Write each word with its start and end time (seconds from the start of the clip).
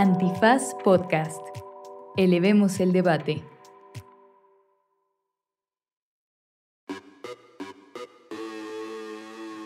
Antifaz 0.00 0.76
Podcast. 0.84 1.40
Elevemos 2.16 2.78
el 2.78 2.92
debate. 2.92 3.42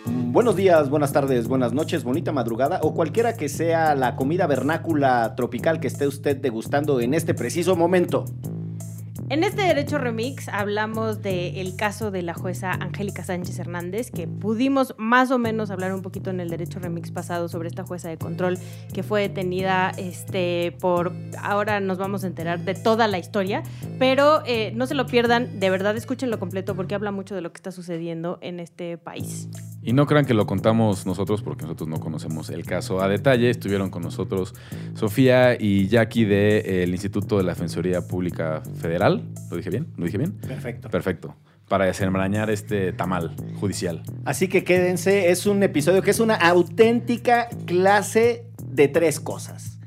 Buenos 0.06 0.56
días, 0.56 0.88
buenas 0.88 1.12
tardes, 1.12 1.48
buenas 1.48 1.74
noches, 1.74 2.02
bonita 2.02 2.32
madrugada 2.32 2.80
o 2.82 2.94
cualquiera 2.94 3.36
que 3.36 3.50
sea 3.50 3.94
la 3.94 4.16
comida 4.16 4.46
vernácula 4.46 5.34
tropical 5.36 5.80
que 5.80 5.88
esté 5.88 6.06
usted 6.06 6.38
degustando 6.38 7.02
en 7.02 7.12
este 7.12 7.34
preciso 7.34 7.76
momento. 7.76 8.24
En 9.32 9.44
este 9.44 9.62
Derecho 9.62 9.96
Remix 9.96 10.50
hablamos 10.50 11.22
del 11.22 11.74
caso 11.74 12.10
de 12.10 12.20
la 12.20 12.34
jueza 12.34 12.70
Angélica 12.70 13.24
Sánchez 13.24 13.58
Hernández, 13.58 14.10
que 14.10 14.28
pudimos 14.28 14.94
más 14.98 15.30
o 15.30 15.38
menos 15.38 15.70
hablar 15.70 15.94
un 15.94 16.02
poquito 16.02 16.28
en 16.28 16.38
el 16.38 16.50
Derecho 16.50 16.80
Remix 16.80 17.10
pasado 17.10 17.48
sobre 17.48 17.68
esta 17.68 17.82
jueza 17.82 18.10
de 18.10 18.18
control 18.18 18.58
que 18.92 19.02
fue 19.02 19.22
detenida 19.22 19.92
este, 19.96 20.76
por... 20.80 21.14
Ahora 21.40 21.80
nos 21.80 21.96
vamos 21.96 22.24
a 22.24 22.26
enterar 22.26 22.60
de 22.60 22.74
toda 22.74 23.08
la 23.08 23.18
historia, 23.18 23.62
pero 23.98 24.42
eh, 24.44 24.70
no 24.74 24.86
se 24.86 24.94
lo 24.94 25.06
pierdan, 25.06 25.60
de 25.60 25.70
verdad 25.70 25.96
escúchenlo 25.96 26.38
completo 26.38 26.76
porque 26.76 26.94
habla 26.94 27.10
mucho 27.10 27.34
de 27.34 27.40
lo 27.40 27.54
que 27.54 27.56
está 27.56 27.72
sucediendo 27.72 28.36
en 28.42 28.60
este 28.60 28.98
país. 28.98 29.48
Y 29.82 29.92
no 29.92 30.06
crean 30.06 30.24
que 30.24 30.34
lo 30.34 30.46
contamos 30.46 31.06
nosotros 31.06 31.42
porque 31.42 31.62
nosotros 31.62 31.88
no 31.88 31.98
conocemos 31.98 32.50
el 32.50 32.64
caso 32.64 33.00
a 33.02 33.08
detalle. 33.08 33.50
Estuvieron 33.50 33.90
con 33.90 34.02
nosotros 34.02 34.54
Sofía 34.94 35.56
y 35.58 35.88
Jackie 35.88 36.24
del 36.24 36.90
Instituto 36.90 37.38
de 37.38 37.42
la 37.42 37.52
Defensoría 37.52 38.06
Pública 38.06 38.62
Federal. 38.80 39.24
¿Lo 39.50 39.56
dije 39.56 39.70
bien? 39.70 39.88
¿Lo 39.96 40.04
dije 40.04 40.18
bien? 40.18 40.32
Perfecto. 40.32 40.88
Perfecto. 40.88 41.34
Para 41.68 41.86
desenmarañar 41.86 42.50
este 42.50 42.92
tamal 42.92 43.34
judicial. 43.58 44.02
Así 44.24 44.46
que 44.46 44.62
quédense, 44.62 45.30
es 45.30 45.46
un 45.46 45.62
episodio 45.62 46.02
que 46.02 46.10
es 46.10 46.20
una 46.20 46.34
auténtica 46.34 47.48
clase 47.66 48.46
de 48.64 48.88
tres 48.88 49.18
cosas. 49.18 49.80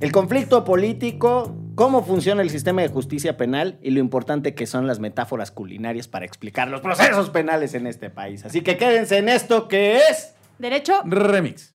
El 0.00 0.12
conflicto 0.12 0.64
político, 0.64 1.56
cómo 1.76 2.02
funciona 2.02 2.42
el 2.42 2.50
sistema 2.50 2.82
de 2.82 2.88
justicia 2.88 3.36
penal 3.36 3.78
y 3.82 3.90
lo 3.90 4.00
importante 4.00 4.54
que 4.54 4.66
son 4.66 4.86
las 4.86 4.98
metáforas 4.98 5.52
culinarias 5.52 6.08
para 6.08 6.24
explicar 6.24 6.68
los 6.68 6.80
procesos 6.80 7.30
penales 7.30 7.74
en 7.74 7.86
este 7.86 8.10
país. 8.10 8.44
Así 8.44 8.62
que 8.62 8.76
quédense 8.76 9.18
en 9.18 9.28
esto 9.28 9.68
que 9.68 9.98
es... 9.98 10.32
Derecho 10.58 11.02
Remix. 11.04 11.74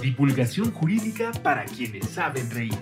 Divulgación 0.00 0.72
jurídica 0.72 1.32
para 1.42 1.66
quienes 1.66 2.08
saben 2.08 2.50
reír. 2.50 2.78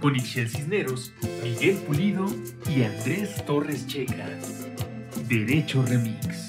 Con 0.00 0.14
Ixel 0.14 0.50
Cisneros, 0.50 1.14
Miguel 1.42 1.76
Pulido 1.78 2.26
y 2.68 2.82
Andrés 2.82 3.42
Torres 3.46 3.86
Checa. 3.86 4.28
Derecho 5.28 5.82
Remix. 5.82 6.44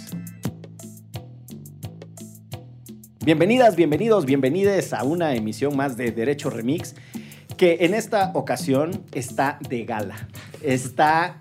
Bienvenidas, 3.24 3.78
bienvenidos, 3.78 4.26
bienvenides 4.26 4.94
a 4.94 5.04
una 5.04 5.34
emisión 5.34 5.76
más 5.78 5.96
de 5.96 6.12
Derecho 6.12 6.50
Remix, 6.50 6.96
que 7.58 7.78
en 7.82 7.94
esta 7.94 8.32
ocasión 8.34 9.04
está 9.14 9.60
de 9.70 9.86
gala. 9.86 10.16
Está 10.62 11.40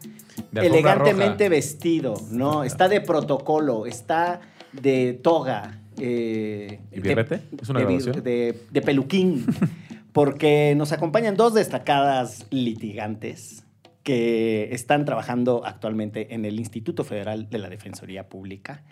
elegantemente 0.54 1.44
roja. 1.44 1.50
vestido, 1.50 2.14
¿no? 2.30 2.64
Está 2.64 2.88
de 2.88 3.00
protocolo, 3.00 3.86
está 3.86 4.40
de 4.72 5.14
toga. 5.14 5.80
eh, 5.98 6.80
¿Y 6.92 7.00
birrete? 7.00 7.36
de- 7.50 7.62
¿Es 7.62 7.68
una 7.68 7.80
de- 7.84 8.60
de 8.70 8.82
peluquín. 8.82 9.46
porque 10.12 10.74
nos 10.76 10.92
acompañan 10.92 11.36
dos 11.36 11.54
destacadas 11.54 12.46
litigantes 12.50 13.64
que 14.04 14.68
están 14.72 15.04
trabajando 15.04 15.62
actualmente 15.64 16.34
en 16.34 16.44
el 16.44 16.60
Instituto 16.60 17.02
Federal 17.04 17.48
de 17.50 17.58
la 17.58 17.68
Defensoría 17.68 18.28
Pública 18.28 18.84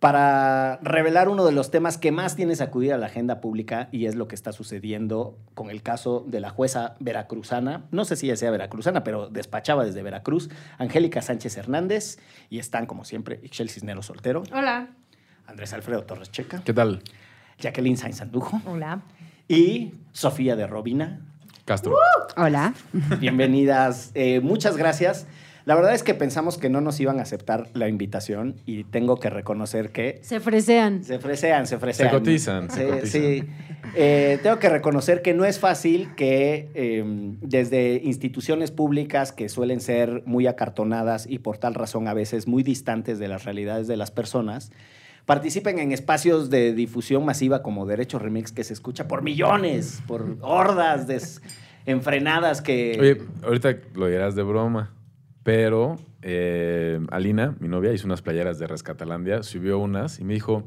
para 0.00 0.78
revelar 0.82 1.28
uno 1.28 1.44
de 1.44 1.52
los 1.52 1.70
temas 1.70 1.98
que 1.98 2.10
más 2.10 2.34
tiene 2.34 2.56
sacudir 2.56 2.94
a 2.94 2.98
la 2.98 3.06
agenda 3.06 3.40
pública 3.42 3.90
y 3.92 4.06
es 4.06 4.14
lo 4.14 4.28
que 4.28 4.34
está 4.34 4.50
sucediendo 4.52 5.38
con 5.54 5.68
el 5.68 5.82
caso 5.82 6.24
de 6.26 6.40
la 6.40 6.48
jueza 6.48 6.94
veracruzana, 7.00 7.84
no 7.90 8.06
sé 8.06 8.16
si 8.16 8.26
ella 8.26 8.36
sea 8.36 8.50
veracruzana, 8.50 9.04
pero 9.04 9.28
despachaba 9.28 9.84
desde 9.84 10.02
Veracruz, 10.02 10.48
Angélica 10.78 11.20
Sánchez 11.20 11.58
Hernández, 11.58 12.18
y 12.48 12.58
están, 12.58 12.86
como 12.86 13.04
siempre, 13.04 13.40
Ixchel 13.42 13.68
Cisneros 13.68 14.06
Soltero, 14.06 14.42
Hola. 14.54 14.88
Andrés 15.46 15.74
Alfredo 15.74 16.02
Torres 16.04 16.30
Checa, 16.32 16.62
¿Qué 16.64 16.72
tal? 16.72 17.02
Jacqueline 17.58 17.98
Sainz 17.98 18.22
Andujo 18.22 18.58
Hola. 18.66 19.02
y 19.48 19.92
Sofía 20.12 20.56
de 20.56 20.66
Robina. 20.66 21.20
Castro. 21.66 21.94
Hola. 22.38 22.72
Bienvenidas, 23.20 24.12
eh, 24.14 24.40
muchas 24.40 24.78
gracias. 24.78 25.26
La 25.66 25.74
verdad 25.74 25.94
es 25.94 26.02
que 26.02 26.14
pensamos 26.14 26.56
que 26.58 26.68
no 26.70 26.80
nos 26.80 26.98
iban 27.00 27.18
a 27.18 27.22
aceptar 27.22 27.68
la 27.74 27.88
invitación 27.88 28.56
y 28.66 28.84
tengo 28.84 29.18
que 29.20 29.28
reconocer 29.30 29.90
que 29.90 30.18
Se 30.22 30.40
fresean. 30.40 31.04
Se 31.04 31.18
fresean, 31.18 31.66
se 31.66 31.78
fresean. 31.78 32.08
Se 32.10 32.16
cotizan, 32.16 32.70
se 32.70 32.80
Sí, 32.80 32.90
cotizan. 32.90 33.06
sí. 33.10 33.44
Eh, 33.94 34.38
tengo 34.42 34.58
que 34.58 34.68
reconocer 34.68 35.22
que 35.22 35.34
no 35.34 35.44
es 35.44 35.58
fácil 35.58 36.14
que 36.14 36.70
eh, 36.74 37.02
desde 37.42 38.00
instituciones 38.04 38.70
públicas 38.70 39.32
que 39.32 39.48
suelen 39.48 39.80
ser 39.80 40.22
muy 40.26 40.46
acartonadas 40.46 41.26
y 41.28 41.38
por 41.40 41.58
tal 41.58 41.74
razón 41.74 42.08
a 42.08 42.14
veces 42.14 42.46
muy 42.46 42.62
distantes 42.62 43.18
de 43.18 43.28
las 43.28 43.44
realidades 43.44 43.86
de 43.86 43.96
las 43.96 44.10
personas, 44.10 44.70
participen 45.26 45.78
en 45.78 45.92
espacios 45.92 46.50
de 46.50 46.72
difusión 46.72 47.24
masiva 47.24 47.62
como 47.62 47.84
Derecho 47.86 48.18
Remix 48.18 48.52
que 48.52 48.64
se 48.64 48.72
escucha 48.72 49.06
por 49.08 49.22
millones, 49.22 50.02
por 50.06 50.36
hordas 50.40 51.06
desenfrenadas 51.06 52.62
que... 52.62 52.96
Oye, 53.00 53.22
ahorita 53.44 53.76
lo 53.94 54.06
dirás 54.06 54.34
de 54.34 54.42
broma, 54.42 54.92
pero 55.42 55.96
eh, 56.22 57.00
Alina, 57.10 57.54
mi 57.60 57.68
novia, 57.68 57.92
hizo 57.92 58.06
unas 58.06 58.22
playeras 58.22 58.58
de 58.58 58.66
Rescatalandia, 58.66 59.42
subió 59.42 59.78
unas 59.78 60.18
y 60.20 60.24
me 60.24 60.34
dijo, 60.34 60.64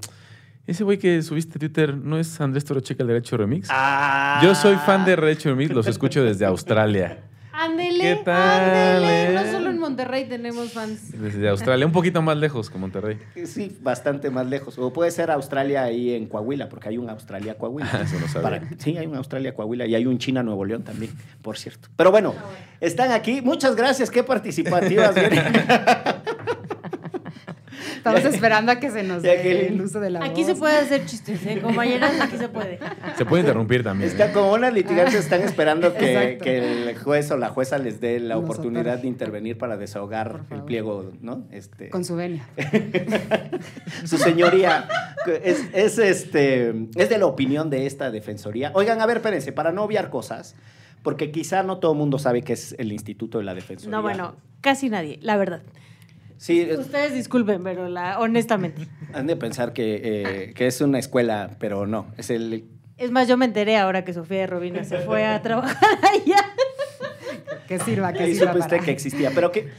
ese 0.65 0.83
güey 0.83 0.97
que 0.97 1.21
subiste 1.21 1.57
a 1.57 1.59
Twitter, 1.59 1.97
¿no 1.97 2.17
es 2.17 2.39
Andrés 2.41 2.65
Torocheca 2.65 3.03
el 3.03 3.07
Derecho 3.07 3.37
Remix? 3.37 3.67
Ah. 3.71 4.39
Yo 4.43 4.55
soy 4.55 4.75
fan 4.77 5.05
de 5.05 5.15
Derecho 5.15 5.49
Remix, 5.49 5.71
los 5.71 5.87
escucho 5.87 6.23
desde 6.23 6.45
Australia. 6.45 7.23
Ándele, 7.55 7.99
¿Qué 8.03 8.15
tal, 8.25 8.61
ándele. 8.61 9.25
eh? 9.25 9.33
No 9.35 9.51
solo 9.51 9.69
en 9.69 9.77
Monterrey 9.77 10.25
tenemos 10.27 10.71
fans. 10.73 11.11
Desde 11.11 11.47
Australia, 11.49 11.85
un 11.85 11.91
poquito 11.91 12.19
más 12.23 12.35
lejos 12.35 12.67
que 12.71 12.79
Monterrey. 12.79 13.19
Sí, 13.45 13.77
bastante 13.79 14.31
más 14.31 14.47
lejos. 14.47 14.77
O 14.79 14.91
puede 14.91 15.11
ser 15.11 15.29
Australia 15.29 15.83
ahí 15.83 16.15
en 16.15 16.25
Coahuila, 16.25 16.67
porque 16.67 16.89
hay 16.89 16.97
un 16.97 17.09
Australia 17.11 17.55
Coahuila. 17.55 17.89
Ah, 17.93 18.01
eso 18.03 18.19
no 18.19 18.27
sabía. 18.27 18.41
Para- 18.41 18.61
sí, 18.79 18.97
hay 18.97 19.05
un 19.05 19.15
Australia 19.15 19.53
Coahuila 19.53 19.85
y 19.85 19.93
hay 19.93 20.05
un 20.07 20.17
China 20.17 20.41
Nuevo 20.41 20.65
León 20.65 20.83
también, 20.83 21.11
por 21.43 21.57
cierto. 21.57 21.89
Pero 21.95 22.09
bueno, 22.09 22.33
están 22.81 23.11
aquí. 23.11 23.41
Muchas 23.43 23.75
gracias, 23.75 24.09
qué 24.09 24.23
participativas. 24.23 25.13
Estamos 27.97 28.25
esperando 28.25 28.71
a 28.71 28.79
que 28.79 28.91
se 28.91 29.03
nos 29.03 29.21
dé 29.21 29.67
el 29.67 29.81
uso 29.81 29.99
de 29.99 30.09
la 30.09 30.23
Aquí 30.23 30.41
voz. 30.41 30.51
se 30.51 30.55
puede 30.55 30.77
hacer 30.77 31.05
chistes, 31.05 31.45
¿eh? 31.45 31.59
Compañeras, 31.61 32.19
aquí 32.19 32.37
se 32.37 32.49
puede. 32.49 32.79
Se 33.17 33.25
puede 33.25 33.41
interrumpir 33.43 33.83
también. 33.83 34.09
Está 34.09 34.29
¿eh? 34.29 34.31
como 34.33 34.53
unas 34.53 34.73
litigantes 34.73 35.15
están 35.15 35.41
esperando 35.41 35.93
que, 35.93 36.37
que 36.41 36.89
el 36.89 36.97
juez 36.97 37.31
o 37.31 37.37
la 37.37 37.49
jueza 37.49 37.77
les 37.77 37.99
dé 37.99 38.19
la 38.19 38.35
Nos 38.35 38.43
oportunidad 38.43 38.99
de 38.99 39.07
intervenir 39.07 39.57
para 39.57 39.77
desahogar 39.77 40.41
el 40.51 40.63
pliego, 40.63 41.11
¿no? 41.21 41.45
Este, 41.51 41.89
Con 41.89 42.03
su 42.05 42.15
venia. 42.15 42.47
su 44.05 44.17
señoría 44.17 44.87
es, 45.43 45.63
es, 45.73 45.97
este, 45.97 46.73
es 46.95 47.09
de 47.09 47.17
la 47.17 47.25
opinión 47.25 47.69
de 47.69 47.85
esta 47.85 48.11
defensoría. 48.11 48.71
Oigan, 48.73 49.01
a 49.01 49.05
ver, 49.05 49.17
espérense, 49.17 49.51
para 49.51 49.71
no 49.71 49.83
obviar 49.83 50.09
cosas, 50.09 50.55
porque 51.01 51.31
quizá 51.31 51.63
no 51.63 51.77
todo 51.79 51.93
el 51.93 51.97
mundo 51.97 52.17
sabe 52.19 52.41
qué 52.41 52.53
es 52.53 52.75
el 52.77 52.91
Instituto 52.91 53.37
de 53.37 53.43
la 53.43 53.53
Defensoría. 53.53 53.95
No, 53.95 54.01
bueno, 54.01 54.35
casi 54.61 54.89
nadie, 54.89 55.19
la 55.21 55.37
verdad. 55.37 55.61
Sí, 56.37 56.61
es- 56.61 56.77
Ustedes 56.79 57.13
disculpen, 57.13 57.63
pero 57.63 57.87
la, 57.89 58.19
honestamente. 58.19 58.87
han 59.13 59.27
de 59.27 59.35
pensar 59.35 59.73
que, 59.73 60.01
eh, 60.03 60.53
que 60.53 60.67
es 60.67 60.81
una 60.81 60.99
escuela, 60.99 61.51
pero 61.59 61.85
no, 61.87 62.07
es 62.17 62.29
el... 62.29 62.65
Es 62.97 63.11
más, 63.11 63.27
yo 63.27 63.37
me 63.37 63.45
enteré 63.45 63.77
ahora 63.77 64.05
que 64.05 64.13
Sofía 64.13 64.39
de 64.39 64.47
Robina 64.47 64.83
se 64.83 64.99
fue 64.99 65.25
a 65.25 65.41
trabajar 65.41 65.97
allá. 66.03 66.37
Que 67.67 67.79
sirva, 67.79 68.13
que 68.13 68.23
Ahí 68.23 68.33
sirva 68.35 68.51
supe 68.51 68.59
usted 68.59 68.75
para- 68.77 68.85
que 68.85 68.91
existía, 68.91 69.31
pero 69.33 69.51
que 69.51 69.69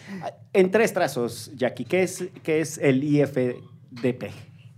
en 0.53 0.71
tres 0.71 0.93
trazos, 0.93 1.51
Jackie, 1.55 1.85
¿qué 1.85 2.03
es, 2.03 2.25
qué 2.43 2.61
es 2.61 2.79
el 2.79 3.05
IFDP? 3.05 4.25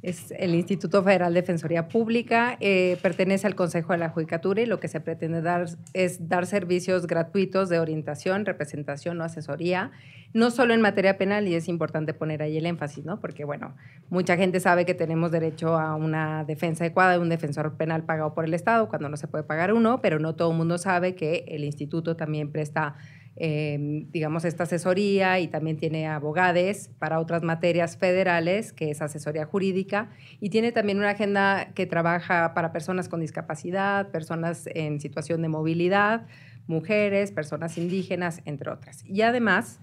Es 0.02 0.30
el 0.38 0.54
Instituto 0.54 1.02
Federal 1.02 1.32
de 1.32 1.40
Defensoría 1.40 1.88
Pública, 1.88 2.56
eh, 2.60 2.98
pertenece 3.02 3.46
al 3.46 3.54
Consejo 3.54 3.92
de 3.92 3.98
la 3.98 4.10
Judicatura 4.10 4.60
y 4.60 4.66
lo 4.66 4.78
que 4.78 4.88
se 4.88 5.00
pretende 5.00 5.40
dar 5.40 5.66
es 5.94 6.28
dar 6.28 6.46
servicios 6.46 7.06
gratuitos 7.06 7.68
de 7.70 7.78
orientación, 7.78 8.44
representación 8.44 9.20
o 9.20 9.24
asesoría, 9.24 9.90
no 10.34 10.50
solo 10.50 10.74
en 10.74 10.82
materia 10.82 11.16
penal, 11.16 11.48
y 11.48 11.54
es 11.54 11.66
importante 11.66 12.12
poner 12.12 12.42
ahí 12.42 12.58
el 12.58 12.66
énfasis, 12.66 13.06
¿no? 13.06 13.20
Porque, 13.20 13.44
bueno, 13.44 13.74
mucha 14.10 14.36
gente 14.36 14.60
sabe 14.60 14.84
que 14.84 14.92
tenemos 14.92 15.32
derecho 15.32 15.78
a 15.78 15.96
una 15.96 16.44
defensa 16.44 16.84
adecuada, 16.84 17.18
un 17.18 17.30
defensor 17.30 17.76
penal 17.76 18.04
pagado 18.04 18.34
por 18.34 18.44
el 18.44 18.52
Estado, 18.52 18.88
cuando 18.88 19.08
no 19.08 19.16
se 19.16 19.28
puede 19.28 19.44
pagar 19.44 19.72
uno, 19.72 20.02
pero 20.02 20.18
no 20.18 20.34
todo 20.34 20.50
el 20.50 20.58
mundo 20.58 20.76
sabe 20.76 21.14
que 21.14 21.46
el 21.48 21.64
instituto 21.64 22.16
también 22.16 22.52
presta 22.52 22.96
eh, 23.36 24.06
digamos, 24.10 24.44
esta 24.44 24.62
asesoría 24.62 25.38
y 25.40 25.48
también 25.48 25.76
tiene 25.76 26.06
abogados 26.06 26.88
para 26.98 27.20
otras 27.20 27.42
materias 27.42 27.96
federales, 27.96 28.72
que 28.72 28.90
es 28.90 29.02
asesoría 29.02 29.44
jurídica, 29.44 30.10
y 30.40 30.50
tiene 30.50 30.72
también 30.72 30.98
una 30.98 31.10
agenda 31.10 31.68
que 31.74 31.86
trabaja 31.86 32.54
para 32.54 32.72
personas 32.72 33.08
con 33.08 33.20
discapacidad, 33.20 34.10
personas 34.10 34.68
en 34.74 35.00
situación 35.00 35.42
de 35.42 35.48
movilidad, 35.48 36.26
mujeres, 36.66 37.32
personas 37.32 37.78
indígenas, 37.78 38.40
entre 38.44 38.70
otras. 38.70 39.04
Y 39.04 39.22
además, 39.22 39.80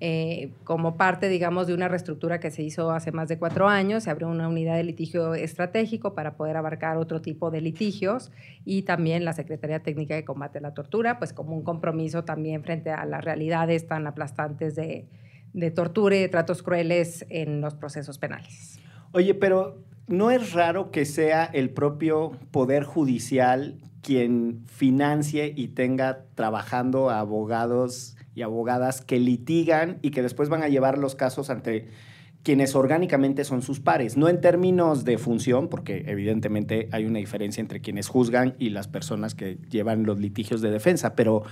eh, 0.00 0.50
como 0.64 0.96
parte, 0.96 1.28
digamos, 1.28 1.66
de 1.66 1.74
una 1.74 1.88
reestructura 1.88 2.40
que 2.40 2.50
se 2.50 2.62
hizo 2.62 2.90
hace 2.90 3.12
más 3.12 3.28
de 3.28 3.38
cuatro 3.38 3.68
años, 3.68 4.04
se 4.04 4.10
abrió 4.10 4.28
una 4.28 4.48
unidad 4.48 4.76
de 4.76 4.84
litigio 4.84 5.34
estratégico 5.34 6.14
para 6.14 6.36
poder 6.36 6.56
abarcar 6.56 6.96
otro 6.96 7.22
tipo 7.22 7.50
de 7.50 7.60
litigios 7.60 8.32
y 8.64 8.82
también 8.82 9.24
la 9.24 9.32
Secretaría 9.32 9.80
Técnica 9.80 10.14
de 10.14 10.24
Combate 10.24 10.58
a 10.58 10.60
la 10.60 10.74
Tortura, 10.74 11.18
pues 11.18 11.32
como 11.32 11.56
un 11.56 11.62
compromiso 11.62 12.24
también 12.24 12.62
frente 12.64 12.90
a 12.90 13.04
las 13.04 13.24
realidades 13.24 13.86
tan 13.86 14.06
aplastantes 14.06 14.74
de, 14.74 15.06
de 15.52 15.70
tortura 15.70 16.16
y 16.16 16.20
de 16.20 16.28
tratos 16.28 16.62
crueles 16.62 17.24
en 17.30 17.60
los 17.60 17.74
procesos 17.74 18.18
penales. 18.18 18.80
Oye, 19.12 19.34
pero 19.34 19.78
¿no 20.08 20.30
es 20.30 20.52
raro 20.52 20.90
que 20.90 21.04
sea 21.04 21.44
el 21.44 21.70
propio 21.70 22.32
Poder 22.50 22.82
Judicial 22.82 23.78
quien 24.02 24.64
financie 24.66 25.54
y 25.56 25.68
tenga 25.68 26.26
trabajando 26.34 27.08
abogados 27.08 28.16
y 28.34 28.42
abogadas 28.42 29.00
que 29.00 29.18
litigan 29.18 29.98
y 30.02 30.10
que 30.10 30.22
después 30.22 30.48
van 30.48 30.62
a 30.62 30.68
llevar 30.68 30.98
los 30.98 31.14
casos 31.14 31.50
ante 31.50 31.88
quienes 32.44 32.74
orgánicamente 32.74 33.42
son 33.42 33.62
sus 33.62 33.80
pares, 33.80 34.18
no 34.18 34.28
en 34.28 34.40
términos 34.40 35.04
de 35.04 35.16
función, 35.16 35.68
porque 35.68 36.04
evidentemente 36.06 36.88
hay 36.92 37.06
una 37.06 37.18
diferencia 37.18 37.62
entre 37.62 37.80
quienes 37.80 38.08
juzgan 38.08 38.54
y 38.58 38.68
las 38.68 38.86
personas 38.86 39.34
que 39.34 39.58
llevan 39.70 40.04
los 40.04 40.20
litigios 40.20 40.60
de 40.60 40.70
defensa, 40.70 41.16
pero 41.16 41.42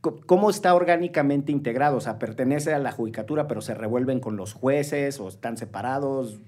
¿cómo 0.00 0.48
está 0.48 0.74
orgánicamente 0.74 1.52
integrado? 1.52 1.98
O 1.98 2.00
sea, 2.00 2.18
pertenece 2.18 2.72
a 2.72 2.78
la 2.78 2.90
judicatura, 2.90 3.46
pero 3.46 3.60
se 3.60 3.74
revuelven 3.74 4.18
con 4.18 4.36
los 4.36 4.54
jueces 4.54 5.20
o 5.20 5.28
están 5.28 5.58
separados. 5.58 6.40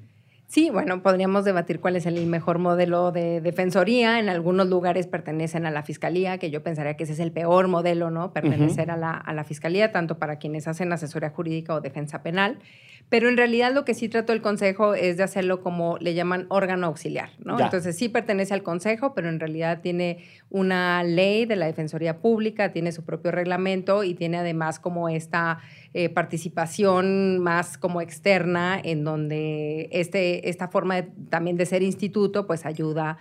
Sí, 0.53 0.69
bueno, 0.69 1.03
podríamos 1.03 1.47
debatir 1.47 1.81
cuál 1.81 1.97
es 1.97 2.05
el 2.05 2.27
mejor 2.27 2.59
modelo 2.59 3.11
de 3.11 3.41
defensoría. 3.41 4.19
En 4.19 4.29
algunos 4.29 4.69
lugares 4.69 5.07
pertenecen 5.07 5.65
a 5.65 5.71
la 5.71 5.83
fiscalía, 5.83 6.37
que 6.37 6.51
yo 6.51 6.63
pensaría 6.63 6.93
que 6.95 7.05
ese 7.05 7.15
es 7.15 7.21
el 7.21 7.33
peor 7.33 7.69
modelo, 7.69 8.11
¿no? 8.11 8.35
Pertenecer 8.35 8.91
a, 8.91 8.99
la, 8.99 9.13
a 9.13 9.33
la 9.33 9.45
fiscalía, 9.45 9.93
tanto 9.93 10.19
para 10.19 10.37
quienes 10.37 10.69
hacen 10.69 10.93
asesoría 10.93 11.31
jurídica 11.31 11.75
o 11.75 11.81
defensa 11.81 12.23
penal. 12.23 12.59
Pero 13.09 13.31
en 13.31 13.39
realidad 13.39 13.73
lo 13.73 13.87
que 13.87 13.95
sí 13.95 14.11
trató 14.11 14.35
el 14.35 14.43
Consejo 14.43 14.93
es 14.93 15.17
de 15.17 15.23
hacerlo 15.23 15.63
como 15.63 15.97
le 16.01 16.13
llaman 16.13 16.45
órgano 16.51 16.87
auxiliar, 16.87 17.31
¿no? 17.43 17.59
Entonces 17.59 17.97
sí 17.97 18.11
pertenece 18.11 18.53
al 18.53 18.63
Consejo, 18.63 19.15
pero 19.15 19.31
en 19.31 19.41
realidad 19.41 19.81
tiene 19.81 20.19
una 20.51 21.03
ley 21.03 21.47
de 21.47 21.57
la 21.57 21.65
Defensoría 21.65 22.19
Pública, 22.19 22.73
tiene 22.73 22.93
su 22.93 23.05
propio 23.05 23.31
reglamento 23.31 24.05
y 24.05 24.13
tiene 24.13 24.37
además 24.37 24.79
como 24.79 25.09
esta 25.09 25.61
eh, 25.95 26.09
participación 26.09 27.39
más 27.39 27.77
como 27.77 28.01
externa 28.01 28.81
en 28.83 29.05
donde 29.05 29.89
este, 29.93 30.49
esta 30.49 30.69
forma 30.69 31.05
también 31.29 31.57
de 31.57 31.67
ser 31.67 31.83
instituto 31.83 32.47
pues 32.47 32.65
ayuda 32.65 33.19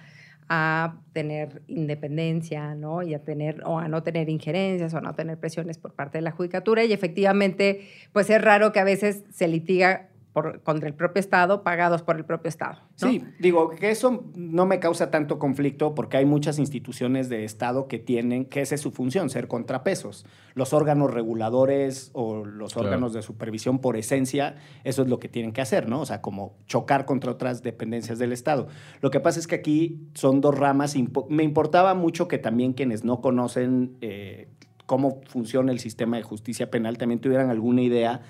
a 0.47 0.95
tener 1.13 1.63
independencia, 1.67 2.75
¿no? 2.75 3.03
Y 3.03 3.13
a 3.13 3.23
tener 3.23 3.61
o 3.65 3.79
a 3.79 3.87
no 3.87 4.03
tener 4.03 4.29
injerencias 4.29 4.93
o 4.93 4.97
a 4.97 5.01
no 5.01 5.13
tener 5.15 5.37
presiones 5.37 5.77
por 5.77 5.93
parte 5.93 6.17
de 6.17 6.21
la 6.21 6.31
judicatura 6.31 6.83
y 6.83 6.93
efectivamente 6.93 7.87
pues 8.11 8.29
es 8.29 8.41
raro 8.41 8.71
que 8.71 8.79
a 8.79 8.83
veces 8.83 9.23
se 9.31 9.47
litiga 9.47 10.10
por, 10.33 10.61
contra 10.61 10.87
el 10.87 10.93
propio 10.93 11.19
Estado, 11.19 11.63
pagados 11.63 12.03
por 12.03 12.17
el 12.17 12.25
propio 12.25 12.49
Estado. 12.49 12.79
Sí, 12.95 13.23
digo 13.39 13.69
que 13.71 13.91
eso 13.91 14.25
no 14.35 14.65
me 14.65 14.79
causa 14.79 15.11
tanto 15.11 15.39
conflicto 15.39 15.93
porque 15.93 16.17
hay 16.17 16.25
muchas 16.25 16.59
instituciones 16.59 17.29
de 17.29 17.43
Estado 17.43 17.87
que 17.87 17.99
tienen, 17.99 18.45
que 18.45 18.61
esa 18.61 18.75
es 18.75 18.81
su 18.81 18.91
función, 18.91 19.29
ser 19.29 19.47
contrapesos. 19.47 20.25
Los 20.53 20.73
órganos 20.73 21.13
reguladores 21.13 22.11
o 22.13 22.45
los 22.45 22.77
órganos 22.77 23.13
de 23.13 23.21
supervisión 23.21 23.79
por 23.79 23.97
esencia, 23.97 24.55
eso 24.83 25.01
es 25.01 25.09
lo 25.09 25.19
que 25.19 25.27
tienen 25.27 25.51
que 25.51 25.61
hacer, 25.61 25.89
¿no? 25.89 26.01
O 26.01 26.05
sea, 26.05 26.21
como 26.21 26.55
chocar 26.65 27.05
contra 27.05 27.31
otras 27.31 27.61
dependencias 27.61 28.19
del 28.19 28.31
Estado. 28.31 28.67
Lo 29.01 29.11
que 29.11 29.19
pasa 29.19 29.39
es 29.39 29.47
que 29.47 29.55
aquí 29.55 30.07
son 30.13 30.41
dos 30.41 30.57
ramas. 30.57 30.95
Me 31.29 31.43
importaba 31.43 31.93
mucho 31.93 32.27
que 32.27 32.37
también 32.37 32.73
quienes 32.73 33.03
no 33.03 33.21
conocen 33.21 33.97
eh, 34.01 34.47
cómo 34.85 35.21
funciona 35.25 35.71
el 35.71 35.79
sistema 35.79 36.17
de 36.17 36.23
justicia 36.23 36.69
penal 36.69 36.97
también 36.97 37.21
tuvieran 37.21 37.49
alguna 37.49 37.81
idea 37.81 38.23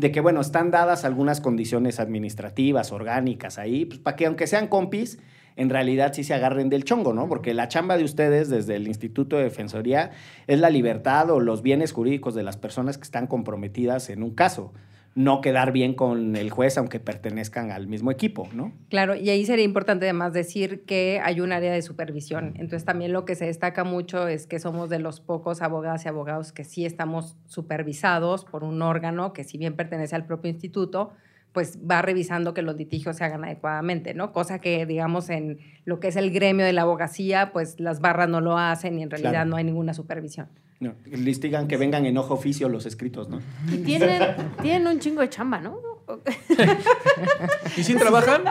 de 0.00 0.10
que, 0.10 0.20
bueno, 0.20 0.40
están 0.40 0.70
dadas 0.70 1.04
algunas 1.04 1.40
condiciones 1.40 2.00
administrativas, 2.00 2.90
orgánicas 2.90 3.58
ahí, 3.58 3.84
pues 3.84 4.00
para 4.00 4.16
que 4.16 4.26
aunque 4.26 4.46
sean 4.46 4.66
compis, 4.66 5.18
en 5.56 5.68
realidad 5.68 6.14
sí 6.14 6.24
se 6.24 6.32
agarren 6.32 6.70
del 6.70 6.84
chongo, 6.84 7.12
¿no? 7.12 7.28
Porque 7.28 7.52
la 7.52 7.68
chamba 7.68 7.98
de 7.98 8.04
ustedes 8.04 8.48
desde 8.48 8.76
el 8.76 8.88
Instituto 8.88 9.36
de 9.36 9.44
Defensoría 9.44 10.12
es 10.46 10.58
la 10.58 10.70
libertad 10.70 11.28
o 11.30 11.38
los 11.38 11.62
bienes 11.62 11.92
jurídicos 11.92 12.34
de 12.34 12.42
las 12.42 12.56
personas 12.56 12.96
que 12.96 13.04
están 13.04 13.26
comprometidas 13.26 14.08
en 14.08 14.22
un 14.22 14.30
caso 14.30 14.72
no 15.14 15.40
quedar 15.40 15.72
bien 15.72 15.94
con 15.94 16.36
el 16.36 16.50
juez 16.50 16.78
aunque 16.78 17.00
pertenezcan 17.00 17.72
al 17.72 17.86
mismo 17.88 18.10
equipo, 18.10 18.48
¿no? 18.52 18.72
Claro, 18.88 19.16
y 19.16 19.28
ahí 19.30 19.44
sería 19.44 19.64
importante 19.64 20.06
además 20.06 20.32
decir 20.32 20.84
que 20.84 21.20
hay 21.22 21.40
un 21.40 21.52
área 21.52 21.72
de 21.72 21.82
supervisión. 21.82 22.54
Entonces 22.56 22.84
también 22.84 23.12
lo 23.12 23.24
que 23.24 23.34
se 23.34 23.46
destaca 23.46 23.84
mucho 23.84 24.28
es 24.28 24.46
que 24.46 24.58
somos 24.60 24.88
de 24.88 25.00
los 25.00 25.20
pocos 25.20 25.62
abogadas 25.62 26.04
y 26.04 26.08
abogados 26.08 26.52
que 26.52 26.64
sí 26.64 26.84
estamos 26.84 27.36
supervisados 27.46 28.44
por 28.44 28.62
un 28.62 28.82
órgano 28.82 29.32
que 29.32 29.44
si 29.44 29.58
bien 29.58 29.74
pertenece 29.74 30.14
al 30.14 30.26
propio 30.26 30.50
instituto, 30.50 31.12
pues 31.52 31.78
va 31.78 32.00
revisando 32.02 32.54
que 32.54 32.62
los 32.62 32.76
litigios 32.76 33.16
se 33.16 33.24
hagan 33.24 33.44
adecuadamente, 33.44 34.14
¿no? 34.14 34.32
Cosa 34.32 34.60
que, 34.60 34.86
digamos, 34.86 35.30
en 35.30 35.58
lo 35.84 35.98
que 35.98 36.08
es 36.08 36.16
el 36.16 36.30
gremio 36.30 36.64
de 36.64 36.72
la 36.72 36.82
abogacía, 36.82 37.50
pues 37.52 37.80
las 37.80 38.00
barras 38.00 38.28
no 38.28 38.40
lo 38.40 38.56
hacen 38.56 38.98
y 38.98 39.02
en 39.02 39.10
realidad 39.10 39.46
no 39.46 39.56
hay 39.56 39.64
ninguna 39.64 39.92
supervisión. 39.92 40.48
No, 40.80 40.94
listigan 41.04 41.68
que 41.68 41.76
vengan 41.76 42.06
en 42.06 42.16
ojo 42.16 42.32
oficio 42.32 42.70
los 42.70 42.86
escritos, 42.86 43.28
¿no? 43.28 43.40
Y 43.70 43.78
tienen, 43.78 44.34
tienen 44.62 44.86
un 44.86 44.98
chingo 44.98 45.20
de 45.20 45.28
chamba, 45.28 45.60
¿no? 45.60 45.78
¿Y 47.76 47.84
si 47.84 47.94
trabajan? 47.94 48.44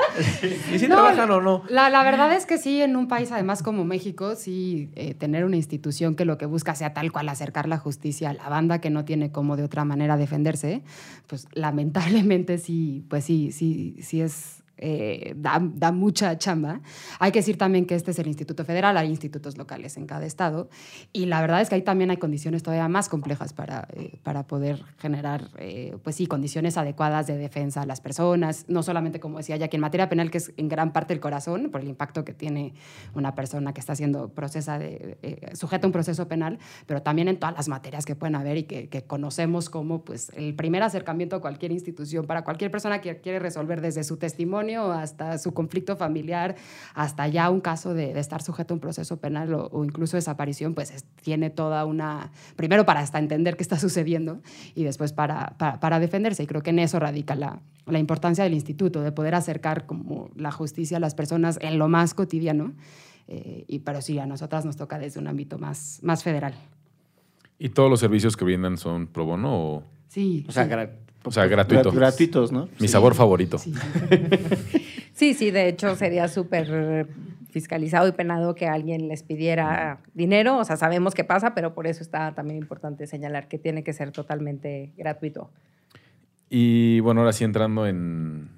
¿Y 0.71 0.77
si 0.77 0.87
trabajan 0.87 1.29
o 1.31 1.41
no? 1.41 1.63
La, 1.69 1.89
la, 1.89 2.03
verdad 2.03 2.31
es 2.33 2.45
que 2.45 2.59
sí, 2.59 2.81
en 2.81 2.95
un 2.95 3.07
país 3.07 3.31
además 3.31 3.63
como 3.63 3.83
México, 3.83 4.35
sí, 4.35 4.89
eh, 4.95 5.15
tener 5.15 5.43
una 5.43 5.55
institución 5.55 6.15
que 6.15 6.23
lo 6.23 6.37
que 6.37 6.45
busca 6.45 6.75
sea 6.75 6.93
tal 6.93 7.11
cual 7.11 7.29
acercar 7.29 7.67
la 7.67 7.79
justicia 7.79 8.29
a 8.29 8.33
la 8.33 8.47
banda 8.47 8.79
que 8.79 8.91
no 8.91 9.05
tiene 9.05 9.31
como 9.31 9.57
de 9.57 9.63
otra 9.63 9.83
manera 9.83 10.15
defenderse, 10.15 10.83
pues 11.25 11.47
lamentablemente 11.53 12.59
sí, 12.59 13.03
pues 13.09 13.25
sí, 13.25 13.51
sí, 13.51 13.97
sí 14.01 14.21
es 14.21 14.58
eh, 14.81 15.33
da, 15.35 15.59
da, 15.61 15.91
mucha 15.91 16.37
chamba. 16.37 16.79
Hay 17.19 17.33
que 17.33 17.39
decir 17.39 17.57
también 17.57 17.85
que 17.85 17.95
este 17.95 18.11
es 18.11 18.19
el 18.19 18.27
Instituto 18.27 18.63
Federal, 18.63 18.95
hay 18.97 19.09
institutos 19.09 19.57
locales 19.57 19.97
en 19.97 20.05
cada 20.05 20.25
estado 20.25 20.69
y 21.11 21.25
la 21.25 21.41
verdad 21.41 21.59
es 21.59 21.67
que 21.67 21.75
ahí 21.75 21.81
también 21.81 22.11
hay 22.11 22.17
condiciones 22.17 22.63
todavía 22.63 22.87
más 22.87 23.09
complejas 23.09 23.51
para, 23.51 23.89
eh, 23.93 24.19
para 24.23 24.47
poder 24.47 24.81
generar, 24.97 25.49
eh, 25.57 25.97
pues 26.01 26.15
sí, 26.15 26.27
condiciones 26.27 26.77
adecuadas 26.77 27.27
de 27.27 27.37
defensa 27.37 27.81
a 27.81 27.85
las 27.85 27.99
personas, 27.99 28.65
no 28.69 28.81
solamente, 28.81 29.19
como 29.19 29.39
decía 29.39 29.57
ya, 29.57 29.67
que 29.67 29.75
en 29.75 29.81
materia 29.81 30.07
penal, 30.07 30.31
que 30.31 30.37
es 30.37 30.53
en 30.55 30.69
gran 30.69 30.93
parte 30.93 31.13
el 31.13 31.19
corazón, 31.19 31.69
por 31.71 31.81
el 31.81 31.89
impacto 31.89 32.23
que 32.23 32.33
tiene 32.33 32.73
una 33.13 33.35
persona 33.35 33.73
que 33.73 33.81
está 33.81 33.95
siendo 33.95 34.29
procesa 34.29 34.79
de, 34.79 35.17
sujeta 35.55 35.87
a 35.87 35.89
un 35.89 35.93
proceso 35.93 36.29
penal, 36.29 36.57
pero 36.85 37.01
también 37.01 37.27
en 37.27 37.37
todas 37.37 37.55
las 37.55 37.67
materias 37.67 38.05
que 38.05 38.15
pueden 38.15 38.35
haber 38.35 38.57
y 38.57 38.63
que, 38.63 38.87
que 38.87 39.01
conocemos 39.01 39.69
como 39.69 40.05
pues, 40.05 40.31
el 40.35 40.55
primer 40.55 40.83
acercamiento 40.83 41.35
a 41.35 41.41
cualquier 41.41 41.73
institución 41.73 42.25
para 42.25 42.45
cualquier 42.45 42.71
persona 42.71 43.01
que 43.01 43.17
quiere 43.19 43.39
resolver 43.39 43.81
desde 43.81 44.05
su 44.05 44.15
testimonio 44.15 44.68
hasta 44.77 45.37
su 45.37 45.53
conflicto 45.53 45.95
familiar, 45.95 46.55
hasta 46.93 47.27
ya 47.27 47.49
un 47.49 47.61
caso 47.61 47.93
de, 47.93 48.17
estar 48.19 48.41
sujeto 48.41 48.73
a 48.73 48.75
un 48.75 48.81
proceso 48.81 49.17
penal 49.17 49.53
o, 49.53 49.83
incluso 49.83 50.17
desaparición, 50.17 50.73
pues 50.73 51.05
tiene 51.21 51.49
toda 51.49 51.85
una, 51.85 52.31
primero 52.55 52.85
para 52.85 52.99
hasta 53.01 53.19
entender 53.19 53.57
qué 53.57 53.63
está 53.63 53.79
sucediendo 53.79 54.41
y 54.75 54.83
después 54.83 55.13
para, 55.13 55.55
para, 55.57 55.99
defenderse. 55.99 56.43
Y 56.43 56.47
creo 56.47 56.61
que 56.61 56.69
en 56.69 56.79
eso 56.79 56.99
radica 56.99 57.35
la, 57.35 57.61
la, 57.85 57.99
importancia 57.99 58.43
del 58.43 58.53
instituto, 58.53 59.01
de 59.01 59.11
poder 59.11 59.35
acercar 59.35 59.85
como 59.85 60.29
la 60.35 60.51
justicia 60.51 60.97
a 60.97 60.99
las 60.99 61.15
personas 61.15 61.57
en 61.61 61.77
lo 61.77 61.87
más 61.87 62.13
cotidiano. 62.13 62.73
Eh, 63.27 63.65
y, 63.67 63.79
pero 63.79 64.01
sí, 64.01 64.17
a 64.17 64.25
nosotras 64.25 64.65
nos 64.65 64.75
toca 64.75 64.97
desde 64.97 65.19
un 65.19 65.27
ámbito 65.27 65.59
más, 65.59 65.99
más 66.01 66.23
federal. 66.23 66.53
¿Y 67.59 67.69
todos 67.69 67.89
los 67.89 67.99
servicios 67.99 68.37
que 68.37 68.45
brindan 68.45 68.77
son 68.77 69.07
pro 69.07 69.25
bono 69.25 69.49
o...? 69.53 69.83
Sí. 70.07 70.45
O 70.47 70.51
sea, 70.51 70.67
o 71.23 71.31
sea, 71.31 71.47
gratuitos. 71.47 71.93
Gratuitos, 71.93 72.51
¿no? 72.51 72.69
Mi 72.79 72.87
sabor 72.87 73.15
favorito. 73.15 73.57
Sí, 75.19 75.33
sí, 75.33 75.51
de 75.51 75.67
hecho 75.67 75.97
sería 75.97 76.29
súper 76.29 77.05
fiscalizado 77.49 78.07
y 78.07 78.13
penado 78.13 78.55
que 78.55 78.67
alguien 78.67 79.09
les 79.09 79.21
pidiera 79.23 79.99
dinero. 80.13 80.57
O 80.57 80.63
sea, 80.63 80.77
sabemos 80.77 81.13
qué 81.13 81.25
pasa, 81.25 81.53
pero 81.53 81.73
por 81.73 81.87
eso 81.87 82.01
está 82.01 82.33
también 82.33 82.57
importante 82.57 83.05
señalar 83.05 83.49
que 83.49 83.57
tiene 83.57 83.83
que 83.83 83.91
ser 83.91 84.11
totalmente 84.11 84.93
gratuito. 84.95 85.49
Y 86.49 87.01
bueno, 87.01 87.19
ahora 87.19 87.33
sí 87.33 87.43
entrando 87.43 87.85
en, 87.85 88.49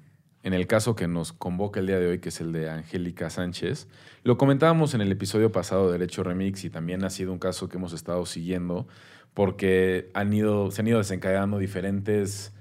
en 0.44 0.54
el 0.54 0.66
caso 0.66 0.94
que 0.94 1.08
nos 1.08 1.32
convoca 1.32 1.80
el 1.80 1.88
día 1.88 1.98
de 1.98 2.06
hoy, 2.06 2.18
que 2.20 2.28
es 2.28 2.40
el 2.40 2.52
de 2.52 2.70
Angélica 2.70 3.28
Sánchez. 3.28 3.88
Lo 4.22 4.38
comentábamos 4.38 4.94
en 4.94 5.00
el 5.00 5.10
episodio 5.10 5.50
pasado 5.50 5.86
de 5.86 5.98
Derecho 5.98 6.22
Remix 6.22 6.64
y 6.64 6.70
también 6.70 7.04
ha 7.04 7.10
sido 7.10 7.32
un 7.32 7.38
caso 7.38 7.68
que 7.68 7.76
hemos 7.76 7.92
estado 7.92 8.24
siguiendo 8.24 8.86
porque 9.34 10.10
han 10.14 10.32
ido, 10.32 10.70
se 10.70 10.82
han 10.82 10.88
ido 10.88 10.98
desencadenando 10.98 11.58
diferentes 11.58 12.52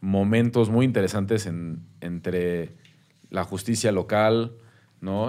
momentos 0.00 0.70
muy 0.70 0.84
interesantes 0.84 1.48
entre 2.00 2.72
la 3.30 3.44
justicia 3.44 3.92
local. 3.92 4.52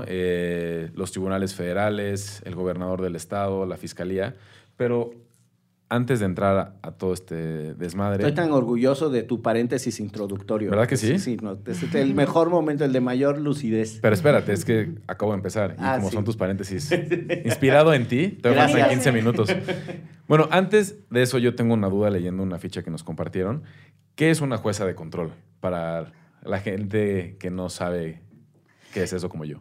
Eh, 0.08 0.92
los 0.96 1.12
tribunales 1.12 1.56
federales, 1.56 2.42
el 2.46 2.56
gobernador 2.56 3.02
del 3.02 3.16
estado, 3.16 3.66
la 3.66 3.78
fiscalía. 3.78 4.36
Pero 4.76 5.12
antes 5.92 6.22
de 6.22 6.26
entrar 6.26 6.58
a, 6.58 6.88
a 6.88 6.92
todo 6.94 7.14
este 7.14 7.74
desmadre. 7.76 8.24
Estoy 8.24 8.34
tan 8.34 8.54
orgulloso 8.54 9.10
de 9.10 9.24
tu 9.24 9.42
paréntesis 9.42 10.00
introductorio. 10.00 10.70
¿Verdad 10.70 10.88
que 10.88 10.96
sí? 10.96 11.20
Sí, 11.20 11.36
no, 11.42 11.60
es 11.68 11.84
el 11.94 12.16
mejor 12.16 12.50
momento, 12.50 12.86
el 12.86 12.94
de 12.94 13.02
mayor 13.02 13.38
lucidez. 13.42 14.00
Pero 14.02 14.16
espérate, 14.16 14.54
es 14.54 14.64
que 14.64 14.96
acabo 15.06 15.34
de 15.34 15.38
empezar. 15.38 15.76
Y 15.78 15.82
Ah, 15.84 15.96
como 15.98 16.08
sí. 16.10 16.16
son 16.16 16.24
tus 16.24 16.38
paréntesis, 16.38 16.90
inspirado 17.46 17.94
en 17.94 18.08
ti, 18.08 18.30
te 18.42 18.50
faltan 18.54 18.68
Gracias. 18.72 18.90
15 18.90 19.12
minutos. 19.12 19.50
Bueno, 20.30 20.48
antes 20.50 20.96
de 21.10 21.24
eso, 21.24 21.38
yo 21.40 21.56
tengo 21.56 21.74
una 21.74 21.90
duda 21.90 22.10
leyendo 22.10 22.42
una 22.42 22.58
ficha 22.58 22.84
que 22.84 22.90
nos 22.90 23.04
compartieron. 23.04 23.64
¿Qué 24.16 24.32
es 24.32 24.40
una 24.40 24.56
jueza 24.58 24.86
de 24.86 24.96
control 24.96 25.34
para 25.60 26.14
la 26.42 26.60
gente 26.62 27.36
que 27.38 27.52
no 27.52 27.68
sabe 27.70 28.22
qué 28.94 29.04
es 29.04 29.12
eso 29.12 29.28
como 29.28 29.44
yo? 29.44 29.58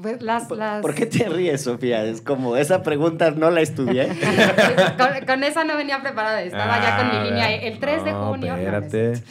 Pues 0.00 0.20
las, 0.20 0.44
¿Por, 0.44 0.58
las- 0.58 0.82
por 0.82 0.94
qué 0.94 1.06
te 1.06 1.26
ríes, 1.28 1.62
Sofía? 1.62 2.04
Es 2.04 2.20
como, 2.20 2.56
esa 2.56 2.82
pregunta 2.82 3.30
no 3.30 3.50
la 3.50 3.62
estudié. 3.62 4.08
con, 4.98 5.26
con 5.26 5.42
esa 5.44 5.64
no 5.64 5.76
venía 5.76 6.02
preparada, 6.02 6.42
estaba 6.42 6.80
ya 6.82 6.96
con 6.98 7.06
Ah, 7.06 7.12
mi 7.22 7.28
línea. 7.30 7.54
El 7.54 7.78
3 7.78 8.04
de 8.04 8.12
junio. 8.12 8.56
no, 8.56 8.62
no 8.62 8.78
es 8.78 8.92
Espérate. 8.94 9.22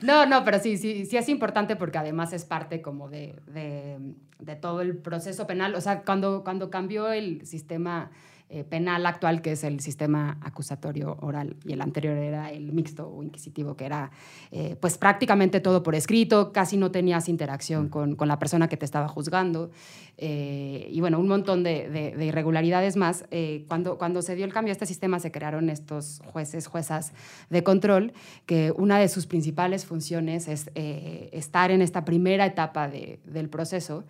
No, 0.00 0.24
no, 0.26 0.42
pero 0.44 0.58
sí, 0.60 0.78
sí, 0.78 1.04
sí 1.04 1.16
es 1.18 1.28
importante 1.28 1.76
porque 1.76 1.98
además 1.98 2.32
es 2.32 2.44
parte 2.46 2.80
como 2.80 3.10
de, 3.10 3.34
de- 3.48 3.98
de 4.38 4.56
todo 4.56 4.80
el 4.80 4.96
proceso 4.96 5.46
penal. 5.46 5.74
O 5.74 5.80
sea, 5.82 6.02
cuando, 6.02 6.42
cuando 6.42 6.70
cambió 6.70 7.12
el 7.12 7.46
sistema 7.46 8.10
eh, 8.50 8.62
penal 8.62 9.04
actual, 9.06 9.40
que 9.42 9.52
es 9.52 9.64
el 9.64 9.80
sistema 9.80 10.38
acusatorio 10.42 11.16
oral, 11.20 11.56
y 11.64 11.72
el 11.72 11.80
anterior 11.80 12.16
era 12.16 12.50
el 12.52 12.72
mixto 12.72 13.08
o 13.08 13.22
inquisitivo, 13.22 13.76
que 13.76 13.84
era 13.86 14.10
eh, 14.52 14.76
pues 14.80 14.98
prácticamente 14.98 15.60
todo 15.60 15.82
por 15.82 15.94
escrito, 15.94 16.52
casi 16.52 16.76
no 16.76 16.90
tenías 16.90 17.28
interacción 17.28 17.88
con, 17.88 18.16
con 18.16 18.28
la 18.28 18.38
persona 18.38 18.68
que 18.68 18.76
te 18.76 18.84
estaba 18.84 19.08
juzgando, 19.08 19.70
eh, 20.18 20.88
y 20.90 21.00
bueno, 21.00 21.18
un 21.18 21.26
montón 21.26 21.62
de, 21.64 21.88
de- 21.88 22.12
de 22.16 22.26
irregularidades 22.26 22.96
más. 22.96 23.24
Eh, 23.30 23.64
cuando, 23.68 23.98
cuando 23.98 24.22
se 24.22 24.36
dio 24.36 24.44
el 24.44 24.52
cambio 24.52 24.70
a 24.70 24.74
este 24.74 24.86
sistema, 24.86 25.18
se 25.18 25.32
crearon 25.32 25.70
estos 25.70 26.20
jueces, 26.26 26.66
juezas 26.68 27.12
de 27.50 27.64
control, 27.64 28.12
que 28.46 28.72
una 28.76 28.98
de 28.98 29.08
sus 29.08 29.26
principales 29.26 29.84
funciones 29.86 30.46
es 30.48 30.70
estar 30.74 31.70
en 31.70 31.82
esta 31.82 32.04
primera 32.04 32.46
etapa 32.46 32.88
de- 32.88 33.18
del 33.24 33.48
proceso, 33.48 34.04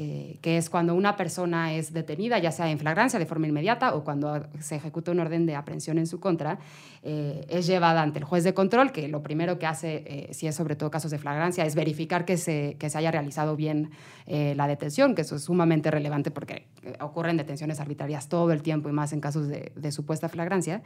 eh, 0.00 0.38
que 0.42 0.56
es 0.58 0.70
cuando 0.70 0.94
una 0.94 1.16
persona 1.16 1.74
es 1.74 1.92
detenida, 1.92 2.38
ya 2.38 2.52
sea 2.52 2.70
en 2.70 2.78
flagrancia 2.78 3.18
de 3.18 3.26
forma 3.26 3.48
inmediata 3.48 3.96
o 3.96 4.04
cuando 4.04 4.46
se 4.60 4.76
ejecuta 4.76 5.10
un 5.10 5.18
orden 5.18 5.44
de 5.44 5.56
aprehensión 5.56 5.98
en 5.98 6.06
su 6.06 6.20
contra, 6.20 6.60
eh, 7.02 7.44
es 7.48 7.66
llevada 7.66 8.00
ante 8.02 8.20
el 8.20 8.24
juez 8.24 8.44
de 8.44 8.54
control, 8.54 8.92
que 8.92 9.08
lo 9.08 9.24
primero 9.24 9.58
que 9.58 9.66
hace, 9.66 10.04
eh, 10.06 10.28
si 10.32 10.46
es 10.46 10.54
sobre 10.54 10.76
todo 10.76 10.88
casos 10.92 11.10
de 11.10 11.18
flagrancia, 11.18 11.64
es 11.66 11.74
verificar 11.74 12.24
que 12.24 12.36
se, 12.36 12.76
que 12.78 12.88
se 12.90 12.96
haya 12.98 13.10
realizado 13.10 13.56
bien 13.56 13.90
eh, 14.26 14.54
la 14.56 14.68
detención, 14.68 15.16
que 15.16 15.22
eso 15.22 15.34
es 15.34 15.42
sumamente 15.42 15.90
relevante 15.90 16.30
porque 16.30 16.66
ocurren 17.00 17.36
detenciones 17.36 17.80
arbitrarias 17.80 18.28
todo 18.28 18.52
el 18.52 18.62
tiempo 18.62 18.88
y 18.88 18.92
más 18.92 19.12
en 19.12 19.20
casos 19.20 19.48
de, 19.48 19.72
de 19.74 19.90
supuesta 19.90 20.28
flagrancia. 20.28 20.82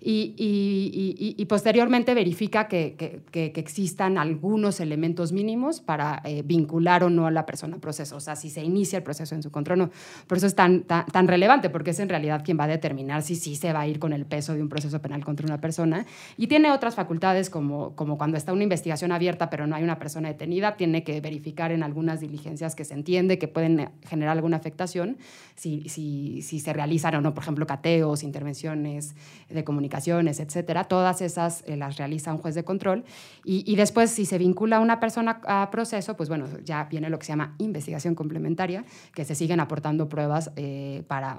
Y, 0.00 0.34
y- 0.36 1.14
y- 1.18 1.34
y- 1.40 1.44
posteriormente 1.46 2.14
verifica 2.14 2.66
que, 2.68 2.94
que- 2.96 3.20
que- 3.30 3.52
que 3.52 3.60
existan 3.60 4.18
algunos 4.18 4.80
elementos 4.80 5.32
mínimos 5.32 5.80
para 5.80 6.20
eh, 6.24 6.42
vincular 6.44 7.04
o 7.04 7.10
no 7.10 7.26
a 7.26 7.30
la 7.30 7.46
persona 7.46 7.74
al 7.74 7.80
proceso, 7.80 8.16
o 8.16 8.20
sea, 8.20 8.36
si 8.36 8.47
se 8.50 8.62
inicia 8.62 8.98
el 8.98 9.02
proceso 9.02 9.34
en 9.34 9.42
su 9.42 9.50
contra 9.50 9.74
o 9.74 9.76
no. 9.76 9.90
Por 10.26 10.38
eso 10.38 10.46
es 10.46 10.54
tan, 10.54 10.82
tan, 10.82 11.06
tan 11.06 11.28
relevante, 11.28 11.70
porque 11.70 11.90
es 11.90 12.00
en 12.00 12.08
realidad 12.08 12.42
quien 12.44 12.58
va 12.58 12.64
a 12.64 12.68
determinar 12.68 13.22
si 13.22 13.36
sí 13.36 13.56
se 13.56 13.72
va 13.72 13.80
a 13.80 13.86
ir 13.86 13.98
con 13.98 14.12
el 14.12 14.26
peso 14.26 14.54
de 14.54 14.62
un 14.62 14.68
proceso 14.68 15.00
penal 15.00 15.24
contra 15.24 15.46
una 15.46 15.60
persona. 15.60 16.06
Y 16.36 16.46
tiene 16.46 16.70
otras 16.70 16.94
facultades, 16.94 17.50
como, 17.50 17.94
como 17.94 18.18
cuando 18.18 18.36
está 18.36 18.52
una 18.52 18.62
investigación 18.62 19.12
abierta, 19.12 19.50
pero 19.50 19.66
no 19.66 19.76
hay 19.76 19.82
una 19.82 19.98
persona 19.98 20.28
detenida, 20.28 20.76
tiene 20.76 21.04
que 21.04 21.20
verificar 21.20 21.72
en 21.72 21.82
algunas 21.82 22.20
diligencias 22.20 22.74
que 22.74 22.84
se 22.84 22.94
entiende 22.94 23.38
que 23.38 23.48
pueden 23.48 23.80
eh, 23.80 23.88
generar 24.06 24.36
alguna 24.36 24.56
afectación, 24.56 25.18
si, 25.54 25.88
si, 25.88 26.42
si 26.42 26.60
se 26.60 26.72
realizan 26.72 27.14
o 27.16 27.20
no, 27.20 27.34
por 27.34 27.42
ejemplo, 27.42 27.66
cateos, 27.66 28.22
intervenciones 28.22 29.14
de 29.48 29.64
comunicaciones, 29.64 30.40
etcétera. 30.40 30.84
Todas 30.84 31.20
esas 31.20 31.64
eh, 31.66 31.76
las 31.76 31.96
realiza 31.96 32.32
un 32.32 32.38
juez 32.38 32.54
de 32.54 32.64
control. 32.64 33.04
Y, 33.44 33.64
y 33.70 33.76
después, 33.76 34.10
si 34.10 34.24
se 34.24 34.38
vincula 34.38 34.80
una 34.80 35.00
persona 35.00 35.40
a 35.46 35.68
proceso, 35.70 36.16
pues 36.16 36.28
bueno, 36.28 36.46
ya 36.64 36.84
viene 36.84 37.10
lo 37.10 37.18
que 37.18 37.26
se 37.26 37.32
llama 37.32 37.54
investigación 37.58 38.14
complementaria, 38.38 38.84
que 39.14 39.24
se 39.24 39.34
siguen 39.34 39.60
aportando 39.60 40.08
pruebas 40.08 40.50
eh, 40.56 41.02
para 41.08 41.38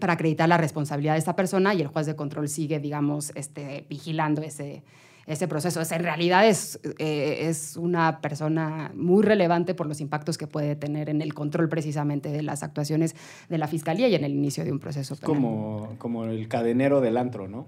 para 0.00 0.12
acreditar 0.12 0.46
la 0.46 0.58
responsabilidad 0.58 1.14
de 1.14 1.18
esta 1.18 1.34
persona 1.34 1.72
y 1.72 1.80
el 1.80 1.86
juez 1.88 2.04
de 2.04 2.14
control 2.14 2.46
sigue, 2.48 2.78
digamos, 2.78 3.32
este, 3.34 3.86
vigilando 3.88 4.42
ese, 4.42 4.82
ese 5.26 5.48
proceso. 5.48 5.82
Sea, 5.82 5.96
en 5.96 6.04
realidad 6.04 6.46
es, 6.46 6.78
eh, 6.98 7.48
es 7.48 7.74
una 7.74 8.20
persona 8.20 8.92
muy 8.94 9.22
relevante 9.22 9.74
por 9.74 9.86
los 9.86 10.02
impactos 10.02 10.36
que 10.36 10.46
puede 10.46 10.76
tener 10.76 11.08
en 11.08 11.22
el 11.22 11.32
control 11.32 11.70
precisamente 11.70 12.28
de 12.30 12.42
las 12.42 12.62
actuaciones 12.62 13.16
de 13.48 13.56
la 13.56 13.66
fiscalía 13.66 14.08
y 14.08 14.14
en 14.14 14.24
el 14.24 14.32
inicio 14.32 14.62
de 14.62 14.72
un 14.72 14.78
proceso 14.78 15.14
Es 15.14 15.20
penal. 15.20 15.36
como, 15.36 15.94
como 15.96 16.26
el 16.26 16.48
cadenero 16.48 17.00
del 17.00 17.16
antro, 17.16 17.48
¿no? 17.48 17.66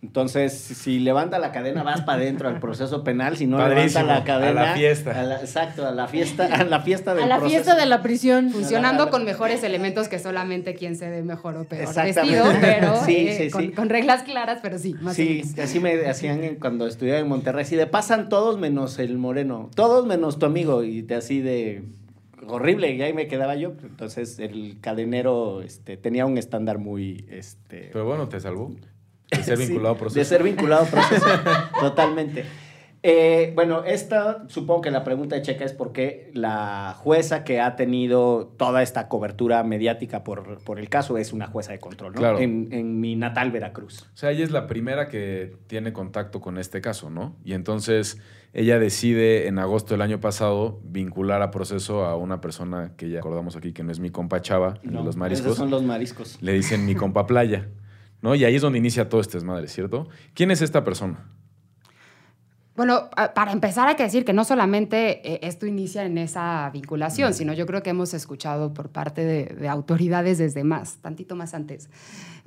Entonces, 0.00 0.52
si 0.52 1.00
levanta 1.00 1.40
la 1.40 1.50
cadena, 1.50 1.82
vas 1.82 2.02
para 2.02 2.22
adentro 2.22 2.48
al 2.48 2.60
proceso 2.60 3.02
penal. 3.02 3.36
Si 3.36 3.48
no 3.48 3.56
Padrísimo, 3.56 4.04
levanta 4.04 4.04
la 4.04 4.16
a 4.16 4.24
cadena. 4.24 4.62
la 4.66 4.74
fiesta. 4.74 5.10
a 5.18 5.22
la- 5.24 5.40
exacto, 5.40 5.84
a 5.86 5.90
la 5.90 6.06
fiesta, 6.06 6.44
a 6.46 6.62
la 6.64 6.80
fiesta 6.80 7.14
del 7.14 7.24
A 7.24 7.26
la 7.26 7.38
proceso. 7.38 7.62
fiesta 7.64 7.74
de 7.80 7.86
la 7.86 8.00
prisión. 8.00 8.50
Funcionando 8.50 9.10
con 9.10 9.24
mejores 9.24 9.64
elementos 9.64 10.08
que 10.08 10.20
solamente 10.20 10.74
quien 10.74 10.94
se 10.94 11.10
ve 11.10 11.24
mejor 11.24 11.56
o 11.56 11.64
peor 11.64 11.82
Exactamente. 11.82 12.20
vestido, 12.20 12.44
pero 12.60 12.96
Sí, 13.04 13.16
eh, 13.28 13.38
sí, 13.46 13.50
con, 13.50 13.62
sí. 13.62 13.68
con 13.72 13.88
reglas 13.88 14.22
claras, 14.22 14.60
pero 14.62 14.78
sí, 14.78 14.94
más 15.00 15.14
o 15.14 15.16
Sí, 15.16 15.42
menos. 15.44 15.58
así 15.58 15.80
me 15.80 16.06
hacían 16.06 16.44
en- 16.44 16.56
cuando 16.56 16.86
estudiaba 16.86 17.18
en 17.18 17.28
Monterrey. 17.28 17.62
Así 17.64 17.74
de 17.74 17.88
pasan 17.88 18.28
todos 18.28 18.56
menos 18.56 19.00
el 19.00 19.18
moreno, 19.18 19.68
todos 19.74 20.06
menos 20.06 20.38
tu 20.38 20.46
amigo. 20.46 20.84
Y 20.84 21.02
te 21.02 21.16
así 21.16 21.40
de 21.40 21.82
horrible. 22.46 22.92
Y 22.94 23.02
ahí 23.02 23.12
me 23.12 23.26
quedaba 23.26 23.56
yo. 23.56 23.72
Entonces 23.82 24.38
el 24.38 24.78
cadenero 24.80 25.60
este, 25.60 25.96
tenía 25.96 26.24
un 26.24 26.38
estándar 26.38 26.78
muy. 26.78 27.26
Este, 27.28 27.90
Pero 27.92 28.04
bueno, 28.04 28.28
te 28.28 28.38
salvó. 28.38 28.70
De 29.30 29.42
ser 29.42 29.56
Sí, 29.58 29.66
vinculado 29.66 29.94
a 29.94 29.98
proceso. 29.98 30.18
De 30.18 30.24
ser 30.24 30.42
vinculado 30.42 30.82
a 30.82 30.86
proceso, 30.86 31.26
totalmente. 31.80 32.44
Eh, 33.04 33.52
bueno, 33.54 33.84
esta, 33.84 34.48
supongo 34.48 34.80
que 34.80 34.90
la 34.90 35.04
pregunta 35.04 35.36
de 35.36 35.42
Checa 35.42 35.64
es 35.64 35.72
por 35.72 35.92
qué 35.92 36.32
la 36.34 36.96
jueza 36.98 37.44
que 37.44 37.60
ha 37.60 37.76
tenido 37.76 38.52
toda 38.56 38.82
esta 38.82 39.06
cobertura 39.08 39.62
mediática 39.62 40.24
por, 40.24 40.58
por 40.64 40.80
el 40.80 40.88
caso 40.88 41.16
es 41.16 41.32
una 41.32 41.46
jueza 41.46 41.70
de 41.70 41.78
control, 41.78 42.14
¿no? 42.14 42.18
Claro. 42.18 42.40
En, 42.40 42.68
en 42.72 43.00
mi 43.00 43.14
natal 43.14 43.52
Veracruz. 43.52 44.02
O 44.02 44.16
sea, 44.16 44.32
ella 44.32 44.42
es 44.42 44.50
la 44.50 44.66
primera 44.66 45.08
que 45.08 45.56
tiene 45.68 45.92
contacto 45.92 46.40
con 46.40 46.58
este 46.58 46.80
caso, 46.80 47.08
¿no? 47.08 47.36
Y 47.44 47.52
entonces 47.52 48.18
ella 48.52 48.80
decide 48.80 49.46
en 49.46 49.60
agosto 49.60 49.94
del 49.94 50.02
año 50.02 50.18
pasado 50.20 50.80
vincular 50.82 51.40
a 51.42 51.52
proceso 51.52 52.04
a 52.04 52.16
una 52.16 52.40
persona 52.40 52.94
que 52.96 53.10
ya 53.10 53.20
acordamos 53.20 53.54
aquí 53.54 53.72
que 53.72 53.84
no 53.84 53.92
es 53.92 54.00
mi 54.00 54.10
compa 54.10 54.42
Chava, 54.42 54.80
de 54.82 54.90
No, 54.90 55.04
los 55.04 55.10
Esos 55.10 55.16
mariscos. 55.16 55.56
son 55.56 55.70
los 55.70 55.84
mariscos. 55.84 56.42
Le 56.42 56.52
dicen 56.52 56.84
mi 56.84 56.96
compa 56.96 57.26
Playa, 57.28 57.68
¿no? 58.22 58.34
Y 58.34 58.44
ahí 58.44 58.56
es 58.56 58.62
donde 58.62 58.78
inicia 58.78 59.08
todo 59.08 59.20
este 59.20 59.38
desmadre, 59.38 59.68
¿cierto? 59.68 60.08
¿Quién 60.34 60.50
es 60.50 60.62
esta 60.62 60.84
persona? 60.84 61.24
Bueno, 62.78 63.10
para 63.34 63.50
empezar 63.50 63.88
hay 63.88 63.96
que 63.96 64.04
decir 64.04 64.24
que 64.24 64.32
no 64.32 64.44
solamente 64.44 65.28
eh, 65.28 65.40
esto 65.42 65.66
inicia 65.66 66.04
en 66.04 66.16
esa 66.16 66.70
vinculación, 66.72 67.34
sino 67.34 67.52
yo 67.52 67.66
creo 67.66 67.82
que 67.82 67.90
hemos 67.90 68.14
escuchado 68.14 68.72
por 68.72 68.90
parte 68.90 69.24
de, 69.24 69.46
de 69.46 69.68
autoridades 69.68 70.38
desde 70.38 70.62
más, 70.62 70.98
tantito 70.98 71.34
más 71.34 71.54
antes, 71.54 71.90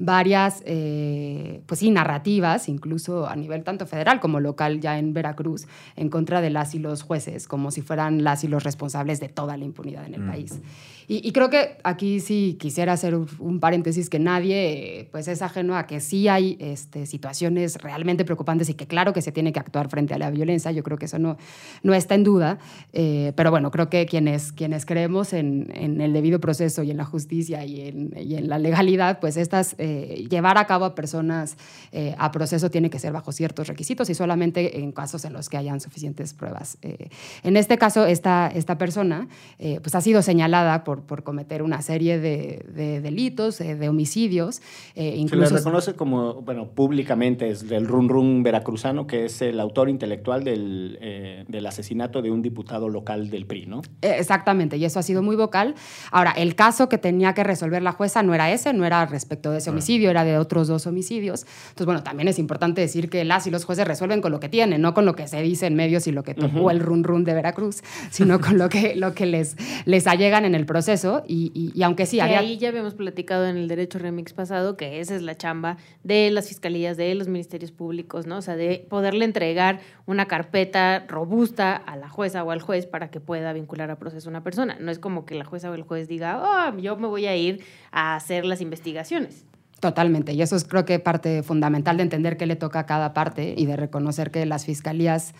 varias, 0.03 0.63
eh, 0.65 1.61
pues 1.67 1.79
sí, 1.79 1.91
narrativas, 1.91 2.67
incluso 2.67 3.27
a 3.27 3.35
nivel 3.35 3.63
tanto 3.63 3.85
federal 3.85 4.19
como 4.19 4.39
local 4.39 4.79
ya 4.79 4.97
en 4.97 5.13
Veracruz, 5.13 5.67
en 5.95 6.09
contra 6.09 6.41
de 6.41 6.49
las 6.49 6.73
y 6.73 6.79
los 6.79 7.03
jueces, 7.03 7.47
como 7.47 7.69
si 7.71 7.81
fueran 7.81 8.23
las 8.23 8.43
y 8.43 8.47
los 8.47 8.63
responsables 8.63 9.19
de 9.19 9.29
toda 9.29 9.57
la 9.57 9.65
impunidad 9.65 10.05
en 10.05 10.15
el 10.15 10.21
Mm. 10.21 10.27
país. 10.27 10.59
Y, 11.07 11.27
y 11.27 11.31
creo 11.33 11.49
que 11.49 11.77
aquí 11.83 12.19
sí 12.21 12.57
quisiera 12.59 12.93
hacer 12.93 13.15
un, 13.15 13.59
paréntesis 13.59 14.09
que 14.09 14.17
nadie 14.17 15.09
pues 15.11 15.27
es 15.27 15.41
ajeno 15.41 15.75
a 15.75 15.85
que 15.85 15.99
sí 15.99 16.27
hay 16.29 16.57
este, 16.59 17.05
situaciones 17.05 17.75
realmente 17.81 18.23
preocupantes 18.23 18.69
y 18.69 18.75
que 18.75 18.87
claro 18.87 19.11
que 19.11 19.21
se 19.21 19.31
tiene 19.31 19.51
que 19.51 19.59
actuar 19.59 19.89
frente 19.89 20.13
a 20.13 20.17
la 20.17 20.31
violencia, 20.31 20.71
yo 20.71 20.83
creo 20.83 20.97
que 20.97 21.05
eso 21.05 21.19
no, 21.19 21.37
no 21.83 21.93
está 21.93 22.15
en 22.15 22.23
duda, 22.23 22.59
eh, 22.93 23.33
pero 23.35 23.51
bueno, 23.51 23.71
creo 23.71 23.89
que 23.89 24.05
quienes, 24.05 24.51
quienes 24.53 24.85
creemos 24.85 25.33
en, 25.33 25.71
en 25.75 25.99
el 25.99 26.13
debido 26.13 26.39
proceso 26.39 26.81
y 26.83 26.91
en 26.91 26.97
la 26.97 27.05
justicia 27.05 27.65
y 27.65 27.81
en, 27.81 28.13
y 28.17 28.35
en 28.35 28.47
la 28.47 28.57
legalidad, 28.57 29.19
pues 29.19 29.35
estas, 29.35 29.75
eh, 29.79 29.90
llevar 30.29 30.57
a 30.57 30.65
cabo 30.65 30.85
a 30.85 30.95
personas 30.95 31.57
eh, 31.91 32.15
a 32.17 32.31
proceso 32.31 32.69
tiene 32.69 32.89
que 32.89 32.99
ser 32.99 33.13
bajo 33.13 33.31
ciertos 33.31 33.67
requisitos 33.67 34.09
y 34.09 34.15
solamente 34.15 34.79
en 34.79 34.91
casos 34.91 35.25
en 35.25 35.33
los 35.33 35.49
que 35.49 35.57
hayan 35.57 35.79
suficientes 35.79 36.33
pruebas. 36.33 36.77
Eh, 36.81 37.09
en 37.43 37.57
este 37.57 37.77
caso, 37.77 38.05
esta, 38.05 38.47
esta 38.53 38.77
persona 38.77 39.27
eh, 39.59 39.79
pues 39.81 39.95
ha 39.95 40.01
sido 40.01 40.21
señalada 40.21 40.83
por, 40.83 41.01
por 41.03 41.23
cometer 41.23 41.61
una 41.63 41.81
serie 41.81 42.19
de, 42.19 42.65
de 42.73 43.01
delitos, 43.01 43.59
eh, 43.61 43.75
de 43.75 43.89
homicidios, 43.89 44.59
eh, 44.59 44.61
Se 44.95 45.01
le 45.01 45.17
incluso... 45.17 45.55
reconoce 45.55 45.93
como, 45.95 46.41
bueno, 46.41 46.69
públicamente 46.69 47.49
es 47.49 47.67
del 47.67 47.87
run 47.87 48.09
run 48.09 48.43
veracruzano, 48.43 49.07
que 49.07 49.25
es 49.25 49.41
el 49.41 49.59
autor 49.59 49.89
intelectual 49.89 50.43
del, 50.43 50.97
eh, 51.01 51.45
del 51.47 51.65
asesinato 51.65 52.21
de 52.21 52.31
un 52.31 52.41
diputado 52.41 52.89
local 52.89 53.29
del 53.29 53.45
PRI, 53.45 53.65
¿no? 53.65 53.81
Eh, 54.01 54.15
Exactamente, 54.19 54.77
y 54.77 54.85
eso 54.85 54.99
ha 54.99 55.03
sido 55.03 55.21
muy 55.21 55.35
vocal. 55.35 55.75
Ahora, 56.11 56.31
el 56.31 56.55
caso 56.55 56.87
que 56.89 56.97
tenía 56.97 57.33
que 57.33 57.43
resolver 57.43 57.81
la 57.81 57.91
jueza 57.91 58.23
no 58.23 58.33
era 58.33 58.51
ese, 58.51 58.71
no 58.73 58.85
era 58.85 59.05
respecto 59.05 59.51
de 59.51 59.57
ese 59.57 59.69
homicidio, 59.69 59.80
era 59.89 60.23
de 60.23 60.37
otros 60.37 60.67
dos 60.67 60.87
homicidios. 60.87 61.45
Entonces, 61.69 61.85
bueno, 61.85 62.03
también 62.03 62.27
es 62.27 62.39
importante 62.39 62.81
decir 62.81 63.09
que 63.09 63.23
las 63.25 63.47
y 63.47 63.51
los 63.51 63.65
jueces 63.65 63.87
resuelven 63.87 64.21
con 64.21 64.31
lo 64.31 64.39
que 64.39 64.49
tienen, 64.49 64.81
no 64.81 64.93
con 64.93 65.05
lo 65.05 65.15
que 65.15 65.27
se 65.27 65.41
dice 65.41 65.65
en 65.67 65.75
medios 65.75 66.07
y 66.07 66.11
lo 66.11 66.23
que 66.23 66.33
tocó 66.33 66.71
el 66.71 66.79
run 66.79 67.03
run 67.03 67.23
de 67.23 67.33
Veracruz, 67.33 67.81
sino 68.09 68.39
con 68.39 68.57
lo 68.57 68.69
que, 68.69 68.95
lo 68.95 69.13
que 69.13 69.25
les, 69.25 69.55
les 69.85 70.07
allegan 70.07 70.45
en 70.45 70.55
el 70.55 70.65
proceso. 70.65 71.23
Y, 71.27 71.51
y- 71.53 71.71
y 71.73 71.83
aunque 71.83 72.05
sí, 72.05 72.17
Que 72.17 72.23
había... 72.23 72.39
ahí 72.39 72.57
ya 72.57 72.69
habíamos 72.69 72.93
platicado 72.93 73.47
en 73.47 73.57
el 73.57 73.67
Derecho 73.67 73.99
Remix 73.99 74.33
pasado 74.33 74.77
que 74.77 74.99
esa 74.99 75.15
es 75.15 75.21
la 75.21 75.35
chamba 75.37 75.77
de 76.03 76.29
las 76.31 76.47
fiscalías, 76.47 76.97
de 76.97 77.13
los 77.15 77.27
ministerios 77.27 77.71
públicos, 77.71 78.27
¿no? 78.27 78.37
O 78.37 78.41
sea, 78.41 78.55
de 78.55 78.85
poderle 78.89 79.25
entregar 79.25 79.79
una 80.05 80.27
carpeta 80.27 81.05
robusta 81.07 81.75
a 81.75 81.95
la 81.95 82.09
jueza 82.09 82.43
o 82.43 82.51
al 82.51 82.61
juez 82.61 82.85
para 82.85 83.09
que 83.09 83.19
pueda 83.19 83.53
vincular 83.53 83.89
a 83.91 83.97
proceso 83.97 84.29
a 84.29 84.31
una 84.31 84.43
persona. 84.43 84.77
No 84.79 84.91
es 84.91 84.99
como 84.99 85.25
que 85.25 85.35
la 85.35 85.45
jueza 85.45 85.71
o 85.71 85.73
el 85.73 85.83
juez 85.83 86.07
diga, 86.07 86.41
oh, 86.71 86.77
yo 86.77 86.97
me 86.97 87.07
voy 87.07 87.25
a 87.25 87.35
ir 87.35 87.63
a 87.91 88.15
hacer 88.15 88.45
las 88.45 88.61
investigaciones. 88.61 89.45
Totalmente, 89.81 90.33
y 90.33 90.43
eso 90.43 90.55
es 90.55 90.63
creo 90.63 90.85
que 90.85 90.99
parte 90.99 91.41
fundamental 91.41 91.97
de 91.97 92.03
entender 92.03 92.37
qué 92.37 92.45
le 92.45 92.55
toca 92.55 92.81
a 92.81 92.85
cada 92.85 93.15
parte 93.15 93.55
y 93.57 93.65
de 93.65 93.75
reconocer 93.75 94.29
que 94.29 94.45
las 94.45 94.63
fiscalías, 94.63 95.33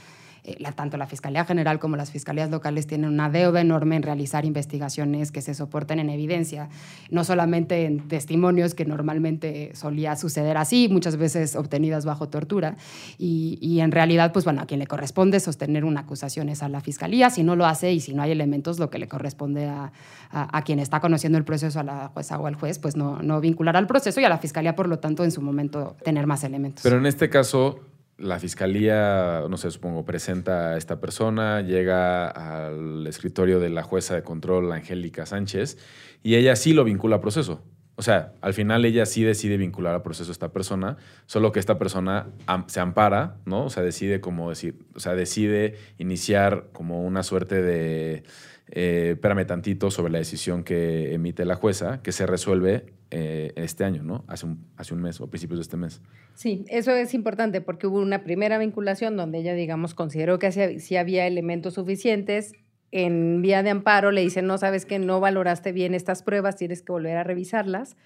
eh, 0.43 0.55
la- 0.59 0.71
tanto 0.71 0.97
la 0.97 1.07
Fiscalía 1.07 1.45
General 1.45 1.79
como 1.79 1.95
las 1.95 2.11
fiscalías 2.11 2.49
locales 2.49 2.87
tienen 2.87 3.09
una 3.11 3.29
deuda 3.29 3.61
enorme 3.61 3.95
en 3.95 4.03
realizar 4.03 4.45
investigaciones 4.45 5.31
que 5.31 5.41
se 5.41 5.53
soporten 5.53 5.99
en 5.99 6.09
evidencia, 6.09 6.69
no 7.09 7.23
solamente 7.23 7.85
en 7.85 8.07
testimonios 8.07 8.73
que 8.73 8.85
normalmente 8.85 9.71
solía 9.75 10.15
suceder 10.15 10.57
así, 10.57 10.87
muchas 10.89 11.17
veces 11.17 11.55
obtenidas 11.55 12.05
bajo 12.05 12.29
tortura, 12.29 12.75
y, 13.17 13.57
y 13.61 13.79
en 13.81 13.91
realidad, 13.91 14.31
pues 14.31 14.45
bueno, 14.45 14.61
a 14.61 14.65
quien 14.65 14.79
le 14.79 14.87
corresponde 14.87 15.39
sostener 15.39 15.85
una 15.85 16.01
acusación 16.01 16.49
es 16.49 16.63
a 16.63 16.69
la 16.69 16.81
Fiscalía, 16.81 17.29
si 17.29 17.43
no 17.43 17.55
lo 17.55 17.65
hace 17.65 17.91
y 17.91 17.99
si 17.99 18.13
no 18.13 18.21
hay 18.23 18.31
elementos, 18.31 18.79
lo 18.79 18.89
que 18.89 18.97
le 18.99 19.07
corresponde 19.07 19.65
a, 19.67 19.91
a- 20.31 20.57
a 20.57 20.61
quien 20.63 20.79
está 20.79 20.99
conociendo 20.99 21.37
el 21.37 21.43
proceso, 21.43 21.79
a 21.79 21.83
la 21.83 22.07
jueza 22.09 22.39
o 22.39 22.47
al 22.47 22.55
juez, 22.55 22.79
pues 22.79 22.95
no, 22.95 23.21
no 23.21 23.39
vincular 23.41 23.77
al 23.77 23.87
proceso 23.87 24.19
y 24.21 24.25
a 24.25 24.29
la 24.29 24.37
Fiscalía, 24.39 24.75
por 24.75 24.87
lo 24.87 24.99
tanto, 24.99 25.23
en 25.23 25.31
su 25.31 25.41
momento 25.41 25.95
tener 26.03 26.25
más 26.27 26.43
elementos. 26.43 26.81
Pero 26.83 26.97
en 26.97 27.05
este 27.05 27.29
caso, 27.29 27.79
la 28.17 28.39
fiscalía, 28.39 29.43
no 29.49 29.57
sé, 29.57 29.71
supongo, 29.71 30.05
presenta 30.05 30.69
a 30.69 30.77
esta 30.77 30.99
persona, 30.99 31.61
llega 31.61 32.27
al 32.27 33.07
escritorio 33.07 33.59
de 33.59 33.69
la 33.69 33.83
jueza 33.83 34.15
de 34.15 34.23
control, 34.23 34.71
Angélica 34.71 35.25
Sánchez, 35.25 35.77
y 36.23 36.35
ella 36.35 36.55
sí 36.55 36.73
lo 36.73 36.83
vincula 36.83 37.17
a 37.17 37.21
proceso. 37.21 37.63
O 37.95 38.03
sea, 38.03 38.33
al 38.41 38.53
final 38.53 38.85
ella 38.85 39.05
sí 39.05 39.23
decide 39.23 39.57
vincular 39.57 39.93
a 39.93 40.01
proceso 40.01 40.31
a 40.31 40.33
esta 40.33 40.51
persona, 40.51 40.97
solo 41.25 41.51
que 41.51 41.59
esta 41.59 41.77
persona 41.77 42.29
se 42.67 42.79
ampara, 42.79 43.37
¿no? 43.45 43.65
O 43.65 43.69
sea, 43.69 43.83
decide 43.83 44.21
como 44.21 44.49
decir, 44.49 44.79
o 44.95 44.99
sea, 44.99 45.13
decide 45.13 45.75
iniciar 45.97 46.69
como 46.71 47.03
una 47.03 47.21
suerte 47.21 47.61
de 47.61 48.23
eh, 48.71 49.11
espérame 49.13 49.45
tantito 49.45 49.91
sobre 49.91 50.11
la 50.11 50.19
decisión 50.19 50.63
que 50.63 51.13
emite 51.13 51.45
la 51.45 51.55
jueza, 51.55 52.01
que 52.01 52.11
se 52.11 52.25
resuelve 52.25 52.85
eh, 53.11 53.51
este 53.57 53.83
año, 53.83 54.03
¿no? 54.03 54.23
Hace 54.27 54.45
un, 54.45 55.01
mes 55.01 55.19
o 55.19 55.29
principios 55.29 55.59
de 55.59 55.63
este 55.63 55.77
mes. 55.77 56.01
Sí, 56.33 56.63
eso 56.69 56.91
es 56.91 57.13
importante 57.13 57.59
porque 57.61 57.87
hubo 57.87 57.99
una 57.99 58.23
primera 58.23 58.57
vinculación 58.57 59.17
donde 59.17 59.39
ella, 59.39 59.53
digamos, 59.53 59.93
consideró 59.93 60.39
que 60.39 60.79
sí 60.79 60.95
había 60.95 61.27
elementos 61.27 61.73
suficientes. 61.73 62.53
En 62.91 63.41
vía 63.41 63.63
de 63.63 63.69
amparo 63.69 64.11
le 64.11 64.21
dicen, 64.21 64.47
no 64.47 64.57
sabes 64.57 64.85
que 64.85 64.99
no 64.99 65.19
valoraste 65.19 65.71
bien 65.71 65.93
estas 65.93 66.23
pruebas, 66.23 66.55
tienes 66.55 66.81
que 66.81 66.91
volver 66.91 67.17
a 67.17 67.23
revisarlas. 67.23 67.97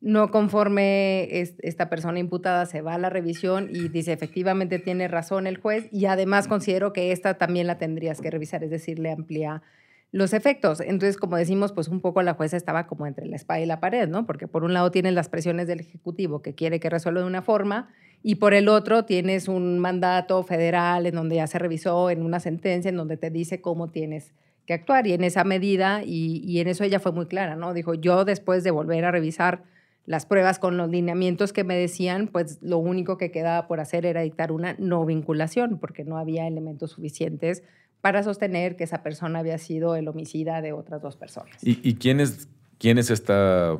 No 0.00 0.30
conforme 0.30 1.40
es- 1.40 1.56
esta 1.60 1.90
persona 1.90 2.18
imputada 2.18 2.64
se 2.66 2.82
va 2.82 2.94
a 2.94 2.98
la 2.98 3.10
revisión 3.10 3.68
y 3.70 3.88
dice, 3.88 4.12
efectivamente 4.12 4.78
tiene 4.78 5.08
razón 5.08 5.46
el 5.46 5.58
juez 5.58 5.88
y 5.92 6.06
además 6.06 6.46
considero 6.46 6.92
que 6.92 7.10
esta 7.12 7.34
también 7.34 7.66
la 7.66 7.78
tendrías 7.78 8.20
que 8.20 8.30
revisar, 8.30 8.62
es 8.64 8.70
decir, 8.70 8.98
le 8.98 9.10
amplía 9.10 9.62
los 10.10 10.32
efectos. 10.32 10.80
Entonces, 10.80 11.16
como 11.16 11.36
decimos, 11.36 11.72
pues 11.72 11.88
un 11.88 12.00
poco 12.00 12.22
la 12.22 12.34
jueza 12.34 12.56
estaba 12.56 12.86
como 12.86 13.06
entre 13.06 13.26
la 13.26 13.36
espada 13.36 13.60
y 13.60 13.66
la 13.66 13.80
pared, 13.80 14.08
¿no? 14.08 14.26
Porque 14.26 14.48
por 14.48 14.64
un 14.64 14.72
lado 14.72 14.90
tienes 14.90 15.12
las 15.12 15.28
presiones 15.28 15.66
del 15.66 15.80
Ejecutivo 15.80 16.40
que 16.40 16.54
quiere 16.54 16.80
que 16.80 16.90
resuelva 16.90 17.20
de 17.20 17.26
una 17.26 17.42
forma 17.42 17.90
y 18.22 18.36
por 18.36 18.54
el 18.54 18.68
otro 18.68 19.04
tienes 19.04 19.48
un 19.48 19.78
mandato 19.78 20.42
federal 20.42 21.06
en 21.06 21.14
donde 21.14 21.36
ya 21.36 21.46
se 21.46 21.58
revisó 21.58 22.10
en 22.10 22.22
una 22.22 22.40
sentencia 22.40 22.88
en 22.88 22.96
donde 22.96 23.16
te 23.16 23.30
dice 23.30 23.60
cómo 23.60 23.90
tienes 23.90 24.32
que 24.66 24.74
actuar 24.74 25.06
y 25.06 25.12
en 25.12 25.24
esa 25.24 25.44
medida, 25.44 26.02
y, 26.04 26.42
y 26.44 26.60
en 26.60 26.68
eso 26.68 26.84
ella 26.84 27.00
fue 27.00 27.12
muy 27.12 27.26
clara, 27.26 27.56
¿no? 27.56 27.72
Dijo, 27.72 27.94
yo 27.94 28.24
después 28.26 28.64
de 28.64 28.70
volver 28.70 29.04
a 29.04 29.10
revisar 29.10 29.64
las 30.04 30.26
pruebas 30.26 30.58
con 30.58 30.76
los 30.76 30.90
lineamientos 30.90 31.52
que 31.52 31.64
me 31.64 31.76
decían, 31.76 32.28
pues 32.28 32.58
lo 32.62 32.78
único 32.78 33.18
que 33.18 33.30
quedaba 33.30 33.66
por 33.66 33.80
hacer 33.80 34.04
era 34.04 34.22
dictar 34.22 34.52
una 34.52 34.74
no 34.78 35.04
vinculación, 35.04 35.78
porque 35.78 36.04
no 36.04 36.18
había 36.18 36.46
elementos 36.46 36.92
suficientes 36.92 37.62
para 38.00 38.22
sostener 38.22 38.76
que 38.76 38.84
esa 38.84 39.02
persona 39.02 39.40
había 39.40 39.58
sido 39.58 39.96
el 39.96 40.08
homicida 40.08 40.60
de 40.62 40.72
otras 40.72 41.02
dos 41.02 41.16
personas. 41.16 41.56
¿Y, 41.62 41.80
y 41.88 41.94
quién, 41.94 42.20
es, 42.20 42.48
quién 42.78 42.98
es 42.98 43.10
esta 43.10 43.76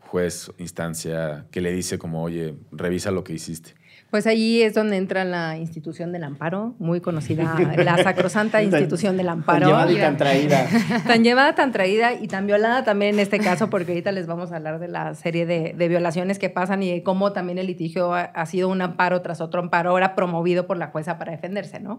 juez, 0.00 0.50
instancia, 0.58 1.46
que 1.50 1.60
le 1.60 1.72
dice 1.72 1.98
como, 1.98 2.22
oye, 2.22 2.54
revisa 2.70 3.10
lo 3.10 3.24
que 3.24 3.32
hiciste? 3.32 3.74
Pues 4.14 4.28
ahí 4.28 4.62
es 4.62 4.74
donde 4.74 4.96
entra 4.96 5.24
la 5.24 5.58
institución 5.58 6.12
del 6.12 6.22
amparo, 6.22 6.76
muy 6.78 7.00
conocida, 7.00 7.58
la 7.76 8.00
sacrosanta 8.00 8.62
institución 8.62 9.16
del 9.16 9.28
amparo. 9.28 9.68
Tan 9.68 9.68
llevada 9.68 9.92
y 9.92 9.96
tan 9.96 10.16
traída. 10.16 10.68
tan 11.08 11.24
llevada, 11.24 11.54
tan 11.56 11.72
traída 11.72 12.12
y 12.12 12.28
tan 12.28 12.46
violada 12.46 12.84
también 12.84 13.14
en 13.14 13.18
este 13.18 13.40
caso, 13.40 13.70
porque 13.70 13.90
ahorita 13.90 14.12
les 14.12 14.28
vamos 14.28 14.52
a 14.52 14.56
hablar 14.58 14.78
de 14.78 14.86
la 14.86 15.16
serie 15.16 15.46
de, 15.46 15.74
de 15.76 15.88
violaciones 15.88 16.38
que 16.38 16.48
pasan 16.48 16.84
y 16.84 16.92
de 16.92 17.02
cómo 17.02 17.32
también 17.32 17.58
el 17.58 17.66
litigio 17.66 18.14
ha, 18.14 18.20
ha 18.20 18.46
sido 18.46 18.68
un 18.68 18.82
amparo 18.82 19.20
tras 19.20 19.40
otro 19.40 19.60
amparo, 19.60 19.90
ahora 19.90 20.14
promovido 20.14 20.68
por 20.68 20.76
la 20.76 20.86
jueza 20.92 21.18
para 21.18 21.32
defenderse, 21.32 21.80
¿no? 21.80 21.98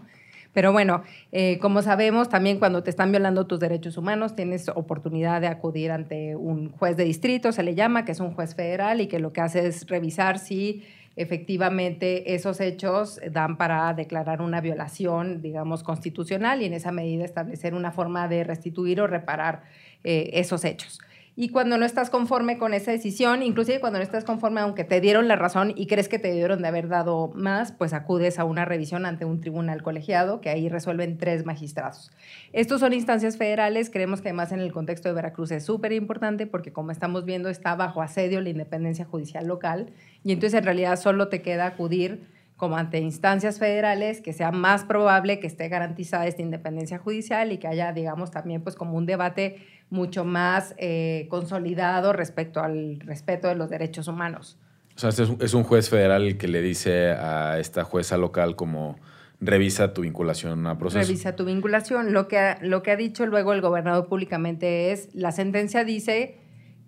Pero 0.54 0.72
bueno, 0.72 1.04
eh, 1.34 1.60
como 1.60 1.82
sabemos, 1.82 2.30
también 2.30 2.60
cuando 2.60 2.82
te 2.82 2.90
están 2.90 3.12
violando 3.12 3.46
tus 3.46 3.60
derechos 3.60 3.98
humanos, 3.98 4.38
tienes 4.38 4.70
oportunidad 4.70 5.42
de 5.42 5.48
acudir 5.48 5.92
ante 5.92 6.38
un 6.38 6.70
juez 6.70 6.96
de 6.96 7.04
distrito, 7.04 7.52
se 7.52 7.62
le 7.62 7.76
llama, 7.76 8.06
que 8.06 8.14
es 8.14 8.22
un 8.22 8.34
juez 8.34 8.56
federal 8.56 9.02
y 9.02 9.08
que 9.08 9.20
lo 9.20 9.34
que 9.34 9.42
hace 9.42 9.68
es 9.68 9.86
revisar 9.88 10.40
si 10.40 10.86
efectivamente 11.16 12.36
esos 12.36 12.60
hechos 12.60 13.20
dan 13.32 13.58
para 13.58 13.94
declarar 13.94 14.42
una 14.42 14.62
violación, 14.62 15.42
digamos, 15.42 15.84
constitucional 15.84 16.62
y 16.62 16.66
en 16.66 16.74
esa 16.74 16.92
medida 16.92 17.24
establecer 17.24 17.74
una 17.74 17.92
forma 17.92 18.28
de 18.28 18.44
restituir 18.44 19.00
o 19.02 19.08
reparar 19.08 19.64
eh, 20.04 20.32
esos 20.34 20.66
hechos. 20.66 21.00
Y 21.38 21.50
cuando 21.50 21.78
no 21.78 21.86
estás 21.86 22.10
conforme 22.10 22.58
con 22.58 22.74
esa 22.74 22.92
decisión, 22.92 23.44
inclusive 23.44 23.82
cuando 23.82 24.00
no 24.00 24.04
estás 24.04 24.24
conforme, 24.24 24.62
aunque 24.62 24.86
te 24.86 25.02
dieron 25.02 25.28
la 25.28 25.36
razón 25.36 25.74
y 25.76 25.88
crees 25.88 26.08
que 26.08 26.18
te 26.18 26.30
debieron 26.30 26.62
de 26.62 26.70
haber 26.70 26.88
dado 26.88 27.34
más, 27.36 27.74
pues 27.74 27.92
acudes 27.92 28.40
a 28.40 28.46
una 28.46 28.64
revisión 28.64 29.06
ante 29.06 29.26
un 29.26 29.42
tribunal 29.42 29.84
colegiado 29.84 30.40
que 30.40 30.50
ahí 30.50 30.70
resuelven 30.70 31.18
tres 31.18 31.46
magistrados. 31.46 32.12
Estos 32.54 32.80
son 32.80 32.94
instancias 32.94 33.36
federales, 33.36 33.90
creemos 33.90 34.22
que 34.22 34.30
además 34.30 34.54
en 34.54 34.62
el 34.62 34.72
contexto 34.72 35.10
de 35.10 35.16
Veracruz 35.16 35.52
es 35.52 35.66
súper 35.66 35.92
importante 35.92 36.48
porque 36.48 36.72
como 36.72 36.92
estamos 36.92 37.26
viendo 37.26 37.50
está 37.50 37.76
bajo 37.76 38.02
asedio 38.02 38.40
la 38.40 38.50
independencia 38.50 39.04
judicial 39.04 39.46
local 39.46 39.92
y 40.24 40.32
entonces 40.32 40.58
en 40.58 40.64
realidad 40.64 40.98
solo 40.98 41.28
te 41.28 41.42
queda 41.42 41.66
acudir 41.66 42.34
como 42.56 42.78
ante 42.78 43.00
instancias 43.00 43.60
federales, 43.60 44.22
que 44.22 44.32
sea 44.32 44.52
más 44.52 44.86
probable 44.86 45.40
que 45.40 45.48
esté 45.48 45.68
garantizada 45.68 46.26
esta 46.26 46.42
independencia 46.42 46.98
judicial 46.98 47.52
y 47.52 47.58
que 47.58 47.68
haya, 47.68 47.92
digamos, 47.92 48.32
también 48.32 48.62
pues 48.62 48.76
como 48.76 48.98
un 48.98 49.06
debate 49.06 49.58
mucho 49.90 50.26
más 50.26 50.74
eh, 50.78 51.28
consolidado 51.30 52.12
respecto 52.14 52.62
al 52.62 53.00
respeto 53.00 53.48
de 53.48 53.56
los 53.56 53.70
derechos 53.70 54.08
humanos. 54.08 54.58
O 54.96 55.00
sea, 55.00 55.10
es, 55.10 55.20
un- 55.20 55.38
es 55.42 55.54
un 55.54 55.64
juez 55.64 55.90
federal 55.90 56.24
el 56.24 56.38
que 56.38 56.48
le 56.48 56.62
dice 56.62 57.12
a 57.12 57.60
esta 57.60 57.84
jueza 57.84 58.18
local 58.18 58.56
como 58.56 58.98
revisa 59.42 59.94
tu 59.94 60.02
vinculación 60.02 60.66
a 60.68 60.78
proceso. 60.78 61.06
Revisa 61.06 61.36
tu 61.36 61.44
vinculación. 61.46 62.14
Lo 62.14 62.28
que, 62.28 62.38
ha, 62.40 62.58
lo 62.62 62.82
que 62.82 62.92
ha 62.92 62.96
dicho 62.96 63.26
luego 63.26 63.54
el 63.54 63.62
gobernador 63.62 64.08
públicamente 64.08 64.92
es, 64.92 65.10
la 65.14 65.32
sentencia 65.34 65.84
dice 65.84 66.38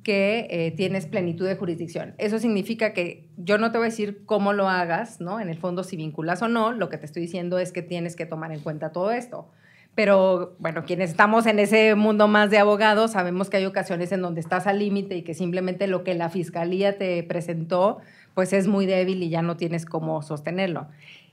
que 0.03 0.47
eh, 0.49 0.71
tienes 0.71 1.05
plenitud 1.05 1.45
de 1.45 1.57
jurisdicción. 1.57 2.15
Eso 2.17 2.39
significa 2.39 2.93
que 2.93 3.27
yo 3.35 3.57
no 3.57 3.71
te 3.73 3.77
voy 3.77 3.87
a 3.87 3.89
decir 3.89 4.23
cómo 4.25 4.53
lo 4.53 4.69
hagas, 4.69 5.19
¿no? 5.19 5.41
En 5.41 5.49
el 5.49 5.57
fondo, 5.57 5.83
si 5.83 5.97
vinculas 5.97 6.41
o 6.41 6.47
no, 6.47 6.71
lo 6.71 6.87
que 6.87 6.97
te 6.97 7.05
estoy 7.05 7.23
diciendo 7.23 7.59
es 7.59 7.73
que 7.73 7.81
tienes 7.81 8.15
que 8.15 8.25
tomar 8.25 8.53
en 8.53 8.61
cuenta 8.61 8.93
todo 8.93 9.11
esto. 9.11 9.49
Pero 9.97 10.55
bueno, 10.59 10.83
quienes 10.85 11.09
estamos 11.09 11.47
en 11.47 11.57
ese 11.57 11.95
mundo 11.95 12.27
más 12.27 12.51
de 12.51 12.59
abogados, 12.59 13.13
sabemos 13.13 13.49
que 13.49 13.57
hay 13.57 13.65
ocasiones 13.65 14.11
en 14.11 14.21
donde 14.21 14.41
estás 14.41 14.67
al 14.67 14.77
límite 14.77 15.15
y 15.15 15.23
que 15.23 15.33
simplemente 15.33 15.87
lo 15.87 16.03
que 16.03 16.13
la 16.13 16.29
fiscalía 16.29 16.99
te 16.99 17.23
presentó, 17.23 17.97
pues 18.35 18.53
es 18.53 18.67
muy 18.67 18.85
débil 18.85 19.23
y 19.23 19.29
ya 19.29 19.41
no 19.41 19.57
tienes 19.57 19.87
cómo 19.87 20.21
sostenerlo. 20.21 20.85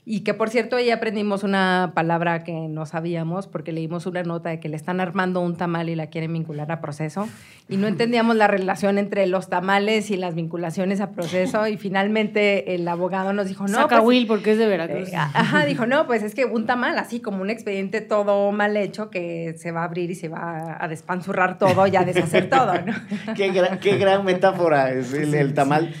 Y 0.07 0.19
que 0.19 0.35
por 0.35 0.51
cierto, 0.51 0.75
ahí 0.75 0.91
aprendimos 0.91 1.43
una 1.43 1.93
palabra 1.95 2.43
que 2.43 2.53
no 2.53 2.85
sabíamos 2.85 3.47
porque 3.47 3.71
leímos 3.71 4.05
una 4.05 4.21
nota 4.21 4.49
de 4.49 4.59
que 4.59 4.69
le 4.69 4.75
están 4.75 4.99
armando 4.99 5.41
un 5.41 5.57
tamal 5.57 5.89
y 5.89 5.95
la 5.95 6.07
quieren 6.07 6.31
vincular 6.31 6.71
a 6.71 6.79
proceso. 6.79 7.27
Y 7.67 7.77
no 7.77 7.87
entendíamos 7.87 8.35
la 8.35 8.45
relación 8.45 8.99
entre 8.99 9.25
los 9.25 9.49
tamales 9.49 10.11
y 10.11 10.17
las 10.17 10.35
vinculaciones 10.35 11.01
a 11.01 11.09
proceso. 11.09 11.67
Y 11.67 11.77
finalmente 11.77 12.75
el 12.75 12.87
abogado 12.87 13.33
nos 13.33 13.47
dijo, 13.47 13.63
no. 13.63 13.79
Saca 13.79 13.97
pues, 13.97 14.07
Will 14.07 14.27
porque 14.27 14.51
es 14.51 14.59
de 14.59 14.67
Veracruz. 14.67 15.09
eh, 15.09 15.15
ajá, 15.15 15.65
dijo, 15.65 15.87
no, 15.87 16.05
pues 16.05 16.21
es 16.21 16.35
que 16.35 16.45
un 16.45 16.67
tamal, 16.67 16.99
así 16.99 17.19
como 17.19 17.41
un 17.41 17.49
expediente 17.49 18.01
todo 18.01 18.51
mal 18.51 18.77
hecho 18.77 19.09
que 19.09 19.55
se 19.57 19.71
va 19.71 19.81
a 19.81 19.85
abrir 19.85 20.11
y 20.11 20.15
se 20.15 20.27
va 20.27 20.77
a 20.79 20.87
despanzurrar 20.87 21.57
todo 21.57 21.87
y 21.87 21.95
a 21.95 22.03
deshacer 22.03 22.47
todo, 22.47 22.73
¿no? 22.81 22.93
qué, 23.35 23.49
gran, 23.49 23.79
qué 23.79 23.97
gran 23.97 24.23
metáfora 24.23 24.91
es 24.91 25.11
el, 25.13 25.33
el 25.33 25.55
tamal. 25.55 25.91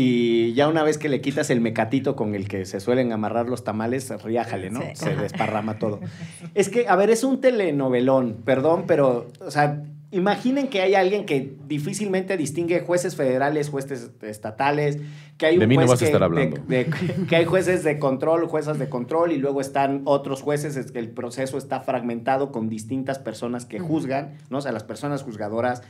Y 0.00 0.54
ya 0.54 0.68
una 0.68 0.82
vez 0.82 0.96
que 0.98 1.08
le 1.08 1.20
quitas 1.20 1.50
el 1.50 1.60
mecatito 1.60 2.16
con 2.16 2.34
el 2.34 2.48
que 2.48 2.64
se 2.64 2.80
suelen 2.80 3.12
amarrar 3.12 3.48
los 3.48 3.64
tamales, 3.64 4.10
riájale, 4.22 4.70
¿no? 4.70 4.80
Sí. 4.80 4.86
Se 4.94 5.16
desparrama 5.16 5.78
todo. 5.78 6.00
Es 6.54 6.68
que, 6.68 6.88
a 6.88 6.96
ver, 6.96 7.10
es 7.10 7.22
un 7.24 7.40
telenovelón, 7.40 8.38
perdón, 8.44 8.84
pero, 8.86 9.28
o 9.44 9.50
sea, 9.50 9.82
imaginen 10.10 10.68
que 10.68 10.80
hay 10.80 10.94
alguien 10.94 11.24
que 11.26 11.54
difícilmente 11.68 12.36
distingue 12.36 12.80
jueces 12.80 13.14
federales, 13.14 13.68
jueces 13.68 14.10
estatales, 14.22 14.98
que 15.38 15.46
hay 15.46 15.54
un 15.54 15.60
De 15.60 15.66
mí 15.68 15.76
no 15.76 15.86
vas 15.86 16.02
a 16.02 16.04
estar 16.06 16.22
hablando. 16.22 16.56
de- 16.66 16.84
de- 16.84 17.26
que 17.28 17.36
hay 17.36 17.44
jueces 17.44 17.84
de 17.84 17.98
control, 17.98 18.46
juezas 18.46 18.78
de 18.78 18.88
control, 18.88 19.30
y 19.32 19.36
luego 19.36 19.60
están 19.60 20.02
otros 20.06 20.42
jueces, 20.42 20.76
es 20.76 20.90
que 20.90 20.98
el 20.98 21.10
proceso 21.10 21.58
está 21.58 21.80
fragmentado 21.80 22.50
con 22.50 22.68
distintas 22.68 23.18
personas 23.18 23.66
que 23.66 23.78
juzgan, 23.78 24.32
¿no? 24.50 24.58
O 24.58 24.60
sea, 24.60 24.72
las 24.72 24.82
personas 24.84 25.22
juzgadoras 25.22 25.82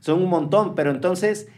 son 0.00 0.22
un 0.22 0.28
montón, 0.28 0.74
pero 0.74 0.90
entonces 0.90 1.48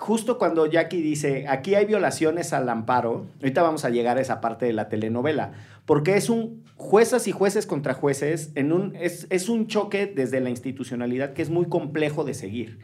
justo 0.00 0.38
cuando 0.38 0.64
Jackie 0.64 1.02
dice, 1.02 1.44
aquí 1.46 1.74
hay 1.74 1.84
violaciones 1.84 2.54
al 2.54 2.68
amparo, 2.70 3.26
ahorita 3.36 3.62
vamos 3.62 3.84
a 3.84 3.90
llegar 3.90 4.16
a 4.16 4.22
esa 4.22 4.40
parte 4.40 4.64
de 4.64 4.72
la 4.72 4.88
telenovela, 4.88 5.52
porque 5.84 6.16
es 6.16 6.30
un 6.30 6.64
juezas 6.76 7.28
y 7.28 7.32
jueces 7.32 7.66
contra 7.66 7.92
jueces, 7.92 8.50
en 8.54 8.72
un, 8.72 8.96
es, 8.96 9.48
un 9.50 9.66
choque 9.66 10.06
desde 10.06 10.40
la 10.40 10.48
institucionalidad 10.48 11.34
que 11.34 11.42
es 11.42 11.50
muy 11.50 11.66
complejo 11.66 12.24
de 12.24 12.32
seguir. 12.32 12.78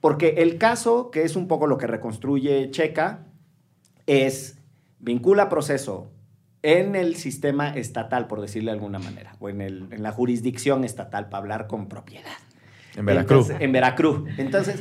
Porque 0.00 0.34
el 0.38 0.58
caso, 0.58 1.12
que 1.12 1.22
es 1.22 1.36
un 1.36 1.46
poco 1.46 1.68
lo 1.68 1.78
que 1.78 1.86
reconstruye 1.86 2.70
Checa, 2.72 3.26
es 4.06 4.58
vincula 4.98 5.48
proceso 5.48 6.10
en 6.62 6.96
el 6.96 7.14
sistema 7.14 7.70
estatal, 7.70 8.26
por 8.26 8.40
decirle 8.40 8.72
de 8.72 8.78
alguna 8.78 8.98
manera, 8.98 9.36
o 9.38 9.48
en 9.48 10.02
la 10.02 10.10
jurisdicción 10.10 10.82
estatal, 10.82 11.28
para 11.28 11.38
hablar 11.38 11.66
con 11.68 11.88
propiedad. 11.88 12.36
En 12.96 13.04
Veracruz. 13.04 13.44
Entonces, 13.50 13.56
en 13.60 13.72
Veracruz. 13.72 14.28
Entonces, 14.38 14.76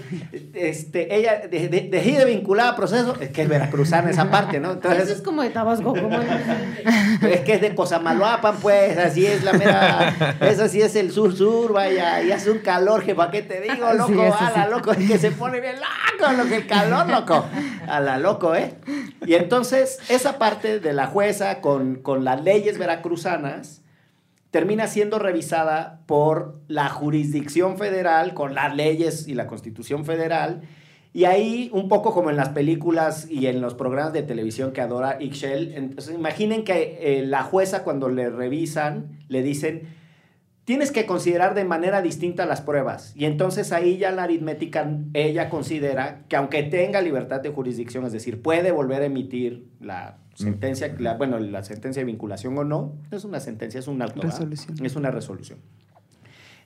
este, 0.53 1.15
ella 1.15 1.47
de- 1.51 1.67
de- 1.67 1.89
decide 1.91 2.23
vincular 2.25 2.67
a 2.69 2.75
proceso, 2.75 3.15
es 3.19 3.29
que 3.29 3.41
es 3.41 3.49
veracruzana 3.49 4.09
esa 4.09 4.31
parte, 4.31 4.59
¿no? 4.59 4.69
Eso 4.69 4.75
Entonces, 4.75 5.09
es 5.09 5.21
como 5.21 5.41
de 5.43 5.49
Tabasco. 5.49 5.93
Como 5.93 6.09
es 7.29 7.41
que 7.41 7.53
es 7.55 7.61
de 7.61 7.75
Cosamaloapan, 7.75 8.55
pues, 8.61 8.97
así 8.97 9.25
es 9.25 9.43
la 9.43 9.53
mera, 9.53 10.37
eso 10.41 10.67
sí 10.67 10.81
es 10.81 10.95
el 10.95 11.11
sur-sur, 11.11 11.73
vaya, 11.73 12.21
y 12.23 12.31
hace 12.31 12.51
un 12.51 12.59
calor, 12.59 13.03
que 13.03 13.15
para 13.15 13.31
qué 13.31 13.41
te 13.41 13.59
digo, 13.61 13.91
loco, 13.93 14.13
eso 14.23 14.35
a 14.39 14.51
la 14.51 14.65
sí. 14.65 14.71
loco, 14.71 14.91
es 14.93 15.11
que 15.11 15.17
se 15.17 15.31
pone 15.31 15.59
bien 15.59 15.75
loco, 15.75 16.31
lo 16.33 16.45
que 16.47 16.55
el 16.55 16.67
calor, 16.67 17.09
loco, 17.09 17.45
a 17.87 17.99
la 17.99 18.17
loco, 18.17 18.55
¿eh? 18.55 18.75
Y 19.25 19.33
entonces, 19.35 19.99
esa 20.09 20.37
parte 20.37 20.79
de 20.79 20.93
la 20.93 21.07
jueza 21.07 21.59
con, 21.61 21.95
con 21.95 22.23
las 22.23 22.41
leyes 22.43 22.77
veracruzanas, 22.77 23.81
termina 24.55 24.87
siendo 24.87 25.19
revisada 25.19 25.99
por 26.05 26.61
la 26.69 26.87
jurisdicción 26.87 27.77
federal, 27.77 28.33
con 28.33 28.55
las 28.55 28.73
leyes 28.73 29.27
y 29.27 29.33
la 29.33 29.47
constitución 29.47 30.05
federal. 30.05 30.61
Y 31.11 31.25
ahí, 31.25 31.69
un 31.73 31.89
poco 31.89 32.13
como 32.13 32.29
en 32.29 32.37
las 32.37 32.47
películas 32.47 33.29
y 33.29 33.47
en 33.47 33.59
los 33.59 33.73
programas 33.73 34.13
de 34.13 34.23
televisión 34.23 34.71
que 34.71 34.79
adora 34.79 35.17
Ixchel, 35.19 35.73
entonces 35.73 36.15
imaginen 36.15 36.63
que 36.63 36.99
eh, 37.01 37.25
la 37.25 37.43
jueza 37.43 37.83
cuando 37.83 38.07
le 38.07 38.29
revisan, 38.29 39.19
le 39.27 39.43
dicen, 39.43 39.89
tienes 40.65 40.91
que 40.91 41.05
considerar 41.05 41.53
de 41.55 41.63
manera 41.63 42.01
distinta 42.01 42.45
las 42.45 42.61
pruebas. 42.61 43.13
Y 43.15 43.25
entonces 43.25 43.71
ahí 43.71 43.97
ya 43.97 44.11
la 44.11 44.23
aritmética, 44.23 44.91
ella 45.13 45.49
considera 45.49 46.23
que 46.27 46.35
aunque 46.35 46.63
tenga 46.63 47.01
libertad 47.01 47.39
de 47.41 47.49
jurisdicción, 47.51 48.05
es 48.05 48.11
decir, 48.11 48.41
puede 48.41 48.71
volver 48.71 49.01
a 49.01 49.05
emitir 49.05 49.67
la 49.79 50.17
sentencia, 50.33 50.93
la- 50.99 51.13
bueno, 51.15 51.39
la 51.39 51.63
sentencia 51.63 52.01
de 52.01 52.05
vinculación 52.05 52.57
o 52.57 52.63
no, 52.63 52.93
no 53.09 53.17
es 53.17 53.23
una 53.23 53.39
sentencia, 53.39 53.79
es 53.79 53.87
un 53.87 54.01
acto. 54.01 54.21
Es 54.83 54.95
una 54.95 55.11
resolución. 55.11 55.59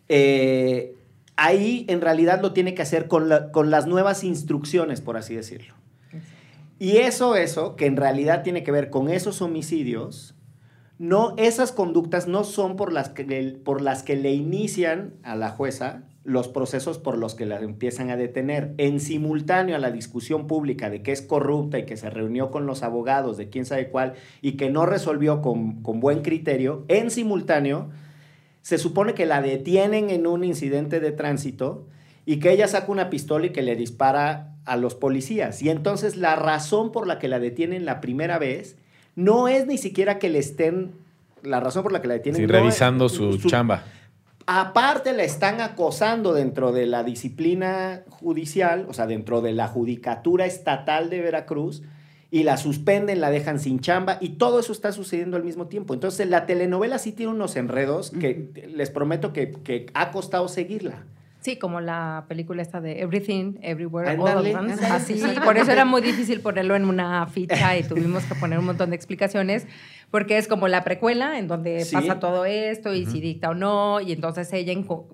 Eh, 0.08 0.96
ahí 1.36 1.86
en 1.88 2.02
realidad 2.02 2.42
lo 2.42 2.54
tiene 2.54 2.74
que 2.74 2.82
hacer 2.82 3.08
con, 3.08 3.30
la- 3.30 3.52
con 3.52 3.70
las 3.70 3.86
nuevas 3.86 4.24
instrucciones, 4.24 5.02
por 5.02 5.18
así 5.18 5.36
decirlo. 5.36 5.76
Y 6.80 6.98
eso, 6.98 7.36
eso, 7.36 7.76
que 7.76 7.86
en 7.86 7.98
realidad 7.98 8.42
tiene 8.44 8.64
que 8.64 8.72
ver 8.72 8.90
con 8.90 9.10
esos 9.10 9.42
homicidios, 9.42 10.36
no, 11.00 11.34
esas 11.38 11.72
conductas 11.72 12.28
no 12.28 12.44
son 12.44 12.76
por 12.76 12.94
las 12.94 13.10
que, 13.10 13.24
le- 13.24 13.54
por 13.54 13.82
las 13.82 14.04
que 14.04 14.16
le 14.16 14.34
inician 14.34 15.14
a 15.24 15.36
la 15.36 15.50
jueza 15.50 16.04
los 16.26 16.48
procesos 16.50 17.00
por 17.00 17.18
los 17.18 17.34
que 17.34 17.46
la 17.48 17.60
empiezan 17.60 18.10
a 18.12 18.18
detener. 18.18 18.76
En 18.78 19.00
simultáneo 19.00 19.76
a 19.76 19.80
la 19.80 19.90
discusión 19.90 20.46
pública 20.46 20.90
de 20.90 21.02
que 21.02 21.12
es 21.14 21.22
corrupta 21.24 21.80
y 21.80 21.86
que 21.86 21.98
se 21.98 22.10
reunió 22.10 22.52
con 22.52 22.66
los 22.68 22.84
abogados 22.84 23.38
de 23.38 23.50
quién 23.50 23.66
sabe 23.66 23.90
cuál 23.90 24.14
y 24.42 24.52
que 24.52 24.70
no 24.70 24.86
resolvió 24.86 25.42
con, 25.42 25.82
con 25.82 26.00
buen 26.02 26.22
criterio, 26.22 26.86
en 26.90 27.10
simultáneo 27.10 27.90
se 28.62 28.78
supone 28.78 29.14
que 29.14 29.26
la 29.26 29.42
detienen 29.42 30.10
en 30.10 30.28
un 30.28 30.44
incidente 30.44 31.00
de 31.00 31.14
tránsito 31.14 31.88
y 32.26 32.40
que 32.40 32.52
ella 32.52 32.68
saca 32.68 32.92
una 32.92 33.10
pistola 33.10 33.48
y 33.48 33.52
que 33.52 33.64
le 33.64 33.76
dispara 33.78 34.54
a 34.66 34.76
los 34.76 34.94
policías. 34.96 35.64
Y 35.64 35.70
entonces 35.70 36.18
la 36.18 36.36
razón 36.36 36.92
por 36.92 37.08
la 37.08 37.18
que 37.18 37.30
la 37.30 37.40
detienen 37.40 37.86
la 37.86 38.02
primera 38.02 38.38
vez 38.38 38.78
no 39.20 39.48
es 39.50 39.68
ni 39.68 39.78
siquiera 39.78 40.18
que 40.18 40.30
le 40.30 40.40
estén, 40.40 40.92
la 41.44 41.60
razón 41.60 41.84
por 41.84 41.92
la 41.92 42.02
que 42.02 42.08
la 42.08 42.14
detienen 42.16 42.42
Sí, 42.42 42.48
no 42.48 42.54
es- 42.54 42.60
revisando 42.62 43.10
su, 43.10 43.38
chamba. 43.38 43.84
Aparte 44.46 45.14
la 45.14 45.24
están 45.24 45.62
acosando 45.62 46.34
dentro 46.34 46.72
de 46.72 46.88
la 46.88 47.04
disciplina 47.04 48.02
judicial, 48.10 48.88
o 48.90 48.94
sea, 48.94 49.06
dentro 49.06 49.42
de 49.42 49.54
la 49.54 49.68
judicatura 49.68 50.46
estatal 50.46 51.10
de 51.10 51.22
Veracruz, 51.22 51.84
y 52.32 52.44
la 52.44 52.58
suspenden, 52.58 53.22
la 53.22 53.30
dejan 53.30 53.60
sin 53.60 53.80
chamba, 53.80 54.18
y 54.22 54.30
todo 54.30 54.60
eso 54.60 54.72
está 54.72 54.92
sucediendo 54.92 55.36
al 55.38 55.44
mismo 55.44 55.68
tiempo. 55.68 55.94
Entonces 55.94 56.28
la 56.30 56.46
telenovela 56.46 56.98
sí 56.98 57.12
tiene 57.12 57.32
unos 57.32 57.56
enredos 57.58 58.12
que 58.12 58.50
les 58.74 58.90
prometo 58.90 59.34
que, 59.34 59.52
que 59.52 59.88
ha 59.94 60.12
costado 60.12 60.48
seguirla. 60.48 61.04
Sí, 61.42 61.58
como 61.58 61.80
la 61.80 62.26
película 62.28 62.62
esta 62.62 62.82
de 62.82 63.00
Everything, 63.02 63.54
Everywhere, 63.62 64.12
All 64.20 64.28
Ándale, 64.28 64.54
at 64.86 64.92
Así, 64.92 65.22
por 65.46 65.58
eso 65.58 65.72
era 65.72 65.86
muy 65.86 66.02
difícil 66.02 66.42
ponerlo 66.42 66.76
en 66.76 66.84
una 66.84 67.26
ficha 67.28 67.78
y 67.78 67.84
tuvimos 67.84 68.26
que 68.26 68.36
poner 68.36 68.60
un 68.60 68.66
montón 68.66 68.90
de 68.90 68.98
explicaciones, 68.98 69.66
porque 70.12 70.38
es 70.38 70.50
como 70.50 70.68
la 70.68 70.84
precuela 70.84 71.40
en 71.40 71.48
donde 71.48 71.86
Sí. 71.86 71.96
pasa 71.96 72.20
todo 72.20 72.44
esto 72.44 72.94
y 72.94 73.06
si 73.06 73.22
dicta 73.22 73.52
o 73.52 73.54
no, 73.54 74.02
y 74.02 74.12
entonces 74.12 74.52
ella 74.52 74.74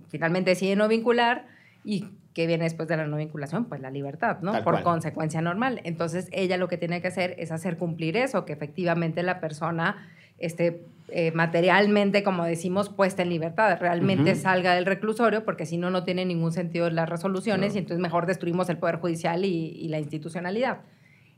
finalmente 0.09 0.49
decide 0.51 0.75
no 0.75 0.87
vincular 0.87 1.45
y 1.83 2.07
que 2.33 2.47
viene 2.47 2.63
después 2.65 2.89
de 2.89 2.97
la 2.97 3.05
no 3.05 3.17
vinculación, 3.17 3.65
pues 3.65 3.79
la 3.79 3.91
libertad, 3.91 4.39
¿no? 4.41 4.51
Tal 4.51 4.63
Por 4.63 4.73
cual. 4.73 4.83
consecuencia 4.83 5.41
normal. 5.41 5.79
Entonces 5.83 6.27
ella 6.33 6.57
lo 6.57 6.67
que 6.67 6.77
tiene 6.77 7.01
que 7.01 7.07
hacer 7.07 7.35
es 7.37 7.51
hacer 7.51 7.77
cumplir 7.77 8.17
eso, 8.17 8.45
que 8.45 8.51
efectivamente 8.53 9.21
la 9.23 9.39
persona 9.39 10.07
esté 10.37 10.85
eh, 11.09 11.31
materialmente, 11.33 12.23
como 12.23 12.45
decimos, 12.45 12.89
puesta 12.89 13.21
en 13.21 13.29
libertad, 13.29 13.77
realmente 13.79 14.35
salga 14.35 14.73
del 14.75 14.85
reclusorio, 14.85 15.45
porque 15.45 15.65
si 15.65 15.77
no, 15.77 15.89
no 15.89 16.03
tiene 16.03 16.25
ningún 16.25 16.51
sentido 16.51 16.89
las 16.89 17.07
resoluciones 17.09 17.67
Claro. 17.67 17.75
y 17.75 17.79
entonces 17.79 18.01
mejor 18.01 18.25
destruimos 18.25 18.69
el 18.69 18.77
Poder 18.77 18.97
Judicial 18.97 19.45
y, 19.45 19.69
y 19.69 19.87
la 19.89 19.99
institucionalidad. 19.99 20.79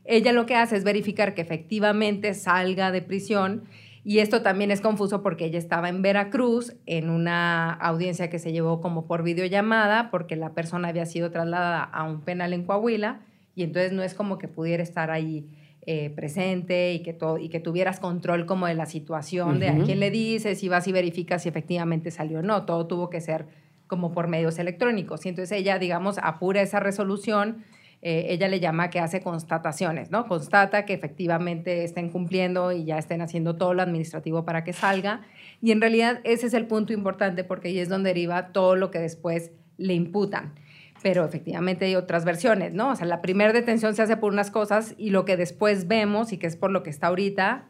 Ella 0.04 0.32
lo 0.32 0.46
que 0.46 0.54
hace 0.56 0.76
es 0.76 0.84
verificar 0.84 1.34
que 1.34 1.42
efectivamente 1.42 2.32
salga 2.32 2.90
de 2.90 3.02
prisión 3.02 3.64
y 4.04 4.20
esto 4.20 4.40
también 4.40 4.70
es 4.70 4.80
confuso 4.80 5.22
porque 5.22 5.44
ella 5.44 5.58
estaba 5.58 5.90
en 5.90 6.00
Veracruz 6.00 6.74
en 6.86 7.10
una 7.10 7.72
audiencia 7.74 8.30
que 8.30 8.38
se 8.38 8.52
llevó 8.52 8.80
como 8.80 9.06
por 9.06 9.22
videollamada 9.22 10.10
porque 10.10 10.34
la 10.36 10.54
persona 10.54 10.88
había 10.88 11.04
sido 11.04 11.30
trasladada 11.30 11.82
a 11.82 12.04
un 12.04 12.22
penal 12.22 12.54
en 12.54 12.64
Coahuila 12.64 13.20
y 13.54 13.64
entonces 13.64 13.92
no 13.92 14.02
es 14.02 14.14
como 14.14 14.38
que 14.38 14.48
pudiera 14.48 14.82
estar 14.82 15.10
ahí 15.10 15.46
eh, 15.86 16.10
presente 16.10 16.92
y 16.92 17.02
que, 17.02 17.12
todo, 17.14 17.38
y 17.38 17.48
que 17.48 17.60
tuvieras 17.60 17.98
control 18.00 18.44
como 18.44 18.66
de 18.66 18.74
la 18.74 18.86
situación, 18.86 19.58
de 19.58 19.68
a 19.68 19.78
quién 19.84 20.00
le 20.00 20.10
dices, 20.10 20.58
si 20.58 20.68
vas 20.68 20.86
y 20.86 20.92
verificas 20.92 21.42
si 21.42 21.48
efectivamente 21.48 22.10
salió 22.10 22.40
o 22.40 22.42
no. 22.42 22.66
Todo 22.66 22.86
tuvo 22.86 23.08
que 23.08 23.20
ser 23.20 23.46
como 23.86 24.12
por 24.12 24.28
medios 24.28 24.58
electrónicos. 24.58 25.24
Y 25.24 25.30
entonces 25.30 25.58
ella, 25.58 25.78
digamos, 25.78 26.18
apura 26.18 26.60
esa 26.60 26.80
resolución. 26.80 27.64
eh, 28.00 28.26
ella 28.28 28.46
le 28.46 28.60
llama 28.60 28.90
que 28.90 29.00
hace 29.00 29.20
constataciones, 29.20 30.12
¿no? 30.12 30.28
Constata 30.28 30.84
que 30.84 30.92
efectivamente 30.92 31.82
estén 31.82 32.10
cumpliendo 32.10 32.70
y 32.70 32.84
ya 32.84 32.96
estén 32.98 33.22
haciendo 33.22 33.56
todo 33.56 33.74
lo 33.74 33.82
administrativo 33.82 34.44
para 34.44 34.62
que 34.62 34.72
salga. 34.72 35.22
Y 35.60 35.72
en 35.72 35.80
realidad 35.80 36.20
ese 36.22 36.46
es 36.46 36.54
el 36.54 36.66
punto 36.66 36.92
importante 36.92 37.42
porque 37.42 37.68
ahí 37.68 37.78
es 37.80 37.88
donde 37.88 38.10
deriva 38.10 38.52
todo 38.52 38.76
lo 38.76 38.90
que 38.92 39.00
después 39.00 39.50
le 39.78 39.94
imputan. 39.94 40.54
Pero 41.02 41.24
efectivamente 41.24 41.84
hay 41.84 41.94
otras 41.94 42.24
versiones, 42.24 42.72
¿no? 42.74 42.90
O 42.90 42.96
sea, 42.96 43.06
la 43.06 43.20
primera 43.22 43.52
detención 43.52 43.94
se 43.94 44.02
hace 44.02 44.16
por 44.16 44.32
unas 44.32 44.50
cosas 44.50 44.94
y 44.98 45.10
lo 45.10 45.24
que 45.24 45.36
después 45.36 45.86
vemos 45.88 46.32
y 46.32 46.38
que 46.38 46.46
es 46.48 46.56
por 46.56 46.70
lo 46.70 46.82
que 46.82 46.90
está 46.90 47.06
ahorita 47.08 47.66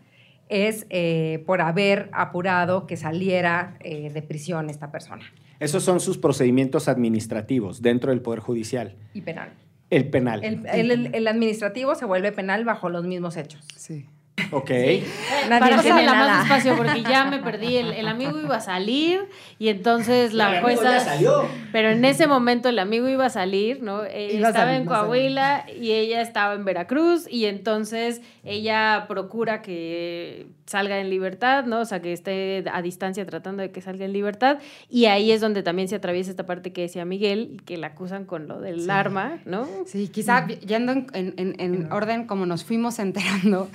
es 0.49 0.87
eh, 0.89 1.43
por 1.47 1.61
haber 1.61 2.09
apurado 2.13 2.87
que 2.87 2.97
saliera 2.97 3.77
eh, 3.81 4.11
de 4.11 4.23
prisión 4.23 4.71
esta 4.71 4.91
persona 4.91 5.25
Esos 5.61 5.83
son 5.85 6.01
sus 6.01 6.17
procedimientos 6.17 6.89
administrativos 6.89 7.83
dentro 7.83 8.11
del 8.13 8.23
Poder 8.23 8.41
Judicial. 8.41 8.95
y 9.13 9.21
penal. 9.21 9.51
El 9.91 10.09
penal. 10.11 10.45
El, 10.45 11.15
el- 11.15 11.27
administrativo 11.29 11.95
se 11.95 12.05
vuelve 12.05 12.31
penal 12.33 12.65
bajo 12.65 12.89
los 12.91 13.05
mismos 13.07 13.37
hechos. 13.39 13.65
Sí. 13.77 14.07
Ok. 14.51 14.71
Nadie 14.71 15.61
Para 15.61 15.77
hacerla 15.77 16.15
más 16.15 16.39
despacio, 16.41 16.77
porque 16.77 17.03
ya 17.03 17.25
me 17.25 17.39
perdí. 17.39 17.77
El, 17.77 17.93
el 17.93 18.09
amigo 18.09 18.39
iba 18.41 18.57
a 18.57 18.61
salir 18.61 19.29
y 19.59 19.69
entonces 19.69 20.33
la 20.33 20.49
El 20.51 20.57
amigo 20.65 20.67
jueza. 20.81 20.99
ya 20.99 21.01
salió. 21.01 21.45
Pero 21.73 21.91
en 21.91 22.05
ese 22.05 22.27
momento 22.27 22.69
el 22.69 22.79
amigo 22.79 23.09
iba 23.09 23.27
a 23.27 23.31
salir, 23.31 23.83
¿no? 23.83 24.05
Eh, 24.05 24.37
estaba 24.37 24.53
salir, 24.55 24.81
en. 24.83 24.87
Coahuila 24.87 25.67
y 25.81 25.93
ella 25.93 26.21
estaba 26.23 26.55
en 26.55 26.65
Veracruz 26.65 27.27
y 27.31 27.45
entonces 27.47 28.21
ella 28.45 29.05
procura 29.09 29.63
que 29.63 30.47
salga 30.67 30.99
en 31.01 31.09
libertad, 31.11 31.65
¿no? 31.65 31.81
O 31.81 31.85
sea, 31.85 32.01
que 32.01 32.13
esté 32.13 32.65
a 32.73 32.83
distancia 32.83 33.25
tratando 33.27 33.63
de 33.63 33.71
que 33.71 33.81
salga 33.81 34.05
en 34.05 34.13
libertad 34.13 34.59
y 34.91 35.07
ahí 35.07 35.31
es 35.33 35.41
donde 35.41 35.63
también 35.63 35.89
se 35.89 35.97
atraviesa 35.97 36.31
esta 36.31 36.45
parte 36.47 36.73
que 36.73 36.83
decía 36.83 37.05
Miguel, 37.05 37.63
que 37.65 37.77
la 37.79 37.89
acusan 37.89 38.25
con 38.25 38.49
lo 38.49 38.61
del 38.61 38.83
Sí. 38.83 38.91
arma, 38.91 39.39
¿no? 39.47 39.67
Sí, 39.87 40.09
quizá 40.09 40.47
yendo 40.47 40.93
en, 40.93 41.07
en- 41.15 41.35
en- 41.39 41.55
en 41.59 41.93
orden 41.93 42.27
como 42.27 42.45
nos 42.47 42.65
fuimos 42.65 42.99
enterando, 42.99 43.69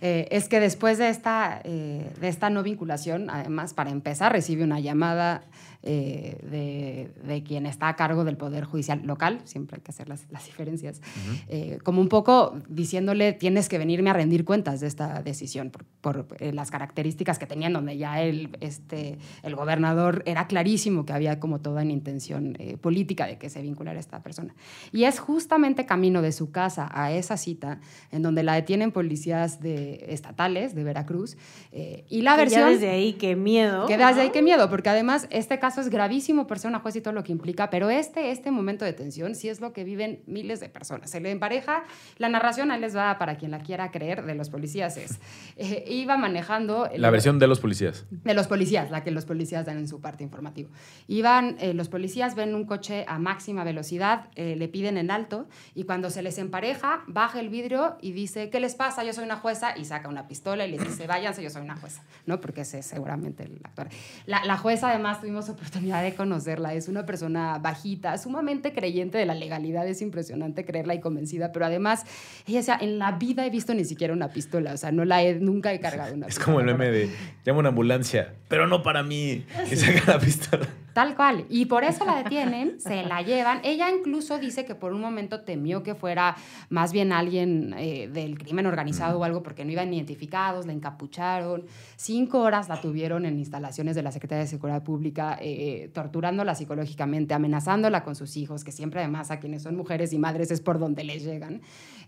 eh, 0.00 0.28
es 0.30 0.48
que 0.48 0.60
después 0.60 0.98
de 0.98 1.08
esta, 1.10 1.60
eh, 1.64 2.10
de 2.20 2.28
esta 2.28 2.48
no 2.48 2.62
vinculación, 2.62 3.28
además, 3.28 3.74
para 3.74 3.90
empezar, 3.90 4.32
recibe 4.32 4.64
una 4.64 4.80
llamada 4.80 5.42
eh, 5.82 6.38
de, 6.42 7.10
de 7.26 7.42
quien 7.42 7.66
está 7.66 7.88
a 7.88 7.96
cargo 7.96 8.24
del 8.24 8.36
Poder 8.36 8.64
Judicial 8.64 9.02
local, 9.04 9.40
siempre 9.44 9.76
hay 9.76 9.82
que 9.82 9.90
hacer 9.90 10.08
las, 10.08 10.26
las 10.30 10.44
diferencias, 10.46 11.00
eh, 11.48 11.78
como 11.82 12.00
un 12.00 12.08
poco 12.08 12.58
diciéndole, 12.68 13.32
tienes 13.32 13.68
que 13.68 13.78
venirme 13.78 14.10
a 14.10 14.12
rendir 14.12 14.44
cuentas 14.44 14.80
de 14.80 14.86
esta 14.86 15.22
decisión 15.22 15.70
por, 15.70 15.84
por, 16.00 16.36
eh, 16.38 16.52
las 16.52 16.70
características 16.70 17.38
que 17.38 17.46
tenían, 17.46 17.72
donde 17.72 17.96
ya 17.96 18.20
el, 18.20 18.56
este, 18.60 19.18
el 19.42 19.56
gobernador 19.56 20.22
era 20.26 20.46
clarísimo 20.46 21.06
que 21.06 21.12
había 21.12 21.40
como 21.40 21.60
toda 21.60 21.82
una 21.82 21.92
intención 21.92 22.56
eh, 22.58 22.76
política 22.76 23.26
de 23.26 23.38
que 23.38 23.48
se 23.48 23.62
vinculara 23.62 23.96
a 23.96 24.00
esta 24.00 24.22
persona. 24.22 24.54
Y 24.92 25.04
es 25.04 25.18
justamente 25.18 25.86
camino 25.86 26.20
de 26.20 26.32
su 26.32 26.50
casa 26.50 26.90
a 26.92 27.12
esa 27.12 27.36
cita, 27.36 27.80
en 28.10 28.22
donde 28.22 28.42
la 28.42 28.54
detienen 28.54 28.92
policías 28.92 29.60
de, 29.60 30.04
estatales 30.08 30.74
de 30.74 30.84
Veracruz, 30.84 31.36
eh, 31.72 32.04
y 32.08 32.22
la 32.22 32.32
Que 32.32 32.38
versión... 32.42 32.60
Ya 32.62 32.68
desde 32.68 32.90
ahí, 32.90 33.14
qué 33.14 33.36
miedo. 33.36 33.86
Que 33.86 33.96
desde 33.96 34.20
ahí 34.22 34.30
qué 34.30 34.42
miedo, 34.42 34.68
porque 34.68 34.90
además 34.90 35.26
este 35.30 35.58
caso 35.58 35.69
es 35.78 35.88
gravísimo 35.90 36.46
por 36.46 36.58
ser 36.58 36.68
una 36.70 36.80
juez 36.80 36.96
y 36.96 37.00
todo 37.00 37.12
lo 37.12 37.22
que 37.24 37.32
implica, 37.32 37.70
pero 37.70 37.90
este, 37.90 38.30
este 38.30 38.50
momento 38.50 38.84
de 38.84 38.92
tensión 38.92 39.34
sí 39.34 39.48
es 39.48 39.60
lo 39.60 39.72
que 39.72 39.84
viven 39.84 40.22
miles 40.26 40.60
de 40.60 40.68
personas. 40.68 41.10
Se 41.10 41.20
le 41.20 41.30
empareja, 41.30 41.84
la 42.18 42.28
narración 42.28 42.70
ahí 42.70 42.80
les 42.80 42.96
va 42.96 43.18
para 43.18 43.36
quien 43.36 43.50
la 43.50 43.60
quiera 43.60 43.90
creer 43.90 44.24
de 44.24 44.34
los 44.34 44.50
policías 44.50 44.96
es, 44.96 45.18
eh, 45.56 45.84
iba 45.88 46.16
manejando... 46.16 46.86
el- 46.86 47.00
La 47.02 47.10
versión 47.10 47.38
de 47.38 47.46
los 47.46 47.60
policías. 47.60 48.06
de 48.10 48.34
los 48.34 48.46
policías, 48.46 48.90
la 48.90 49.02
que 49.04 49.10
los 49.10 49.24
policías 49.26 49.66
dan 49.66 49.78
en 49.78 49.88
su 49.88 50.00
parte 50.00 50.24
informativo. 50.24 50.70
Iban, 51.08 51.56
eh, 51.60 51.74
los 51.74 51.88
policías 51.88 52.34
ven 52.34 52.54
un 52.54 52.64
coche 52.64 53.04
a 53.08 53.18
máxima 53.18 53.64
velocidad, 53.64 54.28
eh, 54.36 54.56
le 54.56 54.68
piden 54.68 54.96
en 54.98 55.10
alto 55.10 55.48
y 55.74 55.84
cuando 55.84 56.10
se 56.10 56.22
les 56.22 56.38
empareja, 56.38 57.02
baja 57.06 57.40
el 57.40 57.48
vidrio 57.48 57.96
y 58.00 58.12
dice, 58.12 58.50
¿qué 58.50 58.60
les 58.60 58.74
pasa? 58.74 59.04
Yo 59.04 59.12
soy 59.12 59.24
una 59.24 59.36
jueza 59.36 59.76
y 59.76 59.84
saca 59.84 60.08
una 60.08 60.26
pistola 60.28 60.66
y 60.66 60.70
les 60.70 60.82
dice, 60.82 61.06
váyanse, 61.06 61.42
yo 61.42 61.50
soy 61.50 61.62
una 61.62 61.76
jueza, 61.76 62.02
¿no? 62.26 62.40
Porque 62.40 62.62
ese 62.62 62.78
es 62.80 62.86
seguramente 62.86 63.42
el 63.44 63.60
actor. 63.64 63.88
La, 64.26 64.44
la 64.44 64.56
jueza 64.56 64.90
además 64.90 65.20
tuvimos 65.20 65.48
oportunidad 65.60 66.02
de 66.02 66.14
conocerla, 66.14 66.72
es 66.74 66.88
una 66.88 67.04
persona 67.04 67.58
bajita, 67.58 68.16
sumamente 68.18 68.72
creyente 68.72 69.18
de 69.18 69.26
la 69.26 69.34
legalidad, 69.34 69.86
es 69.86 70.00
impresionante 70.00 70.64
creerla 70.64 70.94
y 70.94 71.00
convencida, 71.00 71.52
pero 71.52 71.66
además, 71.66 72.04
ella 72.46 72.58
decía, 72.58 72.78
en 72.80 72.98
la 72.98 73.12
vida 73.12 73.44
he 73.44 73.50
visto 73.50 73.74
ni 73.74 73.84
siquiera 73.84 74.12
una 74.14 74.30
pistola, 74.30 74.72
o 74.72 74.76
sea, 74.76 74.90
no 74.90 75.04
la 75.04 75.22
he, 75.22 75.34
nunca 75.34 75.72
he 75.72 75.80
cargado 75.80 76.14
una 76.14 76.26
Es 76.26 76.36
pistola. 76.36 76.44
como 76.46 76.60
el 76.60 76.66
meme 76.66 76.90
de 76.90 77.10
llama 77.44 77.58
una 77.60 77.68
ambulancia, 77.68 78.32
pero 78.48 78.66
no 78.66 78.82
para 78.82 79.02
mí. 79.02 79.44
Y 79.70 79.76
saca 79.76 80.12
la 80.14 80.18
pistola. 80.18 80.66
Tal 80.92 81.14
cual. 81.14 81.46
Y 81.48 81.66
por 81.66 81.84
eso 81.84 82.04
la 82.04 82.22
detienen, 82.22 82.80
se 82.80 83.02
la 83.04 83.22
llevan. 83.22 83.60
Ella 83.62 83.90
incluso 83.90 84.38
dice 84.38 84.64
que 84.64 84.74
por 84.74 84.92
un 84.92 85.00
momento 85.00 85.42
temió 85.42 85.82
que 85.82 85.94
fuera 85.94 86.36
más 86.68 86.92
bien 86.92 87.12
alguien 87.12 87.74
eh, 87.78 88.08
del 88.12 88.38
crimen 88.38 88.66
organizado 88.66 89.18
o 89.18 89.24
algo 89.24 89.42
porque 89.42 89.64
no 89.64 89.72
iban 89.72 89.92
identificados, 89.92 90.66
la 90.66 90.72
encapucharon. 90.72 91.64
Cinco 91.96 92.40
horas 92.40 92.68
la 92.68 92.80
tuvieron 92.80 93.26
en 93.26 93.38
instalaciones 93.38 93.94
de 93.94 94.02
la 94.02 94.12
Secretaría 94.12 94.44
de 94.44 94.48
Seguridad 94.48 94.82
Pública, 94.82 95.38
eh, 95.40 95.90
torturándola 95.94 96.54
psicológicamente, 96.54 97.34
amenazándola 97.34 98.02
con 98.02 98.16
sus 98.16 98.36
hijos, 98.36 98.64
que 98.64 98.72
siempre 98.72 99.00
además 99.00 99.30
a 99.30 99.38
quienes 99.38 99.62
son 99.62 99.76
mujeres 99.76 100.12
y 100.12 100.18
madres 100.18 100.50
es 100.50 100.60
por 100.60 100.78
donde 100.78 101.04
les 101.04 101.24
llegan. 101.24 101.60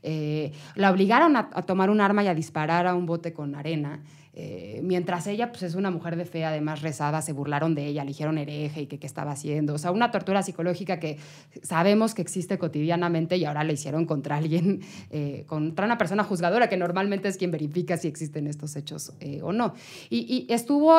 Eh, 0.02 0.52
la 0.74 0.90
obligaron 0.90 1.36
a, 1.36 1.50
a 1.52 1.62
tomar 1.62 1.88
un 1.88 2.00
arma 2.00 2.24
y 2.24 2.26
a 2.26 2.34
disparar 2.34 2.86
a 2.86 2.94
un 2.94 3.06
bote 3.06 3.32
con 3.32 3.54
arena. 3.54 4.02
Eh, 4.34 4.80
mientras 4.82 5.26
ella 5.26 5.50
pues, 5.50 5.62
es 5.62 5.74
una 5.74 5.90
mujer 5.90 6.16
de 6.16 6.24
fe, 6.24 6.44
además 6.44 6.80
rezada, 6.80 7.20
se 7.20 7.32
burlaron 7.32 7.74
de 7.74 7.86
ella, 7.86 8.02
le 8.02 8.08
dijeron 8.08 8.38
hereje 8.38 8.82
y 8.82 8.86
que 8.86 8.98
qué 8.98 9.06
estaba 9.06 9.32
haciendo. 9.32 9.74
O 9.74 9.78
sea, 9.78 9.90
una 9.90 10.10
tortura 10.10 10.42
psicológica 10.42 10.98
que 10.98 11.18
sabemos 11.62 12.14
que 12.14 12.22
existe 12.22 12.56
cotidianamente 12.56 13.36
y 13.36 13.44
ahora 13.44 13.62
la 13.62 13.72
hicieron 13.72 14.06
contra 14.06 14.36
alguien, 14.36 14.80
eh, 15.10 15.44
contra 15.46 15.84
una 15.84 15.98
persona 15.98 16.24
juzgadora, 16.24 16.68
que 16.68 16.78
normalmente 16.78 17.28
es 17.28 17.36
quien 17.36 17.50
verifica 17.50 17.98
si 17.98 18.08
existen 18.08 18.46
estos 18.46 18.74
hechos 18.76 19.12
eh, 19.20 19.40
o 19.42 19.52
no. 19.52 19.74
Y, 20.08 20.46
estuvo 20.52 20.92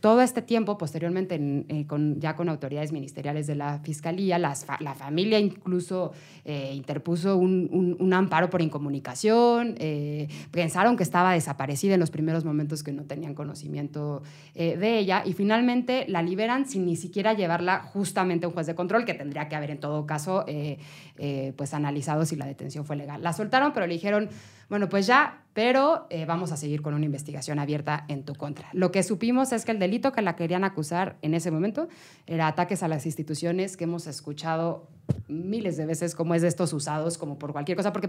todo 0.00 0.20
este 0.20 0.42
tiempo, 0.42 0.78
posteriormente, 0.78 1.34
en, 1.34 1.84
con, 1.84 2.20
ya 2.20 2.34
con 2.34 2.48
autoridades 2.48 2.92
ministeriales 2.92 3.46
de 3.46 3.54
la 3.54 3.78
Fiscalía, 3.80 4.38
la 4.38 4.54
familia 4.94 5.38
incluso 5.38 6.12
interpuso 6.44 7.36
un, 7.36 7.96
un- 7.98 8.12
amparo 8.12 8.50
por 8.50 8.62
incomunicación, 8.62 9.76
pensaron 10.50 10.96
que 10.96 11.02
estaba 11.02 11.32
desaparecida 11.32 11.94
en 11.94 12.00
los 12.00 12.10
primeros 12.10 12.37
momentos 12.44 12.82
que 12.82 12.92
no 12.92 13.04
tenían 13.04 13.34
conocimiento 13.34 14.22
eh, 14.54 14.76
de 14.76 14.98
ella 14.98 15.22
y 15.24 15.32
finalmente 15.32 16.04
la 16.08 16.22
liberan 16.22 16.66
sin 16.66 16.86
ni 16.86 16.96
siquiera 16.96 17.32
llevarla 17.32 17.80
justamente 17.80 18.46
a 18.46 18.48
un 18.48 18.54
juez 18.54 18.66
de 18.66 18.74
control 18.74 19.04
que 19.04 19.14
tendría 19.14 19.48
que 19.48 19.56
haber 19.56 19.70
en 19.70 19.80
todo 19.80 20.06
caso 20.06 20.44
eh, 20.46 20.78
eh, 21.16 21.52
pues 21.56 21.74
analizado 21.74 22.24
si 22.24 22.36
la 22.36 22.46
detención 22.46 22.84
fue 22.84 22.96
legal. 22.96 23.22
La 23.22 23.32
soltaron 23.32 23.72
pero 23.72 23.86
le 23.86 23.94
dijeron, 23.94 24.28
bueno 24.68 24.88
pues 24.88 25.06
ya, 25.06 25.42
pero 25.52 26.06
vamos 26.26 26.52
a 26.52 26.56
seguir 26.56 26.82
con 26.82 26.94
una 26.94 27.04
investigación 27.04 27.58
abierta 27.58 28.04
en 28.06 28.24
tu 28.24 28.34
contra. 28.34 28.68
Lo 28.72 28.92
que 28.92 29.02
supimos 29.02 29.52
es 29.52 29.64
que 29.64 29.72
el 29.72 29.80
delito 29.80 30.12
que 30.12 30.22
la 30.22 30.36
querían 30.36 30.62
acusar 30.62 31.16
en 31.22 31.34
ese 31.34 31.50
momento 31.50 31.88
era 32.26 32.46
ataques 32.46 32.84
a 32.84 32.88
las 32.88 33.06
instituciones 33.06 33.76
que 33.76 33.84
hemos 33.84 34.06
escuchado 34.06 34.86
miles 35.28 35.76
de 35.76 35.86
veces 35.86 36.14
como 36.14 36.34
es 36.34 36.42
de 36.42 36.48
estos 36.48 36.72
usados 36.72 37.18
como 37.18 37.38
por 37.38 37.52
cualquier 37.52 37.76
cosa, 37.76 37.92
porque 37.92 38.08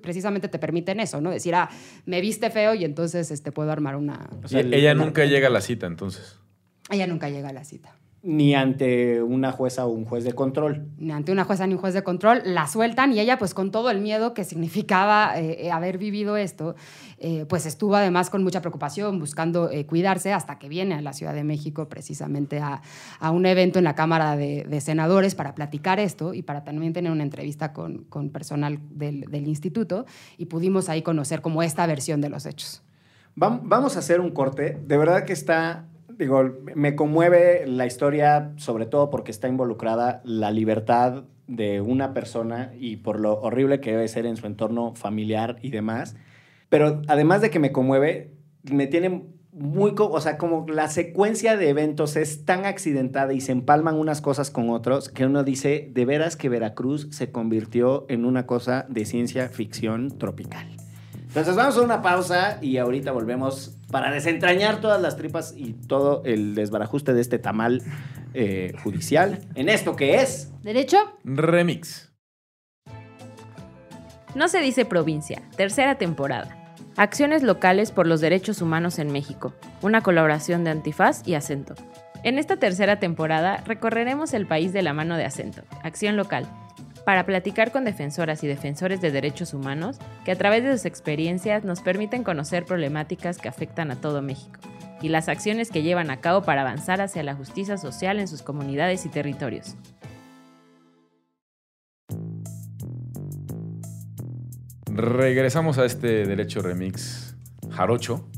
precisamente 0.00 0.48
te 0.48 0.58
permiten 0.58 1.00
eso, 1.00 1.20
¿no? 1.20 1.30
Decir, 1.30 1.54
ah, 1.54 1.68
me 2.06 2.20
viste 2.20 2.50
feo 2.50 2.74
y 2.74 2.84
entonces 2.84 3.30
este, 3.30 3.52
puedo 3.52 3.70
armar 3.72 3.96
una... 3.96 4.28
O 4.44 4.48
sea, 4.48 4.60
Y 4.60 4.64
el- 4.64 4.74
ella 4.74 4.94
nunca 4.94 5.24
llega 5.24 5.48
a 5.48 5.50
la 5.50 5.60
cita, 5.60 5.86
entonces. 5.86 6.36
Ella 6.90 7.06
nunca 7.06 7.28
llega 7.28 7.48
a 7.48 7.52
la 7.52 7.64
cita. 7.64 7.94
Ni 8.20 8.52
ante 8.54 9.22
una 9.22 9.52
jueza 9.52 9.86
o 9.86 9.90
un 9.90 10.04
juez 10.04 10.24
de 10.24 10.32
control. 10.32 10.88
Ni 10.98 11.12
ante 11.12 11.30
una 11.30 11.44
jueza 11.44 11.66
ni 11.68 11.74
un 11.74 11.80
juez 11.80 11.94
de 11.94 12.02
control, 12.02 12.42
la 12.44 12.66
sueltan 12.66 13.12
y 13.12 13.20
ella 13.20 13.38
pues 13.38 13.54
con 13.54 13.70
todo 13.70 13.90
el 13.90 14.00
miedo 14.00 14.34
que 14.34 14.42
significaba 14.42 15.38
eh, 15.38 15.66
eh, 15.66 15.70
haber 15.70 15.98
vivido 15.98 16.36
esto, 16.36 16.74
eh, 17.18 17.46
pues 17.48 17.64
estuvo 17.64 17.94
además 17.94 18.28
con 18.28 18.42
mucha 18.42 18.60
preocupación 18.60 19.20
buscando 19.20 19.70
eh, 19.70 19.86
cuidarse 19.86 20.32
hasta 20.32 20.58
que 20.58 20.68
viene 20.68 20.96
a 20.96 21.00
la 21.00 21.12
Ciudad 21.12 21.32
de 21.32 21.44
México 21.44 21.88
precisamente 21.88 22.58
a, 22.58 22.82
a 23.20 23.30
un 23.30 23.46
evento 23.46 23.78
en 23.78 23.84
la 23.84 23.94
Cámara 23.94 24.36
de, 24.36 24.64
de 24.64 24.80
Senadores 24.80 25.36
para 25.36 25.54
platicar 25.54 26.00
esto 26.00 26.34
y 26.34 26.42
para 26.42 26.64
también 26.64 26.92
tener 26.92 27.12
una 27.12 27.22
entrevista 27.22 27.72
con, 27.72 27.98
con 28.08 28.30
personal 28.30 28.80
del, 28.90 29.22
del 29.30 29.46
instituto 29.46 30.06
y 30.36 30.46
pudimos 30.46 30.88
ahí 30.88 31.02
conocer 31.02 31.40
como 31.40 31.62
esta 31.62 31.86
versión 31.86 32.20
de 32.20 32.30
los 32.30 32.46
hechos. 32.46 32.82
Vam- 33.36 33.60
Vamos 33.62 33.94
a 33.94 34.00
hacer 34.00 34.20
un 34.20 34.32
corte. 34.32 34.76
De 34.84 34.96
verdad 34.98 35.24
que 35.24 35.32
está, 35.32 35.84
digo, 36.18 36.50
me 36.74 36.96
conmueve 36.96 37.64
la 37.66 37.86
historia, 37.86 38.52
sobre 38.56 38.86
todo 38.86 39.08
porque 39.10 39.30
está 39.30 39.48
involucrada 39.48 40.20
la 40.24 40.50
libertad 40.50 41.24
de 41.46 41.80
una 41.80 42.12
persona 42.12 42.72
y 42.78 42.96
por 42.96 43.20
lo 43.20 43.40
horrible 43.40 43.80
que 43.80 43.92
debe 43.92 44.08
ser 44.08 44.26
en 44.26 44.36
su 44.36 44.46
entorno 44.46 44.94
familiar 44.94 45.58
y 45.62 45.70
demás. 45.70 46.16
Pero 46.68 47.02
además 47.06 47.40
de 47.40 47.50
que 47.50 47.58
me 47.58 47.72
conmueve, 47.72 48.32
me 48.64 48.86
tiene 48.86 49.24
muy, 49.52 49.94
o 49.96 50.20
sea, 50.20 50.38
como 50.38 50.66
la 50.68 50.88
secuencia 50.88 51.56
de 51.56 51.70
eventos 51.70 52.16
es 52.16 52.44
tan 52.44 52.66
accidentada 52.66 53.32
y 53.32 53.40
se 53.40 53.52
empalman 53.52 53.96
unas 53.96 54.20
cosas 54.20 54.50
con 54.50 54.70
otros 54.70 55.08
que 55.08 55.24
uno 55.24 55.42
dice, 55.42 55.90
de 55.92 56.04
veras 56.04 56.36
que 56.36 56.48
Veracruz 56.48 57.08
se 57.10 57.32
convirtió 57.32 58.06
en 58.08 58.24
una 58.24 58.46
cosa 58.46 58.86
de 58.88 59.04
ciencia 59.04 59.48
ficción 59.48 60.18
tropical. 60.18 60.68
Entonces 61.28 61.56
vamos 61.56 61.76
a 61.76 61.82
una 61.82 62.00
pausa 62.00 62.58
y 62.62 62.78
ahorita 62.78 63.12
volvemos 63.12 63.76
para 63.90 64.10
desentrañar 64.10 64.80
todas 64.80 65.00
las 65.00 65.18
tripas 65.18 65.54
y 65.54 65.74
todo 65.74 66.22
el 66.24 66.54
desbarajuste 66.54 67.12
de 67.12 67.20
este 67.20 67.38
tamal 67.38 67.82
eh, 68.32 68.72
judicial 68.82 69.38
en 69.54 69.68
esto 69.68 69.94
que 69.94 70.22
es. 70.22 70.50
¿Derecho? 70.62 70.96
Remix. 71.24 72.10
No 74.34 74.48
se 74.48 74.60
dice 74.60 74.86
provincia, 74.86 75.42
tercera 75.56 75.96
temporada. 75.96 76.56
Acciones 76.96 77.42
locales 77.42 77.92
por 77.92 78.06
los 78.06 78.22
derechos 78.22 78.62
humanos 78.62 78.98
en 78.98 79.12
México, 79.12 79.52
una 79.82 80.00
colaboración 80.00 80.64
de 80.64 80.70
Antifaz 80.70 81.26
y 81.28 81.34
Acento. 81.34 81.74
En 82.24 82.38
esta 82.38 82.56
tercera 82.56 82.98
temporada 82.98 83.62
recorreremos 83.66 84.32
el 84.32 84.46
país 84.46 84.72
de 84.72 84.82
la 84.82 84.94
mano 84.94 85.16
de 85.16 85.26
Acento, 85.26 85.62
Acción 85.82 86.16
Local, 86.16 86.46
para 87.08 87.24
platicar 87.24 87.72
con 87.72 87.86
defensoras 87.86 88.44
y 88.44 88.46
defensores 88.46 89.00
de 89.00 89.10
derechos 89.10 89.54
humanos 89.54 89.96
que 90.26 90.30
a 90.30 90.36
través 90.36 90.62
de 90.62 90.72
sus 90.72 90.84
experiencias 90.84 91.64
nos 91.64 91.80
permiten 91.80 92.22
conocer 92.22 92.66
problemáticas 92.66 93.38
que 93.38 93.48
afectan 93.48 93.90
a 93.90 93.96
todo 93.96 94.20
México 94.20 94.60
y 95.00 95.08
las 95.08 95.30
acciones 95.30 95.70
que 95.70 95.80
llevan 95.80 96.10
a 96.10 96.20
cabo 96.20 96.42
para 96.42 96.60
avanzar 96.60 97.00
hacia 97.00 97.22
la 97.22 97.34
justicia 97.34 97.78
social 97.78 98.18
en 98.18 98.28
sus 98.28 98.42
comunidades 98.42 99.06
y 99.06 99.08
territorios. 99.08 99.74
Regresamos 104.92 105.78
a 105.78 105.86
este 105.86 106.26
Derecho 106.26 106.60
Remix 106.60 107.34
Jarocho. 107.70 108.28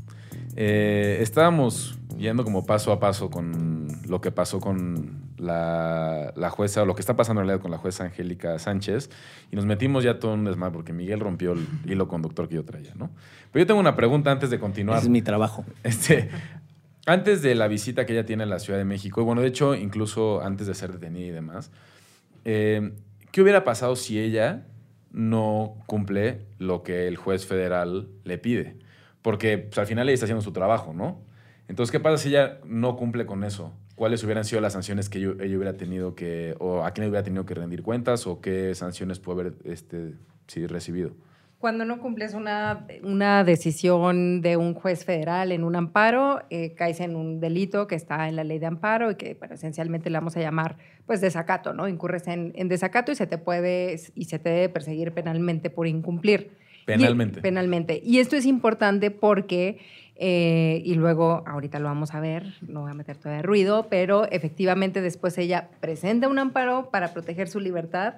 Eh, 0.55 1.19
estábamos 1.23 1.99
yendo 2.17 2.45
como 2.45 2.65
paso 2.65 2.93
a 2.93 3.01
paso 3.01 3.31
con 3.31 3.89
lo 4.07 4.21
que 4.21 4.31
pasó 4.31 4.61
con 4.61 5.30
la, 5.41 6.33
la 6.37 6.51
jueza, 6.51 6.83
o 6.83 6.87
lo 6.87 6.95
que 6.95 7.01
está 7.01 7.17
pasando 7.17 7.41
en 7.41 7.47
realidad 7.47 7.63
con 7.63 7.71
la 7.71 7.79
jueza 7.79 8.05
Angélica 8.05 8.59
Sánchez, 8.59 9.11
y 9.51 9.57
nos 9.57 9.67
metimos 9.67 10.05
ya 10.05 10.19
todo 10.19 10.35
un 10.35 10.45
desmadre 10.45 10.73
porque 10.73 10.93
Miguel 10.93 11.21
rompió 11.21 11.53
el 11.53 11.67
hilo 11.87 12.09
conductor 12.09 12.49
que 12.49 12.57
yo 12.57 12.65
traía, 12.65 12.93
¿no? 12.95 13.11
Pero 13.53 13.63
yo 13.63 13.67
tengo 13.67 13.81
una 13.81 13.97
pregunta 13.97 14.31
antes 14.31 14.51
de 14.51 14.59
continuar. 14.59 14.99
Ese 14.99 15.07
es 15.07 15.11
mi 15.11 15.23
trabajo. 15.23 15.65
Este, 15.83 16.29
antes 17.07 17.43
de 17.43 17.55
la 17.55 17.67
visita 17.69 18.07
que 18.07 18.13
ella 18.13 18.27
tiene 18.27 18.43
a 18.43 18.47
la 18.47 18.59
Ciudad 18.59 18.79
de 18.79 18.85
México, 18.85 19.21
y 19.23 19.25
bueno, 19.25 19.41
de 19.41 19.49
hecho, 19.49 19.75
incluso 19.75 20.43
antes 20.43 20.67
de 20.67 20.75
ser 20.75 20.93
detenida 20.93 21.27
y 21.27 21.31
demás, 21.31 21.71
eh, 22.45 22.93
¿qué 23.33 23.43
hubiera 23.43 23.65
pasado 23.65 23.97
si 23.97 24.21
ella 24.21 24.67
no 25.11 25.77
cumple 25.87 26.47
lo 26.59 26.83
que 26.83 27.09
el 27.09 27.17
juez 27.17 27.47
federal 27.47 28.09
le 28.25 28.39
pide? 28.39 28.77
Porque 29.23 29.59
pues, 29.59 29.79
al 29.79 29.87
final 29.87 30.09
ella 30.09 30.15
está 30.15 30.27
haciendo 30.27 30.43
su 30.43 30.53
trabajo, 30.53 30.93
¿no? 30.93 31.23
Entonces, 31.69 31.93
¿qué 31.93 32.01
pasa 32.01 32.19
si 32.19 32.31
ella 32.31 32.59
no 32.65 32.97
cumple 32.97 33.27
con 33.27 33.45
eso? 33.45 33.73
¿Cuáles 34.01 34.25
hubieran 34.25 34.47
sido 34.47 34.63
las 34.63 34.73
sanciones 34.73 35.11
que 35.11 35.21
yo- 35.21 35.33
ella 35.33 35.55
hubiera 35.59 35.75
tenido 35.77 36.15
que, 36.15 36.55
o 36.59 36.85
a 36.85 36.93
quién 36.93 37.07
hubiera 37.07 37.23
tenido 37.23 37.45
que 37.45 37.53
rendir 37.53 37.83
cuentas, 37.83 38.27
o 38.27 38.41
qué 38.41 38.75
sanciones 38.75 39.19
puede 39.19 39.41
haber 39.43 39.55
este, 39.65 40.15
sí, 40.47 40.67
recibido? 40.67 41.11
Cuando 41.59 41.85
no 41.85 42.01
cumples 42.01 42.33
una, 42.33 42.87
una 43.03 43.45
decisión 43.45 44.41
de 44.41 44.57
un 44.57 44.73
juez 44.73 45.05
federal 45.05 45.53
en 45.53 45.65
un 45.65 45.77
amparo, 45.77 46.41
eh, 46.49 46.73
caes 46.73 47.01
en 47.01 47.15
un 47.15 47.41
delito 47.41 47.87
que 47.87 47.95
está 47.95 48.27
en 48.27 48.37
la 48.37 48.45
ley 48.45 48.59
de 48.59 48.65
amparo 48.65 49.11
y 49.11 49.17
que 49.17 49.35
bueno, 49.35 49.55
esencialmente 49.57 50.09
le 50.09 50.17
vamos 50.17 50.35
a 50.35 50.41
llamar 50.41 50.79
pues 51.05 51.21
desacato, 51.21 51.75
¿no? 51.75 51.87
Incurres 51.87 52.27
en, 52.27 52.53
en 52.55 52.69
desacato 52.69 53.13
y 53.13 53.17
se 53.17 53.27
te 53.27 53.37
puede 53.37 54.01
y 54.15 54.25
se 54.25 54.39
te 54.39 54.49
debe 54.49 54.71
perseguir 54.71 55.13
penalmente 55.13 55.69
por 55.69 55.87
incumplir. 55.87 56.53
Penalmente. 56.87 57.41
Y, 57.41 57.43
penalmente. 57.43 58.01
Y 58.03 58.19
esto 58.21 58.35
es 58.37 58.47
importante 58.47 59.11
porque, 59.11 59.79
eh, 60.23 60.83
y 60.85 60.97
luego 60.97 61.43
ahorita 61.47 61.79
lo 61.79 61.87
vamos 61.87 62.13
a 62.13 62.21
ver, 62.21 62.53
no 62.61 62.83
voy 62.83 62.91
a 62.91 62.95
meter 62.95 63.17
todavía 63.17 63.41
ruido, 63.41 63.87
pero 63.89 64.31
efectivamente 64.31 65.01
después 65.01 65.39
ella 65.39 65.71
presenta 65.81 66.29
un 66.29 66.39
amparo 66.39 66.91
para 66.91 67.15
proteger 67.15 67.49
su 67.49 67.59
libertad 67.59 68.17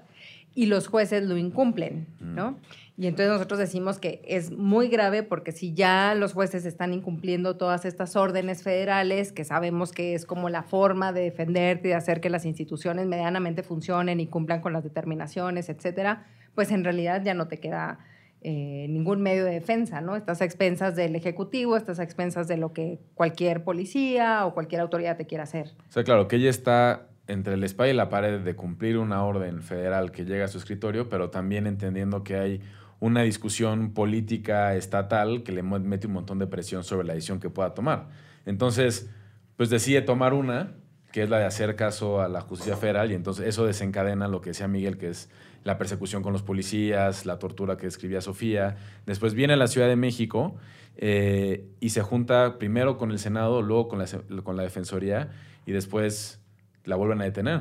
y 0.52 0.66
los 0.66 0.88
jueces 0.88 1.22
lo 1.22 1.36
incumplen, 1.36 2.08
¿no? 2.18 2.58
Y 2.98 3.06
entonces 3.06 3.32
nosotros 3.32 3.60
decimos 3.60 4.00
que 4.00 4.20
es 4.26 4.50
muy 4.50 4.88
grave 4.88 5.22
porque 5.22 5.52
si 5.52 5.74
ya 5.74 6.16
los 6.16 6.32
jueces 6.32 6.64
están 6.64 6.92
incumpliendo 6.92 7.56
todas 7.56 7.84
estas 7.84 8.16
órdenes 8.16 8.64
federales, 8.64 9.30
que 9.30 9.44
sabemos 9.44 9.92
que 9.92 10.14
es 10.14 10.26
como 10.26 10.48
la 10.48 10.64
forma 10.64 11.12
de 11.12 11.20
defenderte 11.20 11.86
y 11.86 11.90
de 11.90 11.94
hacer 11.94 12.20
que 12.20 12.30
las 12.30 12.44
instituciones 12.44 13.06
medianamente 13.06 13.62
funcionen 13.62 14.18
y 14.18 14.26
cumplan 14.26 14.60
con 14.60 14.72
las 14.72 14.82
determinaciones, 14.82 15.68
etcétera, 15.68 16.26
pues 16.56 16.72
en 16.72 16.82
realidad 16.82 17.22
ya 17.24 17.34
no 17.34 17.46
te 17.46 17.60
queda 17.60 18.00
eh, 18.44 18.87
ningún 18.88 19.22
medio 19.22 19.44
de 19.44 19.52
defensa, 19.52 20.00
¿no? 20.00 20.16
Estás 20.16 20.42
a 20.42 20.44
expensas 20.44 20.96
del 20.96 21.14
Ejecutivo, 21.14 21.76
estás 21.76 22.00
a 22.00 22.02
expensas 22.02 22.48
de 22.48 22.57
lo 22.57 22.72
que 22.72 22.98
cualquier 23.14 23.64
policía 23.64 24.46
o 24.46 24.55
cualquier 24.55 24.81
autoridad 24.81 25.16
te 25.16 25.26
quiera 25.26 25.44
hacer. 25.44 25.72
O 25.88 25.92
sea, 25.92 26.05
claro, 26.05 26.28
que 26.28 26.37
ella 26.37 26.50
está 26.50 27.09
entre 27.26 27.55
el 27.55 27.64
espalda 27.64 27.92
y 27.92 27.96
la 27.96 28.09
pared 28.09 28.40
de 28.40 28.57
cumplir 28.57 28.98
una 28.98 29.24
orden 29.24 29.62
federal 29.62 30.11
que 30.11 30.24
llega 30.24 30.46
a 30.46 30.48
su 30.48 30.59
escritorio, 30.59 31.09
pero 31.09 31.31
también 31.31 31.66
entendiendo 31.66 32.24
que 32.24 32.37
hay 32.37 32.61
una 33.00 33.22
discusión 33.22 33.94
política 33.94 34.74
estatal 34.74 35.42
que 35.42 35.52
le 35.52 35.62
mete 35.62 36.07
un 36.07 36.12
montón 36.12 36.38
de 36.38 36.46
presión 36.46 36.85
sobre 36.85 37.07
la 37.07 37.14
decisión 37.14 37.40
que 37.40 37.50
pueda 37.50 37.74
tomar. 37.74 38.09
Entonces, 38.46 39.11
pues 39.57 39.70
decide 39.70 40.02
tomar 40.02 40.35
una, 40.35 40.74
que 41.12 41.22
es 41.22 41.31
la 41.31 41.38
de 41.38 41.44
hacer 41.44 41.77
caso 41.77 42.20
a 42.20 42.29
la 42.29 42.40
justicia 42.40 42.77
federal, 42.77 43.12
y 43.12 43.14
entonces 43.14 43.46
eso 43.46 43.66
desencadena 43.66 44.29
lo 44.29 44.40
que 44.40 44.51
decía 44.51 44.66
Miguel, 44.66 44.96
que 44.96 45.11
es 45.11 45.29
la 45.64 45.79
persecución 45.79 46.22
con 46.22 46.33
los 46.33 46.42
policías, 46.42 47.27
la 47.27 47.38
tortura 47.38 47.77
que 47.77 47.87
describía 47.87 48.20
Sofía. 48.20 48.77
Después 49.07 49.35
viene 49.35 49.53
a 49.53 49.57
la 49.57 49.68
Ciudad 49.68 49.88
de 49.88 49.96
México 49.96 50.57
eh, 50.96 51.66
y 51.81 51.90
se 51.90 52.03
junta 52.03 52.59
primero 52.59 52.96
con 52.96 53.11
el 53.11 53.18
Senado, 53.18 53.62
luego 53.62 53.88
con 53.88 53.98
la, 53.98 54.07
con 54.42 54.57
la 54.57 54.62
Defensoría, 54.62 55.31
y 55.66 55.72
después 55.72 56.40
la 56.85 56.96
vuelven 56.96 57.20
a 57.20 57.25
detener. 57.25 57.61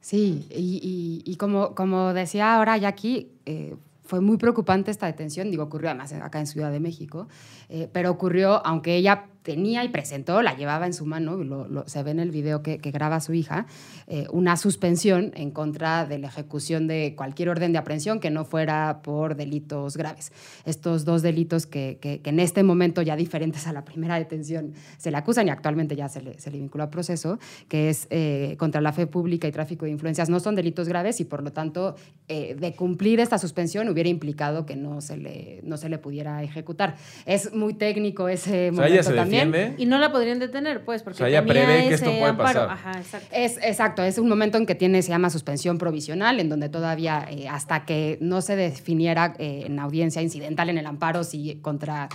Sí, 0.00 0.46
y, 0.50 1.36
como, 1.36 1.74
como 1.74 2.14
decía 2.14 2.54
ahora 2.54 2.76
Jackie, 2.76 3.32
eh, 3.44 3.74
fue 4.04 4.20
muy 4.20 4.36
preocupante 4.36 4.92
esta 4.92 5.06
detención, 5.06 5.50
digo, 5.50 5.64
ocurrió 5.64 5.90
además 5.90 6.12
acá 6.12 6.38
en 6.38 6.46
Ciudad 6.46 6.70
de 6.70 6.78
México, 6.78 7.26
eh, 7.68 7.88
pero 7.92 8.12
ocurrió, 8.12 8.64
aunque 8.64 8.94
ella 8.94 9.24
tenía 9.46 9.84
y 9.84 9.88
presentó, 9.88 10.42
la 10.42 10.56
llevaba 10.56 10.86
en 10.86 10.92
su 10.92 11.06
mano, 11.06 11.40
y 11.40 11.44
lo- 11.44 11.68
lo- 11.68 11.88
se 11.88 12.02
ve 12.02 12.10
en 12.10 12.18
el 12.18 12.32
video 12.32 12.62
que, 12.62 12.78
que 12.78 12.90
graba 12.90 13.20
su 13.20 13.32
hija, 13.32 13.66
eh, 14.08 14.26
una 14.32 14.56
suspensión 14.56 15.30
en 15.36 15.52
contra 15.52 16.04
de 16.04 16.18
la 16.18 16.26
ejecución 16.26 16.88
de 16.88 17.14
cualquier 17.16 17.48
orden 17.48 17.70
de 17.72 17.78
aprehensión 17.78 18.18
que 18.18 18.30
no 18.30 18.44
fuera 18.44 19.00
por 19.04 19.36
delitos 19.36 19.96
graves. 19.96 20.32
Estos 20.64 21.04
dos 21.04 21.22
delitos 21.22 21.64
que, 21.66 21.98
que- 22.00 22.20
que 22.20 22.30
en 22.30 22.40
este 22.40 22.64
momento, 22.64 23.02
ya 23.02 23.14
diferentes 23.14 23.66
a 23.68 23.72
la 23.72 23.84
primera 23.84 24.16
detención, 24.18 24.72
se 24.98 25.12
le 25.12 25.16
acusan 25.16 25.46
y 25.46 25.50
actualmente 25.50 25.94
ya 25.94 26.08
se 26.08 26.20
le, 26.22 26.38
se 26.40 26.50
le 26.50 26.58
vincula 26.58 26.84
a 26.84 26.90
proceso, 26.90 27.38
que 27.68 27.88
es 27.88 28.08
eh, 28.10 28.56
contra 28.58 28.80
la 28.80 28.92
fe 28.92 29.06
pública 29.06 29.46
y 29.46 29.52
tráfico 29.52 29.84
de 29.84 29.92
influencias, 29.92 30.28
no 30.28 30.40
son 30.40 30.56
delitos 30.56 30.88
graves 30.88 31.20
y 31.20 31.24
por 31.24 31.42
lo 31.44 31.52
tanto, 31.52 31.94
eh, 32.26 32.56
de 32.58 32.74
cumplir 32.74 33.20
esta 33.20 33.38
suspensión 33.38 33.88
hubiera 33.88 34.08
implicado 34.08 34.66
que 34.66 34.74
no 34.74 35.00
se 35.00 35.16
le, 35.16 35.60
no 35.62 35.76
se 35.76 35.88
le 35.88 35.98
pudiera 35.98 36.42
ejecutar. 36.42 36.96
Es 37.26 37.52
muy 37.54 37.74
técnico 37.74 38.28
ese 38.28 38.70
O 38.70 38.74
sea, 38.74 38.84
momento 38.88 39.10
también. 39.14 39.35
Y 39.78 39.86
no 39.86 39.98
la 39.98 40.10
podrían 40.12 40.38
detener, 40.38 40.84
pues, 40.84 41.02
porque 41.02 41.16
O 41.16 41.18
sea, 41.18 41.28
ella 41.28 41.44
prevé 41.44 41.88
que 41.88 41.94
esto 41.94 42.06
puede 42.10 42.24
amparo. 42.24 42.66
pasar. 42.66 42.70
Ajá, 42.70 42.92
exacto. 42.98 43.28
Es 43.32 43.58
exacto, 43.62 44.02
es 44.02 44.18
un 44.18 44.28
momento 44.28 44.58
en 44.58 44.66
que 44.66 44.74
tiene, 44.74 45.02
se 45.02 45.10
llama 45.10 45.30
suspensión 45.30 45.78
provisional, 45.78 46.40
en 46.40 46.48
donde 46.48 46.68
todavía, 46.68 47.26
eh, 47.30 47.48
hasta 47.48 47.84
que 47.84 48.18
no 48.20 48.40
se 48.42 48.56
definiera 48.56 49.34
eh, 49.38 49.64
en 49.66 49.78
audiencia 49.78 50.22
incidental 50.22 50.68
en 50.70 50.78
el 50.78 50.86
amparo 50.86 51.24
si 51.24 51.56
contra 51.56 52.08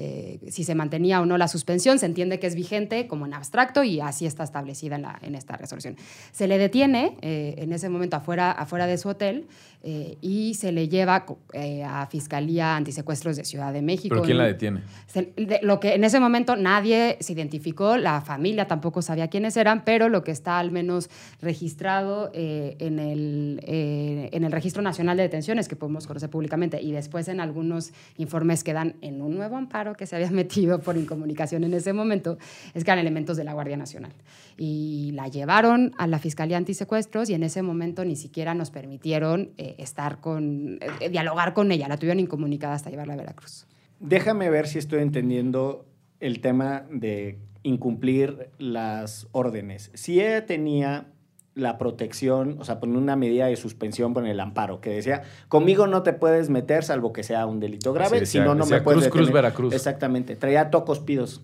eh, 0.00 0.38
si 0.50 0.62
se 0.62 0.76
mantenía 0.76 1.20
o 1.20 1.26
no 1.26 1.36
la 1.38 1.48
suspensión, 1.48 1.98
se 1.98 2.06
entiende 2.06 2.38
que 2.38 2.46
es 2.46 2.54
vigente 2.54 3.08
como 3.08 3.26
en 3.26 3.34
abstracto 3.34 3.82
y 3.82 3.98
así 3.98 4.26
está 4.26 4.44
establecida 4.44 4.94
en, 4.94 5.02
la- 5.02 5.18
en 5.22 5.34
esta 5.34 5.56
resolución. 5.56 5.96
Se 6.30 6.46
le 6.46 6.56
detiene 6.56 7.16
eh, 7.20 7.56
en 7.58 7.72
ese 7.72 7.88
momento 7.88 8.16
afuera, 8.16 8.52
afuera 8.52 8.86
de 8.86 8.96
su 8.96 9.08
hotel 9.08 9.48
eh, 9.82 10.16
y 10.20 10.54
se 10.54 10.72
le 10.72 10.88
lleva 10.88 11.24
eh, 11.52 11.84
a 11.84 12.06
Fiscalía 12.06 12.76
Antisecuestros 12.76 13.36
de 13.36 13.44
Ciudad 13.44 13.72
de 13.72 13.80
México. 13.82 14.14
¿Pero 14.16 14.24
quién 14.24 14.38
la 14.38 14.44
detiene? 14.46 14.80
se- 15.06 15.32
de- 15.36 15.60
lo 15.62 15.78
que 15.80 15.94
en 15.94 16.04
ese 16.04 16.18
momento 16.20 16.56
nadie 16.56 17.16
se 17.20 17.32
identificó, 17.32 17.96
la 17.96 18.20
familia 18.20 18.66
tampoco 18.66 19.02
sabía 19.02 19.28
quiénes 19.28 19.56
eran, 19.56 19.84
pero 19.84 20.08
lo 20.08 20.24
que 20.24 20.32
está 20.32 20.58
al 20.58 20.70
menos 20.72 21.08
registrado 21.40 22.30
eh, 22.34 22.76
en, 22.80 22.98
el, 22.98 23.60
en 23.64 24.44
el 24.44 24.52
Registro 24.52 24.82
Nacional 24.82 25.16
de 25.16 25.22
Detenciones, 25.24 25.68
que 25.68 25.76
podemos 25.76 26.06
conocer 26.06 26.28
públicamente, 26.30 26.80
y 26.82 26.92
después 26.92 27.28
en 27.28 27.40
algunos 27.40 27.92
informes 28.16 28.64
que 28.64 28.72
dan 28.72 28.96
en 29.00 29.22
un 29.22 29.36
nuevo 29.36 29.56
amparo 29.56 29.94
que 29.94 30.06
se 30.06 30.16
había 30.16 30.30
metido 30.32 30.80
por 30.80 30.96
incomunicación 30.96 31.64
en 31.64 31.74
ese 31.74 31.92
momento, 31.92 32.38
es 32.74 32.84
que 32.84 32.90
eran 32.90 32.98
elementos 32.98 33.36
de 33.36 33.44
la 33.44 33.52
Guardia 33.54 33.76
Nacional. 33.76 34.12
Y 34.60 35.12
la 35.14 35.28
llevaron 35.28 35.92
a 35.98 36.08
la 36.08 36.18
Fiscalía 36.18 36.56
Antisecuestros 36.56 37.30
y 37.30 37.34
en 37.34 37.44
ese 37.44 37.62
momento 37.62 38.04
ni 38.04 38.16
siquiera 38.16 38.54
nos 38.54 38.70
permitieron 38.72 39.52
eh, 39.56 39.76
estar 39.78 40.20
con, 40.20 40.80
eh, 41.00 41.08
dialogar 41.08 41.54
con 41.54 41.70
ella, 41.70 41.86
la 41.88 41.96
tuvieron 41.96 42.18
incomunicada 42.18 42.74
hasta 42.74 42.90
llevarla 42.90 43.14
a 43.14 43.18
Veracruz. 43.18 43.66
Déjame 44.00 44.50
ver 44.50 44.66
si 44.66 44.78
estoy 44.78 45.02
entendiendo 45.02 45.86
el 46.18 46.40
tema 46.40 46.84
de 46.90 47.38
incumplir 47.62 48.50
las 48.58 49.28
órdenes. 49.32 49.92
Si 49.94 50.20
ella 50.20 50.44
tenía 50.44 51.06
la 51.54 51.76
protección, 51.76 52.56
o 52.60 52.64
sea, 52.64 52.78
poner 52.78 52.96
una 52.96 53.16
medida 53.16 53.46
de 53.46 53.56
suspensión 53.56 54.14
por 54.14 54.26
el 54.26 54.38
amparo, 54.40 54.80
que 54.80 54.90
decía, 54.90 55.22
conmigo 55.48 55.86
no 55.86 56.02
te 56.02 56.12
puedes 56.12 56.50
meter 56.50 56.84
salvo 56.84 57.12
que 57.12 57.24
sea 57.24 57.46
un 57.46 57.58
delito 57.58 57.92
grave, 57.92 58.26
si 58.26 58.38
no, 58.38 58.54
no 58.54 58.64
me 58.64 58.80
puedes 58.80 59.02
Cruz, 59.02 59.12
Cruz, 59.12 59.26
detener". 59.26 59.34
Veracruz. 59.34 59.74
Exactamente, 59.74 60.36
traía 60.36 60.70
tocos 60.70 61.00
pidos. 61.00 61.42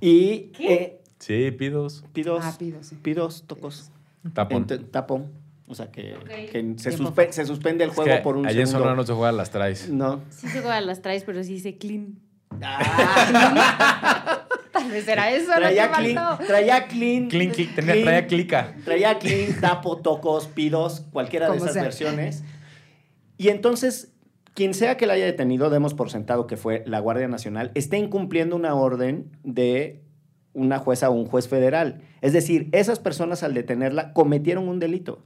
Y 0.00 0.52
eh, 0.60 1.00
Sí, 1.18 1.50
pidos. 1.52 2.04
pidos, 2.12 2.40
Ah, 2.44 2.54
pidos, 2.58 2.86
sí. 2.86 2.96
pidos, 3.02 3.44
tocos. 3.46 3.90
Tapón. 4.34 4.66
Ent- 4.66 4.90
tapón. 4.90 5.32
O 5.68 5.74
sea, 5.74 5.90
que, 5.90 6.14
que 6.52 6.74
se, 6.78 6.90
Tiempo. 6.90 7.10
suspe- 7.14 7.32
se 7.32 7.44
suspende 7.44 7.82
el 7.84 7.90
Es 7.90 7.96
juego 7.96 8.10
que 8.16 8.18
por 8.22 8.36
un 8.36 8.46
allá 8.46 8.60
en 8.60 8.66
segundo. 8.66 8.84
Sonora 8.84 8.96
no 8.96 9.04
se 9.06 9.12
juega 9.14 9.28
a 9.30 9.32
las 9.32 9.50
traes. 9.50 9.88
No. 9.88 10.20
Sí 10.30 10.46
se 10.48 10.60
juega 10.60 10.80
las 10.80 11.02
traes, 11.02 11.24
pero 11.24 11.42
sí 11.42 11.54
dice 11.54 11.76
clean. 11.76 12.18
Tal 14.72 14.90
vez 14.90 15.08
era 15.08 15.30
eso 15.32 15.48
lo 15.50 15.56
Traía 15.56 15.90
que 15.90 15.96
clean, 16.02 16.38
traía 16.46 16.86
clean. 16.86 17.28
Clink, 17.28 17.52
click, 17.54 17.74
tenía, 17.74 17.92
clean, 17.92 18.04
traía 18.06 18.26
clica. 18.26 18.74
Traía 18.84 19.18
clean, 19.18 19.60
tapo, 19.60 19.96
tocos, 19.98 20.46
pidos, 20.48 21.00
cualquiera 21.12 21.50
de 21.50 21.56
esas 21.56 21.72
sea. 21.72 21.82
versiones. 21.82 22.44
Y 23.38 23.48
entonces, 23.48 24.12
quien 24.54 24.74
sea 24.74 24.96
que 24.96 25.06
la 25.06 25.14
haya 25.14 25.24
detenido, 25.24 25.70
demos 25.70 25.94
por 25.94 26.10
sentado 26.10 26.46
que 26.46 26.56
fue 26.56 26.82
la 26.86 27.00
Guardia 27.00 27.26
Nacional, 27.28 27.72
está 27.74 27.96
incumpliendo 27.96 28.54
una 28.54 28.74
orden 28.74 29.30
de 29.42 30.02
una 30.56 30.78
jueza 30.78 31.10
o 31.10 31.12
un 31.12 31.26
juez 31.26 31.48
federal. 31.48 32.00
Es 32.22 32.32
decir, 32.32 32.68
esas 32.72 32.98
personas 32.98 33.42
al 33.42 33.54
detenerla 33.54 34.12
cometieron 34.12 34.68
un 34.68 34.80
delito. 34.80 35.22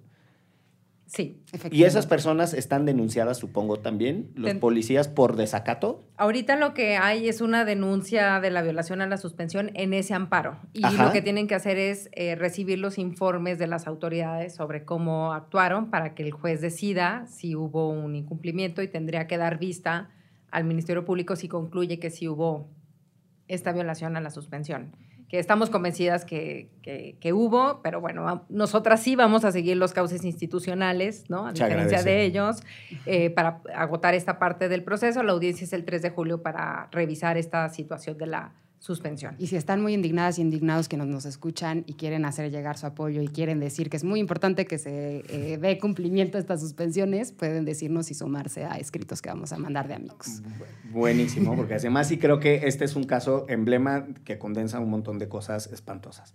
Sí. 1.07 1.43
Y 1.73 1.83
esas 1.83 2.07
personas 2.07 2.55
están 2.55 2.85
denunciadas, 2.87 3.37
supongo, 3.37 3.81
también, 3.81 4.31
los 4.37 4.47
Ten- 4.49 4.61
policías 4.61 5.09
por 5.09 5.35
desacato. 5.35 6.05
Ahorita 6.17 6.55
lo 6.55 6.73
que 6.73 6.97
hay 6.99 7.29
es 7.29 7.41
una 7.41 7.65
denuncia 7.65 8.39
de 8.39 8.51
la 8.53 8.63
violación 8.63 9.01
a 9.01 9.09
la 9.09 9.17
suspensión 9.17 9.73
en 9.75 9.93
ese 9.93 10.15
amparo. 10.15 10.59
Y 10.73 10.85
Ajá. 10.85 11.07
lo 11.07 11.13
que 11.13 11.21
tienen 11.21 11.49
que 11.49 11.57
hacer 11.57 11.79
es 11.79 12.11
eh, 12.13 12.37
recibir 12.37 12.79
los 12.79 12.97
informes 12.97 13.59
de 13.59 13.67
las 13.67 13.89
autoridades 13.89 14.55
sobre 14.55 14.85
cómo 14.85 15.33
actuaron 15.33 15.91
para 15.91 16.15
que 16.15 16.23
el 16.23 16.31
juez 16.31 16.61
decida 16.61 17.27
si 17.27 17.57
hubo 17.57 17.89
un 17.89 18.15
incumplimiento 18.15 18.81
y 18.81 18.87
tendría 18.87 19.27
que 19.27 19.37
dar 19.37 19.59
vista 19.59 20.11
al 20.53 20.63
Ministerio 20.63 21.05
Público 21.05 21.35
si 21.35 21.49
concluye 21.49 21.99
que 21.99 22.11
sí 22.11 22.29
hubo 22.29 22.69
esta 23.49 23.73
violación 23.73 24.17
a 24.17 24.21
la 24.21 24.31
suspensión. 24.31 24.95
Que 25.31 25.39
estamos 25.39 25.71
convencidas 25.71 26.25
que, 26.25 26.69
que- 26.83 27.17
que 27.21 27.33
hubo, 27.33 27.81
pero 27.83 28.01
bueno, 28.01 28.45
nosotras 28.49 29.01
sí 29.01 29.15
vamos 29.15 29.45
a 29.45 29.53
seguir 29.53 29.77
los 29.77 29.93
cauces 29.93 30.25
institucionales, 30.25 31.31
¿no? 31.31 31.47
A 31.47 31.53
diferencia 31.69 31.99
de 32.05 32.25
ellos, 32.25 32.57
eh, 33.07 33.31
para 33.31 33.61
agotar 33.75 34.15
esta 34.15 34.39
parte 34.41 34.69
del 34.69 34.83
proceso. 34.83 35.23
La 35.23 35.31
audiencia 35.33 35.65
es 35.65 35.73
el 35.73 35.85
3 35.85 36.03
de 36.03 36.11
julio 36.11 36.43
para 36.43 36.89
revisar 36.91 37.37
esta 37.37 37.69
situación 37.69 38.19
de 38.19 38.27
la 38.27 38.53
suspensión. 38.81 39.37
Y 39.39 39.47
si 39.49 39.57
están 39.57 39.81
muy 39.83 39.93
indignadas 39.95 40.39
y 40.39 40.43
indignados 40.43 40.89
que 40.89 40.97
nos, 40.97 41.07
nos 41.07 41.27
escuchan 41.27 41.85
y 41.87 41.93
quieren 41.95 42.25
hacer 42.25 42.51
llegar 42.51 42.79
su 42.79 42.87
apoyo 42.87 43.21
y 43.23 43.29
quieren 43.29 43.61
decir 43.61 43.91
que 43.91 43.97
es 43.99 44.05
muy 44.05 44.19
importante 44.21 44.65
que 44.67 44.79
se 44.79 45.23
eh, 45.29 45.59
dé 45.59 45.79
cumplimiento 45.79 46.39
a 46.39 46.41
estas 46.41 46.61
suspensiones, 46.63 47.31
pueden 47.33 47.67
decirnos 47.67 48.11
y 48.11 48.15
sumarse 48.15 48.65
a 48.65 48.79
escritos 48.79 49.21
que 49.21 49.29
vamos 49.29 49.53
a 49.53 49.59
mandar 49.59 49.87
de 49.87 49.95
amigos. 49.95 50.41
Buenísimo, 50.91 51.55
porque 51.57 51.75
además 51.75 52.09
sí 52.09 52.19
creo 52.19 52.41
que 52.41 52.67
este 52.67 52.85
es 52.87 52.97
un 52.97 53.05
caso 53.05 53.45
emblema 53.49 54.07
que 54.25 54.39
condensa 54.39 54.81
un 54.81 54.91
montón 54.91 55.19
de 55.19 55.29
cosas 55.29 55.71
espantosas. 55.73 56.33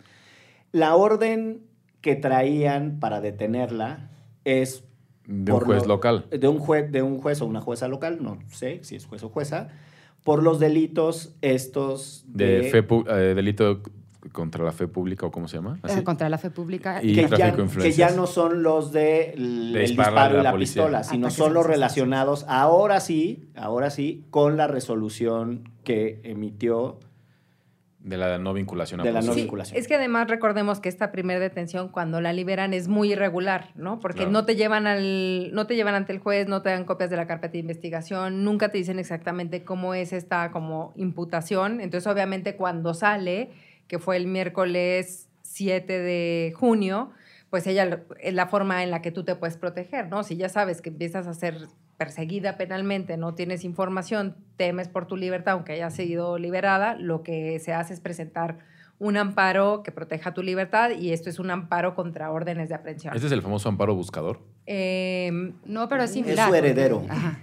La 0.71 0.95
orden 0.95 1.61
que 2.01 2.15
traían 2.15 2.99
para 2.99 3.21
detenerla 3.21 4.11
es 4.43 4.83
De 5.25 5.51
un 5.51 5.61
juez 5.61 5.81
lo- 5.81 5.87
local. 5.95 6.27
de 6.29 6.47
un 6.47 6.59
juez 6.59 6.91
de 6.91 7.01
un 7.01 7.17
juez 7.19 7.41
o 7.41 7.47
una 7.47 7.59
jueza 7.61 7.87
local, 7.87 8.19
no 8.21 8.37
sé 8.51 8.83
si 8.83 8.95
es 8.95 9.05
juez 9.07 9.23
o 9.23 9.29
jueza, 9.29 9.69
por 10.25 10.41
los 10.43 10.59
delitos 10.59 11.33
estos 11.41 12.25
De 12.27 12.61
de, 12.63 12.69
fe 12.71 12.85
pu- 12.85 13.05
eh, 13.09 13.33
delito 13.35 13.81
contra 14.31 14.65
la 14.65 14.71
fe 14.71 14.87
pública 14.87 15.27
o 15.27 15.31
cómo 15.31 15.47
se 15.47 15.57
llama. 15.57 15.77
¿Así? 15.83 15.99
Eh, 15.99 16.03
Contra 16.03 16.27
la 16.29 16.39
fe 16.39 16.49
pública. 16.49 16.99
Y 17.03 17.13
que, 17.13 17.29
ya, 17.37 17.55
que 17.55 17.91
ya 17.91 18.09
no 18.09 18.25
son 18.25 18.63
los 18.63 18.91
de 18.91 19.33
el, 19.33 19.71
De 19.71 19.81
el 19.83 19.87
dispararle 19.89 20.39
disparo 20.39 20.39
y 20.39 20.43
la 20.43 20.51
la 20.51 20.57
pistola, 20.57 21.03
sino 21.03 21.27
Ataques 21.27 21.37
son 21.37 21.53
los 21.53 21.65
relacionados 21.65 22.43
ahora 22.49 22.99
sí, 23.01 23.45
ahora 23.55 23.91
sí, 23.91 24.25
con 24.31 24.57
la 24.57 24.65
resolución 24.65 25.69
que 25.83 26.21
emitió 26.23 26.99
De 28.05 28.17
la 28.17 28.37
no 28.37 28.53
vinculación 28.53 29.01
a 29.01 29.03
De 29.03 29.11
la 29.11 29.21
no. 29.21 29.33
Sí, 29.33 29.41
vinculación. 29.41 29.79
es 29.79 29.87
que 29.87 29.95
además 29.95 30.27
recordemos 30.29 30.79
que 30.79 30.89
esta 30.89 31.11
primera 31.11 31.39
detención 31.39 31.89
cuando 31.89 32.21
la 32.21 32.33
liberan 32.33 32.71
es 32.75 32.87
muy 32.87 33.13
irregular, 33.13 33.71
¿no? 33.73 33.99
Porque 33.99 34.17
Claro. 34.19 34.31
no 34.31 34.45
te 34.45 34.55
llevan 34.55 34.85
al 34.85 35.51
no 35.53 35.65
te 35.65 35.75
llevan 35.75 35.95
ante 35.95 36.13
el 36.13 36.19
juez, 36.19 36.47
no 36.47 36.61
te 36.61 36.69
dan 36.69 36.85
copias 36.85 37.09
de 37.09 37.15
la 37.17 37.25
carpeta 37.25 37.53
de 37.53 37.57
investigación, 37.57 38.43
nunca 38.43 38.69
te 38.69 38.77
dicen 38.77 38.99
exactamente 38.99 39.63
cómo 39.63 39.95
es 39.95 40.13
esta 40.13 40.51
como 40.51 40.93
imputación. 40.95 41.81
Entonces, 41.81 42.05
obviamente 42.05 42.55
cuando 42.55 42.93
sale, 42.93 43.49
que 43.87 43.97
fue 43.97 44.17
el 44.17 44.27
miércoles 44.27 45.27
7 45.41 45.99
de 45.99 46.53
junio, 46.55 47.09
pues 47.55 47.67
ella 47.67 48.01
es 48.19 48.33
la 48.33 48.47
forma 48.47 48.83
en 48.83 48.91
la 48.91 49.01
que 49.01 49.11
tú 49.11 49.23
te 49.23 49.33
puedes 49.33 49.55
proteger, 49.55 50.09
¿no? 50.09 50.25
Si 50.25 50.35
ya 50.35 50.49
sabes 50.49 50.81
que 50.81 50.89
empiezas 50.89 51.25
a 51.25 51.33
ser 51.33 51.55
perseguida 51.95 52.57
penalmente, 52.57 53.15
no 53.15 53.33
tienes 53.33 53.63
información, 53.63 54.35
temes 54.57 54.89
por 54.89 55.07
tu 55.07 55.15
libertad, 55.15 55.53
aunque 55.53 55.71
haya 55.71 55.89
sido 55.89 56.37
liberada, 56.37 56.95
lo 56.95 57.23
que 57.23 57.59
se 57.59 57.71
hace 57.71 57.93
es 57.93 58.01
presentar 58.01 58.57
un 58.99 59.15
amparo 59.15 59.83
que 59.83 59.93
proteja 59.93 60.33
tu 60.33 60.43
libertad 60.43 60.89
y 60.99 61.13
esto 61.13 61.29
es 61.29 61.39
un 61.39 61.49
amparo 61.49 61.95
contra 61.95 62.29
órdenes 62.29 62.67
de 62.67 62.75
aprehensión. 62.75 63.15
Este 63.15 63.27
es 63.27 63.31
el 63.31 63.41
famoso 63.41 63.69
amparo 63.69 63.95
buscador. 63.95 64.41
Eh, 64.65 65.53
No, 65.63 65.87
pero 65.87 66.03
es 66.03 66.09
Es 66.09 66.13
similar. 66.15 66.49
su 66.49 66.55
heredero. 66.55 67.05
Ajá. 67.07 67.39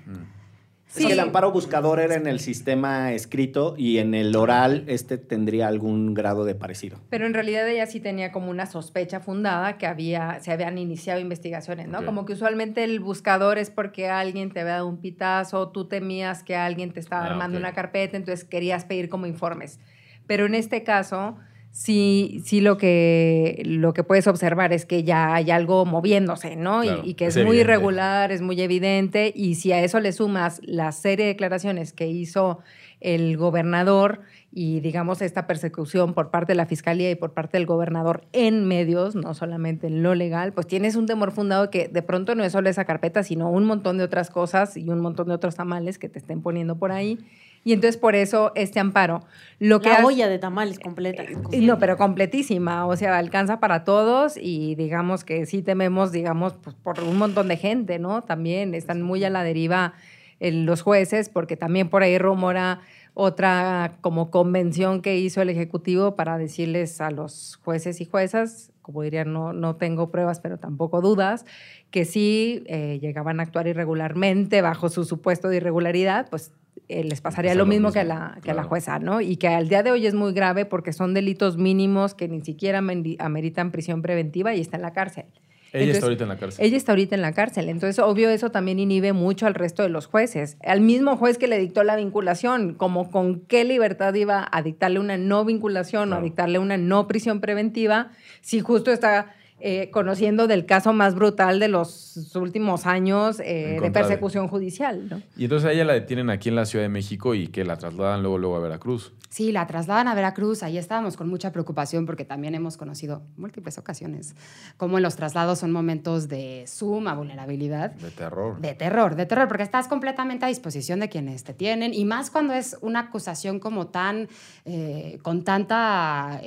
Es 0.95 1.07
que 1.07 1.13
el 1.13 1.21
amparo 1.21 1.51
buscador 1.53 2.01
era 2.01 2.17
en 2.17 2.27
el 2.27 2.39
sistema 2.39 3.13
escrito 3.13 3.75
y 3.79 3.99
en 3.99 4.15
el 4.15 4.37
oral 4.37 4.85
este 4.89 5.17
tendría 5.17 5.69
algún 5.69 6.13
grado 6.13 6.45
de 6.45 6.55
parecido. 6.55 6.99
Pero 7.09 7.27
en 7.27 7.33
realidad 7.33 7.67
ella 7.67 7.87
sí 7.87 7.99
tenía 7.99 8.31
como 8.31 8.51
una 8.51 8.67
sospecha 8.67 9.21
fundada 9.21 9.79
que 9.79 9.87
había, 9.87 10.39
se 10.41 10.53
habían 10.53 10.77
iniciado 10.77 11.19
investigaciones, 11.19 11.89
¿no? 11.89 12.05
Como 12.05 12.27
que 12.27 12.35
usualmente 12.35 12.85
el 12.85 13.01
buscador 13.01 13.57
es 13.57 13.71
porque 13.71 14.09
alguien 14.09 14.51
te 14.51 14.61
había 14.61 14.75
dado 14.75 14.89
un 14.89 14.99
pitazo, 14.99 15.69
tú 15.71 15.87
temías 15.89 16.43
que 16.43 16.57
alguien 16.57 16.93
te 16.93 17.01
estaba 17.01 17.25
Ah, 17.25 17.31
armando 17.31 17.57
una 17.59 17.73
carpeta, 17.73 18.17
entonces 18.17 18.45
querías 18.45 18.85
pedir 18.85 19.09
como 19.09 19.27
informes. 19.27 19.79
Pero 20.27 20.45
en 20.47 20.55
este 20.55 20.83
caso, 20.83 21.37
sí, 21.73 22.43
sí 22.45 22.61
lo 22.61 22.77
que, 22.77 23.63
lo 23.65 23.93
que 23.95 24.05
puedes 24.05 24.27
observar 24.29 24.73
es 24.73 24.87
que 24.87 25.03
ya 25.03 25.35
hay 25.35 25.51
algo 25.51 25.85
moviéndose, 25.87 26.55
¿no? 26.55 26.85
Y- 26.85 27.15
que 27.15 27.27
es 27.27 27.37
es, 27.37 27.45
muy 27.45 27.57
evidente. 27.57 27.73
irregular, 27.73 28.31
es 28.31 28.43
muy 28.43 28.61
evidente, 28.61 29.33
y 29.35 29.57
si 29.57 29.73
a 29.73 29.83
eso 29.83 29.99
le 29.99 30.13
sumas 30.13 30.61
la 30.65 30.93
serie 30.93 31.25
de 31.25 31.33
declaraciones 31.33 31.93
que 31.93 32.07
hizo 32.07 32.61
el 33.01 33.37
gobernador 33.37 34.21
y 34.53 34.79
digamos 34.81 35.23
esta 35.23 35.47
persecución 35.47 36.13
por 36.15 36.31
parte 36.31 36.53
de 36.53 36.57
la 36.57 36.67
fiscalía 36.67 37.11
y 37.11 37.15
por 37.17 37.33
parte 37.33 37.57
del 37.57 37.67
gobernador 37.67 38.27
en 38.33 38.65
medios, 38.69 39.17
no 39.17 39.35
solamente 39.35 39.87
en 39.89 40.03
lo 40.05 40.15
legal, 40.15 40.53
pues 40.53 40.67
tienes 40.67 40.95
un 40.95 41.07
temor 41.07 41.33
fundado 41.33 41.71
que 41.71 41.89
de 41.89 42.03
pronto 42.03 42.35
no 42.35 42.45
es 42.45 42.53
solo 42.53 42.69
esa 42.69 42.85
carpeta, 42.85 43.23
sino 43.25 43.51
un 43.51 43.65
montón 43.65 43.97
de 43.99 44.05
otras 44.05 44.31
cosas 44.31 44.77
y 44.77 44.89
un 44.89 45.01
montón 45.01 45.27
de 45.29 45.35
otros 45.35 45.57
tamales 45.57 45.99
que 45.99 46.09
te 46.11 46.19
estén 46.19 46.43
poniendo 46.43 46.77
por 46.77 46.93
ahí. 46.93 47.19
Y 47.65 47.73
entonces 47.73 47.97
por 47.97 48.15
eso 48.15 48.53
este 48.55 48.81
amparo. 48.81 49.23
Lo 49.59 49.81
que 49.81 49.89
La 49.89 50.05
olla 50.05 50.29
de 50.29 50.39
tamales 50.39 50.81
completa. 50.81 51.23
eh, 51.23 51.61
No, 51.61 51.79
pero 51.79 51.97
completísima, 51.97 52.87
o 52.87 52.97
sea, 52.97 53.17
alcanza 53.19 53.61
para 53.61 53.85
todos 53.85 54.37
y 54.37 54.75
digamos 54.75 55.23
que 55.25 55.47
sí 55.47 55.63
tememos, 55.63 56.11
digamos, 56.11 56.55
pues, 56.55 56.75
por 56.75 57.01
un 57.01 57.17
montón 57.17 57.49
de 57.49 57.57
gente, 57.57 57.99
¿no? 58.01 58.23
También 58.23 58.75
están 58.75 59.03
muy 59.03 59.23
a 59.23 59.31
la 59.31 59.45
deriva 59.45 59.95
eh, 60.41 60.51
los 60.51 60.83
jueces, 60.83 61.29
porque 61.29 61.57
también 61.57 61.89
por 61.89 62.03
ahí 62.03 62.19
rumora 62.19 62.81
otra 63.15 63.93
como 64.01 64.31
convención 64.31 65.01
que 65.01 65.17
hizo 65.19 65.41
el 65.43 65.51
Ejecutivo 65.51 66.17
para 66.17 66.39
decirles 66.39 67.01
a 67.01 67.11
los 67.13 67.61
jueces 67.63 68.01
y 68.01 68.07
juezas, 68.07 68.72
como 68.83 69.03
dirían, 69.03 69.33
no, 69.33 69.53
no 69.53 69.77
tengo 69.77 70.11
pruebas, 70.11 70.41
pero 70.41 70.59
tampoco 70.59 71.01
dudas, 71.01 71.47
que 71.91 72.05
sí 72.05 72.65
eh, 72.67 72.99
llegaban 73.01 73.41
a 73.41 73.45
actuar 73.45 73.67
irregularmente 73.69 74.61
bajo 74.61 74.89
su 74.89 75.05
supuesto 75.05 75.49
de 75.49 75.57
irregularidad, 75.57 76.29
pues 76.29 76.53
eh, 76.89 77.05
les 77.05 77.21
pasaría 77.21 77.51
Pasa 77.51 77.59
lo 77.59 77.65
lo 77.65 77.71
mismo, 77.71 77.93
que, 77.93 78.01
a 78.01 78.05
la, 78.05 78.39
que 78.43 78.51
a 78.51 78.55
la 78.55 78.65
jueza, 78.65 78.99
¿no? 78.99 79.21
Y 79.21 79.37
que 79.37 79.49
al 79.49 79.69
día 79.69 79.83
de 79.83 79.93
hoy 79.93 80.07
es 80.07 80.15
muy 80.15 80.33
grave 80.33 80.67
porque 80.67 80.93
son 80.93 81.15
delitos 81.15 81.57
mínimos 81.57 82.15
que 82.15 82.29
ni 82.29 82.41
siquiera 82.41 82.83
ameritan 83.19 83.71
prisión 83.71 84.03
preventiva 84.03 84.55
y 84.55 84.61
está 84.61 84.77
en 84.77 84.83
la 84.83 84.93
cárcel. 84.93 85.27
Ella 85.73 85.85
Entonces, 85.85 85.97
está 85.97 86.07
ahorita 86.07 86.25
en 86.25 86.29
la 86.29 86.37
cárcel. 86.37 86.65
Ella 86.67 86.77
está 86.77 86.93
ahorita 86.93 87.15
en 87.15 87.23
la 87.23 87.33
cárcel. 87.33 87.69
Entonces, 87.71 87.99
obvio, 87.99 88.29
eso 88.29 88.51
también 88.51 88.79
inhibe 88.79 89.15
mucho 89.15 89.47
al 89.47 89.55
resto 89.55 89.83
de 89.83 89.89
los 89.89 90.07
jueces. 90.07 90.59
Al 90.63 90.83
mismo 90.83 91.17
juez 91.17 91.39
que 91.39 91.49
le 91.49 91.59
dictó 91.59 91.83
la 91.83 91.97
vinculación, 91.97 92.75
como 92.75 93.11
con 93.11 93.41
qué 93.41 93.65
libertad 93.65 94.13
iba 94.13 94.47
a 94.53 94.63
dictarle 94.63 95.01
una 95.01 95.17
no 95.17 95.47
vinculación 95.47 96.13
o 96.13 96.17
a 96.17 96.21
dictarle 96.21 96.59
una 96.59 96.77
no 96.77 97.09
prisión 97.09 97.41
preventiva, 97.41 98.11
si 98.43 98.61
justo 98.61 98.93
está 98.93 99.35
eh, 99.65 99.91
conociendo 99.93 100.49
del 100.49 100.67
caso 100.67 100.93
más 100.93 101.15
brutal 101.15 101.61
de 101.61 101.69
los 101.69 102.35
últimos 102.35 102.85
años 102.85 103.39
eh, 103.39 103.79
de 103.81 103.91
persecución 103.93 104.49
judicial, 104.49 105.09
¿no? 105.09 105.23
Y 105.37 105.45
entonces 105.45 105.69
a 105.69 105.73
ella 105.73 105.85
la 105.85 105.93
detienen 105.93 106.31
aquí 106.31 106.49
en 106.49 106.57
la 106.57 106.65
Ciudad 106.67 106.85
de 106.85 106.89
México 106.89 107.37
y 107.37 107.47
que 107.47 107.65
la 107.65 107.77
trasladan 107.77 108.23
luego, 108.23 108.39
luego 108.39 108.57
a 108.57 108.59
Veracruz. 108.59 109.13
Sí, 109.29 109.53
la 109.53 109.69
trasladan 109.69 110.09
a 110.09 110.15
Veracruz. 110.17 110.65
Ahí 110.65 110.79
estábamos 110.79 111.17
con 111.17 111.29
mucha 111.29 111.53
preocupación 111.53 112.07
porque 112.07 112.25
también 112.25 112.57
hemos 112.57 112.77
conocido 112.77 113.23
múltiples 113.37 113.79
ocasiones 113.79 114.35
cómo 114.77 114.99
en 114.99 115.05
los 115.05 115.15
traslados 115.15 115.61
son 115.61 115.71
momentos 115.71 116.29
de 116.29 116.65
suma 116.67 117.15
vulnerabilidad. 117.15 117.93
De 117.93 118.11
terror. 118.11 118.61
De 118.61 118.75
terror, 118.75 119.15
de 119.15 119.27
terror, 119.27 119.47
porque 119.47 119.63
estás 119.63 119.87
completamente 119.87 120.45
a 120.45 120.49
disposición 120.49 120.99
de 120.99 121.09
quienes 121.09 121.45
te 121.45 121.55
tienen 121.55 121.95
y 121.95 122.05
más 122.05 122.31
cuando 122.33 122.53
es 122.53 122.77
una 122.81 122.99
acusación 122.99 123.61
como 123.61 123.87
tan, 123.87 124.29
eh, 124.65 125.21
con 125.23 125.45
tanta, 125.45 126.41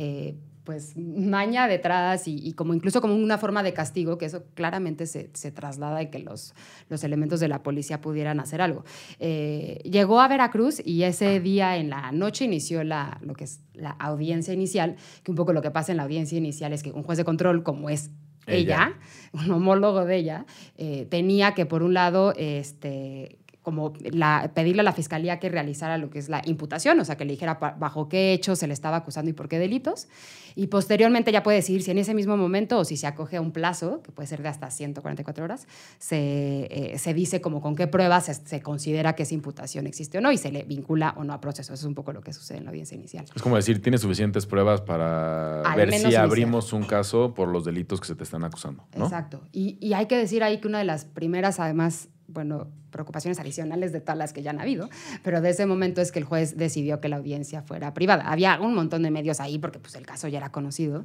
pues, 0.65 0.97
maña 0.97 1.67
detrás 1.67 2.27
y, 2.27 2.35
y 2.35 2.53
como 2.53 2.73
incluso 2.73 2.99
como 2.99 3.15
una 3.15 3.37
forma 3.37 3.63
de 3.63 3.73
castigo, 3.73 4.17
que 4.17 4.25
eso 4.25 4.43
claramente 4.55 5.05
se, 5.05 5.29
se 5.33 5.51
traslada 5.51 6.01
y 6.01 6.09
que 6.09 6.19
los, 6.19 6.53
los 6.89 7.03
elementos 7.03 7.39
de 7.39 7.47
la 7.47 7.63
policía 7.63 8.01
pudieran 8.01 8.39
hacer 8.39 8.61
algo. 8.61 8.83
Eh, 9.19 9.79
llegó 9.83 10.19
a 10.19 10.27
Veracruz 10.27 10.81
y 10.83 11.03
ese 11.03 11.39
día 11.39 11.77
en 11.77 11.89
la 11.89 12.11
noche 12.11 12.45
inició 12.45 12.83
la, 12.83 13.19
lo 13.21 13.33
que 13.33 13.45
es 13.45 13.61
la 13.73 13.91
audiencia 13.91 14.53
inicial, 14.53 14.95
que 15.23 15.31
un 15.31 15.37
poco 15.37 15.53
lo 15.53 15.61
que 15.61 15.71
pasa 15.71 15.91
en 15.91 15.97
la 15.97 16.03
audiencia 16.03 16.37
inicial 16.37 16.73
es 16.73 16.83
que 16.83 16.91
un 16.91 17.03
juez 17.03 17.17
de 17.17 17.23
control, 17.23 17.63
como 17.63 17.89
es 17.89 18.11
Ella. 18.47 18.57
ella, 18.57 18.99
un 19.33 19.51
homólogo 19.51 20.05
de 20.05 20.17
ella, 20.17 20.45
eh, 20.77 21.07
tenía 21.09 21.53
que, 21.53 21.65
por 21.65 21.83
un 21.83 21.93
lado, 21.93 22.33
este, 22.37 23.39
como 23.65 23.93
la, 23.99 24.51
pedirle 24.53 24.81
a 24.81 24.83
la 24.83 24.93
fiscalía 24.93 25.39
que 25.39 25.49
realizara 25.49 25.97
lo 25.97 26.11
que 26.11 26.19
es 26.19 26.29
la 26.29 26.43
imputación, 26.45 26.99
o 26.99 27.03
sea, 27.03 27.17
que 27.17 27.25
le 27.25 27.31
dijera 27.31 27.55
bajo 27.55 28.07
qué 28.07 28.31
hechos 28.31 28.59
se 28.59 28.67
le 28.67 28.73
estaba 28.73 28.97
acusando 28.97 29.31
y 29.31 29.33
por 29.33 29.49
qué 29.49 29.57
delitos. 29.57 30.07
Y 30.53 30.67
posteriormente 30.67 31.31
ya 31.31 31.41
puede 31.41 31.57
decidir 31.57 31.81
si 31.81 31.89
en 31.89 31.97
ese 31.97 32.13
mismo 32.13 32.37
momento 32.37 32.77
o 32.77 32.85
si 32.85 32.95
se 32.95 33.07
acoge 33.07 33.37
a 33.37 33.41
un 33.41 33.51
plazo, 33.51 34.03
que 34.03 34.11
puede 34.11 34.27
ser 34.27 34.43
de 34.43 34.49
hasta 34.49 34.69
144 34.69 35.43
horas, 35.43 35.67
se, 35.97 36.67
eh, 36.69 36.97
se 36.99 37.15
dice 37.15 37.41
como 37.41 37.59
con 37.59 37.75
qué 37.75 37.87
pruebas 37.87 38.25
se, 38.25 38.35
se 38.35 38.61
considera 38.61 39.13
que 39.13 39.23
esa 39.23 39.33
imputación 39.33 39.87
existe 39.87 40.19
o 40.19 40.21
no 40.21 40.31
y 40.31 40.37
se 40.37 40.51
le 40.51 40.63
vincula 40.63 41.15
o 41.17 41.23
no 41.23 41.33
a 41.33 41.41
proceso. 41.41 41.73
Eso 41.73 41.81
es 41.81 41.87
un 41.87 41.95
poco 41.95 42.13
lo 42.13 42.21
que 42.21 42.33
sucede 42.33 42.59
en 42.59 42.65
la 42.65 42.69
audiencia 42.69 42.95
inicial. 42.95 43.25
Es 43.35 43.41
como 43.41 43.55
decir, 43.55 43.81
tienes 43.81 44.01
suficientes 44.01 44.45
pruebas 44.45 44.81
para 44.81 45.63
Al 45.63 45.75
ver 45.75 45.91
si 45.91 46.13
abrimos 46.13 46.71
un 46.71 46.83
caso 46.83 47.33
por 47.33 47.47
los 47.47 47.65
delitos 47.65 47.99
que 47.99 48.05
se 48.05 48.15
te 48.15 48.23
están 48.23 48.43
acusando, 48.43 48.85
¿no? 48.95 49.05
Exacto. 49.05 49.41
Y, 49.51 49.79
y 49.81 49.93
hay 49.93 50.05
que 50.05 50.17
decir 50.17 50.43
ahí 50.43 50.59
que 50.59 50.67
una 50.67 50.77
de 50.77 50.85
las 50.85 51.03
primeras, 51.05 51.59
además, 51.59 52.09
bueno, 52.27 52.67
preocupaciones 52.95 53.39
adicionales 53.39 53.91
de 53.91 53.99
todas 53.99 54.17
las 54.17 54.31
que 54.31 54.41
ya 54.41 54.51
han 54.51 54.61
habido, 54.61 54.89
pero 55.21 55.41
de 55.41 55.49
ese 55.49 55.65
momento 55.65 55.99
es 55.99 56.13
que 56.13 56.19
el 56.19 56.25
juez 56.25 56.55
decidió 56.55 57.01
que 57.01 57.09
la 57.09 57.17
audiencia 57.17 57.61
fuera 57.61 57.93
privada. 57.93 58.23
Había 58.31 58.57
un 58.61 58.73
montón 58.73 59.03
de 59.03 59.11
medios 59.11 59.41
ahí 59.41 59.59
porque 59.59 59.79
pues, 59.79 59.95
el 59.95 60.05
caso 60.05 60.29
ya 60.29 60.37
era 60.37 60.51
conocido. 60.51 61.03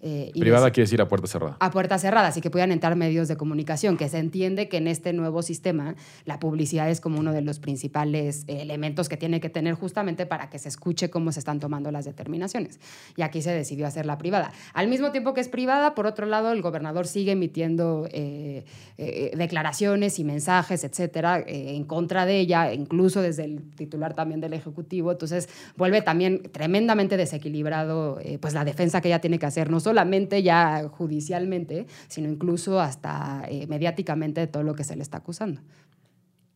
eh, 0.00 0.30
y 0.34 0.40
Privada 0.40 0.70
quiere 0.70 0.84
decir 0.84 1.00
a 1.00 1.08
puerta 1.08 1.26
cerrada. 1.26 1.56
a 1.58 1.70
puerta 1.70 1.98
cerrada, 1.98 2.28
así 2.28 2.40
que 2.40 2.50
puedan 2.50 2.70
entrar 2.70 2.94
medios 2.94 3.26
de 3.26 3.36
comunicación, 3.36 3.96
que 3.96 4.08
se 4.08 4.18
entiende 4.18 4.68
que 4.68 4.76
en 4.76 4.86
este 4.86 5.12
nuevo 5.12 5.42
sistema 5.42 5.96
la 6.24 6.38
publicidad 6.38 6.88
es 6.88 7.00
como 7.00 7.18
uno 7.18 7.32
de 7.32 7.42
los 7.42 7.58
principales 7.58 8.44
eh, 8.46 8.62
elementos 8.62 9.08
que 9.08 9.16
tiene 9.16 9.40
que 9.40 9.50
tener 9.50 9.74
justamente 9.74 10.26
para 10.26 10.48
que 10.48 10.58
se 10.58 10.68
escuche 10.68 11.10
cómo 11.10 11.32
se 11.32 11.40
están 11.40 11.58
tomando 11.58 11.90
las 11.90 12.04
determinaciones. 12.04 12.78
Y 13.16 13.22
aquí 13.22 13.42
se 13.42 13.50
decidió 13.50 13.86
hacerla 13.86 14.18
privada. 14.18 14.52
Al 14.74 14.86
mismo 14.88 15.10
tiempo 15.10 15.34
que 15.34 15.40
es 15.40 15.48
privada, 15.48 15.94
por 15.94 16.06
otro 16.06 16.26
lado, 16.26 16.52
el 16.52 16.62
gobernador 16.62 17.06
sigue 17.06 17.32
emitiendo 17.32 18.06
eh, 18.12 18.64
eh, 18.98 19.32
declaraciones 19.36 20.18
y 20.18 20.24
mensajes, 20.24 20.84
etcétera, 20.84 21.31
eh, 21.40 21.74
en 21.76 21.84
contra 21.84 22.26
de 22.26 22.38
ella, 22.38 22.72
incluso 22.72 23.20
desde 23.22 23.44
el 23.44 23.62
titular 23.74 24.14
también 24.14 24.40
del 24.40 24.52
Ejecutivo. 24.52 25.12
Entonces, 25.12 25.48
vuelve 25.76 26.02
también 26.02 26.42
tremendamente 26.52 27.16
desequilibrado 27.16 28.18
eh, 28.20 28.38
pues 28.38 28.54
la 28.54 28.64
defensa 28.64 29.00
que 29.00 29.08
ella 29.08 29.20
tiene 29.20 29.38
que 29.38 29.46
hacer, 29.46 29.70
no 29.70 29.80
solamente 29.80 30.42
ya 30.42 30.88
judicialmente, 30.88 31.86
sino 32.08 32.28
incluso 32.28 32.80
hasta 32.80 33.44
eh, 33.48 33.66
mediáticamente 33.66 34.40
de 34.40 34.46
todo 34.46 34.62
lo 34.62 34.74
que 34.74 34.84
se 34.84 34.96
le 34.96 35.02
está 35.02 35.18
acusando. 35.18 35.60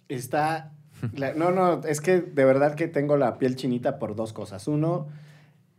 Está. 0.08 0.72
no, 1.36 1.50
no, 1.50 1.82
es 1.84 2.00
que 2.00 2.20
de 2.20 2.44
verdad 2.44 2.74
que 2.74 2.88
tengo 2.88 3.16
la 3.16 3.38
piel 3.38 3.56
chinita 3.56 3.98
por 3.98 4.14
dos 4.16 4.32
cosas. 4.32 4.66
Uno, 4.68 5.08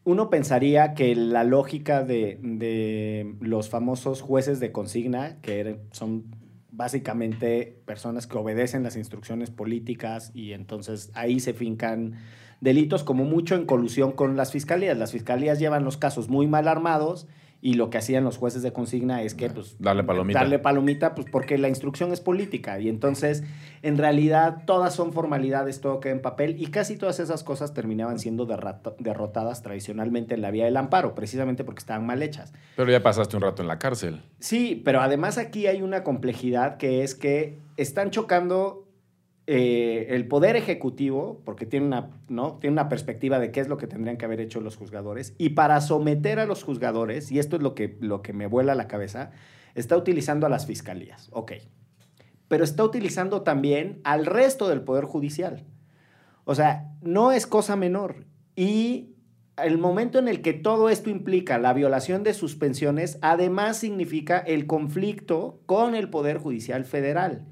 uno 0.04 0.30
pensaría 0.30 0.93
que 0.93 1.16
la 1.16 1.43
lógica 1.43 2.04
de, 2.04 2.39
de 2.41 3.36
los 3.41 3.70
famosos 3.70 4.22
jueces 4.22 4.60
de 4.60 4.72
consigna, 4.72 5.38
que 5.41 5.60
eran- 5.60 5.80
son 5.91 6.26
básicamente 6.78 7.82
personas 7.86 8.28
que 8.28 8.38
obedecen 8.38 8.84
las 8.84 8.95
instrucciones 8.95 9.49
políticas 9.49 10.32
y 10.36 10.53
entonces 10.53 11.09
ahí 11.15 11.39
se 11.39 11.53
fincan 11.53 12.13
delitos 12.61 13.03
como 13.03 13.25
mucho 13.25 13.55
en 13.55 13.65
colusión 13.65 14.11
con 14.11 14.38
las 14.38 14.51
fiscalías. 14.51 14.95
Las 14.95 15.11
fiscalías 15.11 15.57
llevan 15.57 15.84
los 15.84 15.97
casos 15.97 16.30
muy 16.30 16.45
mal 16.45 16.67
armados 16.67 17.28
y 17.60 17.74
lo 17.74 17.89
que 17.89 17.97
hacían 17.97 18.24
los 18.24 18.38
jueces 18.38 18.62
de 18.62 18.72
consigna 18.72 19.24
es 19.24 19.34
que 19.34 19.49
pues 19.49 19.76
Darle 19.80 20.03
palomita. 20.03 20.39
darle 20.39 20.60
palomita 20.60 21.16
pues 21.16 21.28
porque 21.32 21.58
la 21.58 21.70
instrucción 21.70 22.12
es 22.14 22.22
política 22.22 22.80
y 22.80 22.88
entonces 22.88 23.43
en 23.82 23.97
realidad 23.97 24.64
todas 24.66 24.93
son 24.93 25.12
formalidades, 25.12 25.82
todo 25.82 25.99
queda 25.99 26.14
en 26.14 26.22
papel 26.22 26.55
y 26.62 26.68
casi 26.68 26.97
todas 26.97 27.20
esas 27.20 27.43
cosas 27.43 27.74
terminaban 27.74 28.20
siendo 28.20 28.45
derrotadas 28.99 29.62
tradicionalmente 29.64 30.36
en 30.36 30.41
la 30.41 30.51
vía 30.51 30.66
del 30.66 30.78
amparo, 30.78 31.16
precisamente 31.16 31.64
porque 31.64 31.80
estaban 31.80 32.05
mal 32.05 32.22
hechas. 32.22 32.53
Pero 32.76 32.91
ya 32.91 33.01
pasaste 33.01 33.36
un 33.36 33.41
rato 33.41 33.62
en 33.62 33.68
la 33.68 33.80
cárcel. 33.80 34.22
Sí, 34.39 34.82
pero 34.86 35.01
además 35.01 35.38
aquí 35.38 35.68
hay 35.68 35.82
una 35.82 36.03
complejidad 36.03 36.78
que 36.78 37.03
es 37.03 37.16
que 37.16 37.58
están 37.76 38.12
chocando 38.12 38.87
eh, 39.48 40.08
el 40.10 40.28
poder 40.28 40.56
ejecutivo, 40.58 41.41
porque 41.45 41.66
tiene 41.66 41.86
una, 41.86 42.10
¿no? 42.28 42.58
tiene 42.60 42.74
una 42.74 42.89
perspectiva 42.89 43.39
de 43.39 43.52
qué 43.52 43.62
es 43.62 43.70
lo 43.70 43.78
que 43.78 43.88
tendrían 43.88 44.18
que 44.18 44.26
haber 44.26 44.41
hecho 44.41 44.60
los 44.60 44.76
juzgadores, 44.76 45.34
y 45.38 45.50
para 45.50 45.80
someter 45.82 46.39
a 46.39 46.45
los 46.45 46.64
juzgadores, 46.64 47.32
y 47.32 47.39
esto 47.39 47.56
es 47.56 47.62
lo 47.62 47.74
que, 47.74 47.98
lo 48.02 48.22
que 48.22 48.34
me 48.34 48.48
vuela 48.48 48.76
la 48.76 48.88
cabeza, 48.88 49.32
está 49.74 49.95
utilizando 49.95 50.45
a 50.45 50.50
las 50.50 50.66
fiscalías, 50.66 51.30
ok, 51.32 51.54
pero 52.48 52.64
está 52.64 52.84
utilizando 52.84 53.41
también 53.41 54.02
al 54.04 54.26
resto 54.26 54.68
del 54.68 54.82
poder 54.82 55.06
judicial. 55.06 55.66
O 56.45 56.56
sea, 56.56 56.91
no 57.02 57.32
es 57.32 57.45
cosa 57.45 57.76
menor. 57.76 58.26
Y 58.56 59.16
el 59.62 59.78
momento 59.78 60.20
en 60.20 60.28
el 60.28 60.41
que 60.41 60.54
todo 60.54 60.89
esto 60.89 61.10
implica 61.10 61.58
la 61.58 61.74
violación 61.74 62.24
de 62.24 62.34
suspensiones, 62.34 63.18
además 63.22 63.78
significa 63.78 64.38
el 64.38 64.68
conflicto 64.68 65.62
con 65.66 65.95
el 65.95 66.10
Poder 66.10 66.38
Judicial 66.38 66.86
Federal, 66.86 67.45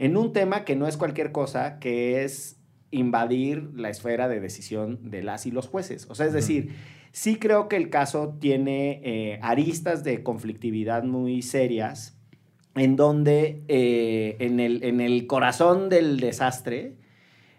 en 0.00 0.16
un 0.16 0.32
tema 0.32 0.64
que 0.64 0.76
no 0.76 0.88
es 0.88 0.96
cualquier 0.96 1.30
cosa, 1.30 1.78
que 1.78 2.24
es 2.24 2.58
invadir 2.90 3.70
la 3.74 3.90
esfera 3.90 4.28
de 4.28 4.40
decisión 4.40 4.98
de 5.10 5.22
las 5.22 5.44
y 5.44 5.50
los 5.50 5.68
jueces. 5.68 6.06
O 6.08 6.14
sea, 6.14 6.24
es 6.24 6.32
decir, 6.32 6.74
sí 7.12 7.36
creo 7.36 7.68
que 7.68 7.76
el 7.76 7.90
caso 7.90 8.34
tiene 8.40 9.02
eh, 9.04 9.38
aristas 9.42 10.02
de 10.02 10.22
conflictividad 10.22 11.04
muy 11.04 11.42
serias, 11.42 12.18
en 12.74 12.96
donde 12.96 13.62
eh, 13.68 14.36
en, 14.40 14.58
el, 14.58 14.82
en 14.84 15.02
el 15.02 15.26
corazón 15.26 15.90
del 15.90 16.18
desastre 16.18 16.96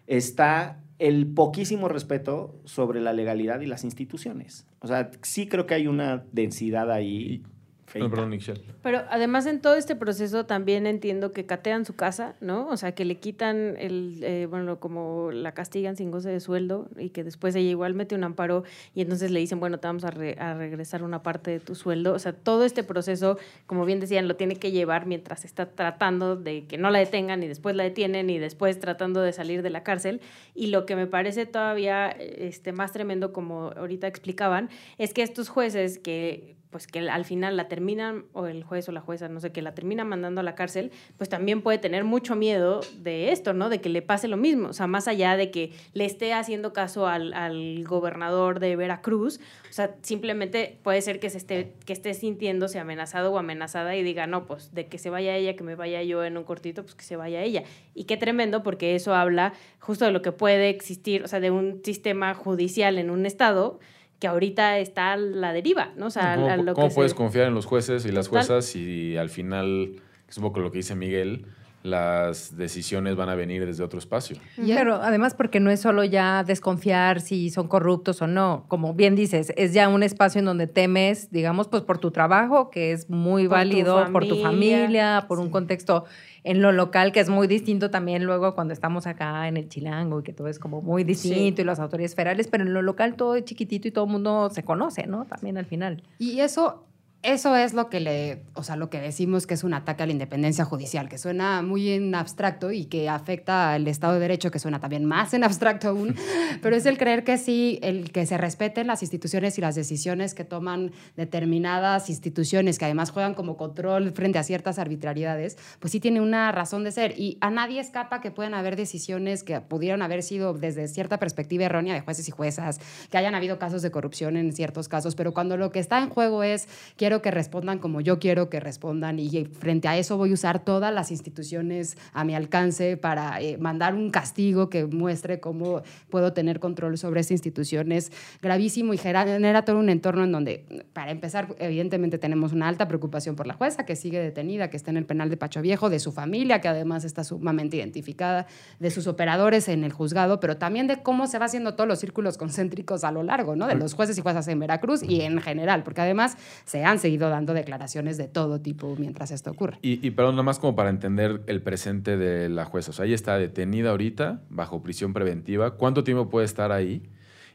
está 0.08 0.82
el 0.98 1.28
poquísimo 1.28 1.90
respeto 1.90 2.60
sobre 2.66 3.02
la 3.02 3.14
legalidad 3.14 3.62
y 3.62 3.68
las 3.68 3.84
instituciones. 3.84 4.66
O 4.80 4.88
sea, 4.88 5.12
sí 5.22 5.48
creo 5.48 5.68
que 5.68 5.76
hay 5.76 5.86
una 5.86 6.26
densidad 6.32 6.92
ahí. 6.92 7.44
Feita. 7.92 8.06
No, 8.08 8.10
perdón, 8.10 8.30
Michelle. 8.30 8.62
Pero 8.82 9.04
además 9.10 9.46
en 9.46 9.62
todo 9.62 9.76
este 9.76 9.96
proceso 9.96 10.46
también 10.46 10.88
entiendo 10.88 11.32
que 11.32 11.46
catean 11.46 11.86
su 11.86 11.96
casa, 11.96 12.36
¿no? 12.42 12.68
O 12.70 12.78
sea, 12.78 12.94
que 12.94 13.06
le 13.06 13.18
quitan 13.20 13.76
el, 13.78 14.20
eh, 14.24 14.48
bueno, 14.50 14.80
como 14.80 15.30
la 15.32 15.54
castigan 15.54 15.96
sin 15.98 16.10
goce 16.12 16.30
de 16.30 16.40
sueldo 16.40 16.90
y 16.98 17.10
que 17.10 17.24
después 17.24 17.54
ella 17.56 17.70
igual 17.70 17.94
mete 17.94 18.16
un 18.16 18.24
amparo 18.24 18.64
y 18.96 19.02
entonces 19.02 19.30
le 19.32 19.40
dicen, 19.40 19.60
bueno, 19.60 19.80
te 19.80 19.88
vamos 19.88 20.04
a, 20.04 20.12
re- 20.12 20.38
a 20.40 20.54
regresar 20.54 21.04
una 21.04 21.22
parte 21.22 21.52
de 21.52 21.60
tu 21.60 21.76
sueldo. 21.76 22.14
O 22.14 22.20
sea, 22.20 22.34
todo 22.34 22.64
este 22.66 22.84
proceso, 22.84 23.38
como 23.66 23.86
bien 23.86 24.00
decían, 24.00 24.28
lo 24.28 24.36
tiene 24.36 24.56
que 24.56 24.72
llevar 24.72 25.06
mientras 25.06 25.46
está 25.46 25.66
tratando 25.68 26.36
de 26.36 26.66
que 26.66 26.78
no 26.78 26.90
la 26.90 27.00
detengan 27.00 27.44
y 27.44 27.48
después 27.48 27.76
la 27.76 27.84
detienen 27.84 28.30
y 28.30 28.40
después 28.40 28.80
tratando 28.80 29.22
de 29.22 29.34
salir 29.34 29.62
de 29.62 29.70
la 29.70 29.84
cárcel. 29.84 30.22
Y 30.56 30.68
lo 30.68 30.86
que 30.86 30.96
me 30.96 31.08
parece 31.08 31.46
todavía 31.46 32.10
este, 32.10 32.72
más 32.72 32.92
tremendo, 32.94 33.34
como 33.34 33.72
ahorita 33.76 34.08
explicaban, 34.08 34.70
es 34.98 35.14
que 35.14 35.24
estos 35.24 35.50
jueces 35.50 36.00
que 36.00 36.56
pues 36.72 36.88
que 36.88 37.00
al 37.10 37.26
final 37.26 37.58
la 37.58 37.68
terminan, 37.68 38.26
o 38.34 38.48
el 38.48 38.64
juez 38.64 38.88
o 38.90 38.92
la 38.92 39.02
jueza, 39.02 39.28
no 39.28 39.40
sé, 39.40 39.52
que 39.52 39.62
la 39.62 39.74
termina 39.76 40.06
mandando 40.06 40.42
a 40.42 40.44
la 40.44 40.56
cárcel, 40.56 40.92
pues 41.18 41.30
también 41.30 41.62
puede 41.62 41.78
tener 41.78 42.04
mucho 42.06 42.36
miedo 42.36 42.82
de 42.98 43.32
esto, 43.32 43.54
¿no? 43.54 43.70
De 43.70 43.82
que 43.82 43.90
le 43.90 44.02
pase 44.02 44.28
lo 44.28 44.38
mismo. 44.38 44.70
O 44.70 44.74
sea, 44.74 44.88
más 44.88 45.08
allá 45.08 45.36
de 45.36 45.52
que 45.52 45.74
le 45.94 46.06
esté 46.06 46.34
haciendo 46.34 46.74
caso 46.74 47.08
al, 47.08 47.34
al 47.34 47.84
gobernador 47.84 48.60
de 48.60 48.76
Veracruz, 48.76 49.40
o 49.70 49.74
sea, 49.74 49.96
simplemente 50.02 50.80
puede 50.84 51.02
ser 51.02 51.20
que, 51.20 51.30
se 51.30 51.38
esté, 51.38 51.74
que 51.86 51.94
esté 51.94 52.14
sintiéndose 52.14 52.80
amenazado 52.80 53.32
o 53.32 53.38
amenazada 53.38 53.96
y 53.96 54.04
diga, 54.04 54.28
no, 54.28 54.46
pues 54.46 54.74
de 54.74 54.88
que 54.88 54.98
se 54.98 55.10
vaya 55.10 55.36
ella, 55.36 55.56
que 55.56 55.64
me 55.64 55.76
vaya 55.76 56.02
yo 56.04 56.24
en 56.24 56.38
un 56.38 56.44
cortito, 56.44 56.84
pues 56.84 56.96
que 56.96 57.04
se 57.04 57.16
vaya 57.16 57.42
ella. 57.42 57.64
Y 57.94 58.06
qué 58.06 58.18
tremendo, 58.18 58.64
porque 58.64 58.96
eso 58.96 59.14
habla 59.14 59.54
justo 59.80 60.06
de 60.06 60.12
lo 60.12 60.22
que 60.22 60.32
puede 60.32 60.70
existir, 60.70 61.24
o 61.24 61.28
sea, 61.28 61.40
de 61.40 61.52
un 61.52 61.82
sistema 61.84 62.34
judicial 62.34 62.98
en 62.98 63.10
un 63.10 63.26
estado 63.26 63.80
que 64.22 64.28
ahorita 64.28 64.78
está 64.78 65.14
a 65.14 65.18
la 65.18 65.52
deriva, 65.52 65.92
¿no? 65.98 66.06
O 66.06 66.10
sea, 66.12 66.36
¿Cómo, 66.36 66.48
a 66.48 66.56
lo 66.58 66.74
cómo 66.76 66.88
que 66.88 66.94
puedes 66.96 67.12
se- 67.12 67.18
confiar 67.18 67.48
en 67.48 67.56
los 67.56 67.66
jueces 67.66 68.06
y 68.06 68.12
las 68.12 68.28
juezas 68.30 68.64
si 68.66 69.18
al 69.18 69.30
final, 69.30 69.96
que 70.26 70.30
es 70.32 70.38
un 70.38 70.44
poco 70.44 70.60
lo 70.62 70.72
que 70.72 70.78
dice 70.78 70.96
Miguel, 70.96 71.48
las 71.84 72.56
decisiones 72.56 73.16
van 73.16 73.30
a 73.30 73.36
venir 73.36 73.66
desde 73.66 73.84
otro 73.84 73.98
espacio? 73.98 74.38
Pero 74.56 74.96
además 74.96 75.34
porque 75.34 75.60
no 75.60 75.72
es 75.72 75.80
solo 75.82 76.04
ya 76.04 76.44
desconfiar 76.44 77.20
si 77.22 77.50
son 77.50 77.68
corruptos 77.68 78.22
o 78.22 78.28
no, 78.28 78.66
como 78.68 78.94
bien 78.94 79.16
dices, 79.16 79.52
es 79.58 79.74
ya 79.74 79.90
un 79.90 80.04
espacio 80.04 80.38
en 80.38 80.46
donde 80.46 80.68
temes, 80.68 81.32
digamos, 81.32 81.68
pues 81.68 81.82
por 81.82 81.98
tu 81.98 82.12
trabajo, 82.12 82.70
que 82.70 82.92
es 82.92 83.10
muy 83.10 83.44
Por 83.48 83.50
tu 83.50 83.56
válido, 83.56 84.12
por 84.14 84.28
tu 84.28 84.36
familia, 84.36 84.78
familia, 84.82 85.26
por 85.28 85.40
un 85.40 85.50
contexto 85.50 86.06
en 86.44 86.62
lo 86.62 86.72
local 86.72 87.12
que 87.12 87.20
es 87.20 87.30
muy 87.30 87.48
distinto 87.48 87.92
también 87.92 88.24
luego 88.24 88.56
cuando 88.56 88.74
estamos 88.74 89.08
acá 89.08 89.48
en 89.48 89.58
el 89.58 89.70
Chilango 89.70 90.20
y 90.20 90.24
que 90.24 90.34
todo 90.34 90.48
es 90.48 90.60
como 90.60 90.82
muy 90.82 91.04
distinto 91.04 91.62
y 91.62 91.66
las 91.66 91.80
autoridades 91.80 92.16
federales, 92.16 92.48
pero 92.48 92.64
en 92.64 92.74
lo 92.74 92.82
local 92.82 93.16
todo 93.16 93.36
es 93.36 93.46
chiquitito 93.46 93.88
y 93.88 93.92
todo 93.92 94.06
el 94.06 94.12
mundo 94.12 94.50
se 94.50 94.64
conoce, 94.64 95.08
¿no? 95.08 95.26
También 95.26 95.58
al 95.58 95.66
final. 95.66 96.04
Y 96.18 96.40
eso, 96.40 96.86
eso 97.24 97.56
es 97.56 97.74
lo 97.74 97.88
que 97.90 98.00
le, 98.00 98.42
o 98.56 98.64
sea, 98.64 98.76
lo 98.76 98.90
que 98.90 99.00
decimos 99.00 99.46
que 99.46 99.54
es 99.54 99.64
un 99.64 99.76
ataque 99.76 100.02
a 100.02 100.06
la 100.08 100.12
independencia 100.12 100.66
judicial, 100.66 101.08
que 101.08 101.20
suena 101.20 101.62
muy 101.62 101.92
en 101.92 102.16
abstracto 102.16 102.72
y 102.72 102.86
que 102.86 103.10
afecta 103.10 103.74
al 103.74 103.88
Estado 103.88 104.14
de 104.14 104.22
Derecho, 104.22 104.50
que 104.50 104.58
suena 104.58 104.80
también 104.80 105.06
más 105.06 105.36
en 105.36 105.44
abstracto 105.44 105.90
aún, 105.90 106.16
pero 106.64 106.76
es 106.76 106.88
el 106.88 106.98
creer 106.98 107.24
que 107.24 107.38
sí, 107.38 107.80
el 107.84 108.12
que 108.12 108.26
se 108.26 108.38
respeten 108.38 108.88
las 108.88 109.04
instituciones 109.04 109.56
y 109.60 109.62
las 109.62 109.76
decisiones 109.76 110.34
que 110.34 110.44
toman 110.46 110.94
determinadas 111.16 112.10
instituciones, 112.10 112.80
que 112.80 112.86
además 112.86 113.12
juegan 113.12 113.36
como 113.36 113.56
control 113.56 114.14
frente 114.14 114.40
a 114.40 114.44
ciertas 114.44 114.80
arbitrariedades, 114.80 115.60
pues 115.80 115.92
sí 115.92 116.00
tiene 116.00 116.22
una 116.22 116.52
razón 116.52 116.84
de 116.84 116.92
ser. 116.92 117.20
Y 117.20 117.38
a 117.42 117.52
nadie 117.52 117.82
escapa 117.82 118.20
que 118.22 118.32
pueden 118.32 118.56
haber 118.56 118.76
decisiones 118.76 119.44
que 119.44 119.62
pudieron 119.62 120.02
haber 120.02 120.24
sido 120.24 120.54
desde 120.54 120.88
cierta 120.88 121.20
perspectiva 121.20 121.66
errónea 121.66 121.94
de 121.94 122.02
jueces 122.02 122.28
y 122.28 122.32
juezas, 122.32 122.80
que 123.12 123.18
hayan 123.20 123.36
habido 123.36 123.60
casos 123.60 123.84
de 123.84 123.92
corrupción 123.92 124.38
en 124.38 124.54
ciertos 124.54 124.88
casos, 124.88 125.14
pero 125.14 125.34
cuando 125.34 125.56
lo 125.56 125.72
que 125.72 125.80
está 125.80 126.00
en 126.00 126.10
juego 126.10 126.42
es 126.42 126.68
quiero 126.96 127.11
que 127.20 127.32
respondan 127.32 127.80
como 127.80 128.00
yo 128.00 128.20
quiero 128.20 128.50
que 128.50 128.60
respondan 128.60 129.20
y 129.20 129.46
frente 129.46 129.88
a 129.88 129.98
eso 129.98 130.18
voy 130.18 130.32
a 130.32 130.34
usar 130.34 130.64
todas 130.64 130.94
las 130.94 131.10
instituciones 131.10 131.98
a 132.14 132.24
mi 132.24 132.36
alcance 132.36 132.96
para 132.96 133.42
eh, 133.42 133.58
mandar 133.58 133.96
un 133.96 134.12
castigo 134.12 134.70
que 134.70 134.86
muestre 134.86 135.40
cómo 135.40 135.82
puedo 136.10 136.34
tener 136.34 136.60
control 136.60 136.98
sobre 136.98 137.22
esa 137.22 137.34
institución 137.34 137.92
es 137.92 138.12
gravísimo 138.42 138.94
y 138.94 138.98
genera 138.98 139.66
todo 139.66 139.80
un 139.80 139.90
entorno 139.90 140.24
en 140.24 140.32
donde, 140.32 140.86
para 140.94 141.12
empezar, 141.12 141.56
evidentemente 141.60 142.18
tenemos 142.18 142.54
una 142.54 142.68
alta 142.68 142.88
preocupación 142.88 143.36
por 143.36 143.48
la 143.48 143.54
jueza 143.54 143.86
que 143.86 143.96
sigue 143.96 144.20
detenida, 144.20 144.70
que 144.70 144.78
está 144.78 144.92
en 144.92 144.98
el 144.98 145.06
penal 145.06 145.30
de 145.30 145.38
Pacho 145.38 145.62
Viejo, 145.62 145.90
de 145.90 146.00
su 146.00 146.12
familia, 146.12 146.62
que 146.62 146.68
además 146.68 147.04
está 147.04 147.24
sumamente 147.24 147.78
identificada, 147.78 148.48
de 148.80 148.92
sus 148.92 149.08
operadores 149.08 149.68
en 149.68 149.84
el 149.84 149.92
juzgado, 149.92 150.40
pero 150.40 150.58
también 150.58 150.88
de 150.88 151.02
cómo 151.02 151.28
se 151.28 151.40
va 151.40 151.46
haciendo 151.46 151.74
todos 151.76 151.88
los 151.88 152.00
círculos 152.00 152.38
concéntricos 152.38 153.04
a 153.04 153.12
lo 153.12 153.24
largo, 153.24 153.56
¿no? 153.56 153.68
De 153.68 153.76
los 153.76 153.94
jueces 153.94 154.18
y 154.18 154.22
juezas 154.22 154.48
en 154.48 154.60
Veracruz 154.60 155.04
y 155.04 155.22
en 155.22 155.42
general, 155.42 155.84
porque 155.84 156.02
además 156.02 156.38
se 156.66 156.84
han 156.84 157.00
seguido 157.02 157.30
dando 157.30 157.54
declaraciones 157.54 158.18
de 158.18 158.28
todo 158.28 158.62
tipo 158.62 158.96
mientras 158.98 159.32
esto 159.32 159.52
ocurre. 159.52 159.78
Y, 159.82 160.06
y 160.06 160.12
perdón, 160.12 160.36
nada 160.36 160.44
más 160.44 160.60
como 160.60 160.76
para 160.76 160.90
entender 160.90 161.42
el 161.48 161.62
presente 161.62 162.18
de 162.18 162.50
la 162.50 162.66
jueza. 162.66 162.92
O 162.92 162.94
sea, 162.94 163.06
ella 163.06 163.16
está 163.16 163.38
detenida 163.38 163.92
ahorita, 163.92 164.44
bajo 164.50 164.82
prisión 164.82 165.14
preventiva. 165.14 165.72
¿Cuánto 165.72 166.04
tiempo 166.04 166.30
puede 166.30 166.46
estar 166.46 166.72
ahí? 166.72 167.04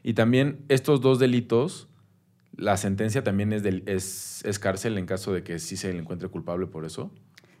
Y 0.03 0.13
también 0.13 0.59
estos 0.69 1.01
dos 1.01 1.19
delitos, 1.19 1.87
la 2.55 2.77
sentencia 2.77 3.23
también 3.23 3.53
es, 3.53 3.63
del, 3.63 3.83
es, 3.87 4.43
es 4.45 4.59
cárcel 4.59 4.97
en 4.97 5.05
caso 5.05 5.33
de 5.33 5.43
que 5.43 5.59
sí 5.59 5.77
se 5.77 5.91
le 5.91 5.99
encuentre 5.99 6.29
culpable 6.29 6.67
por 6.67 6.85
eso. 6.85 7.11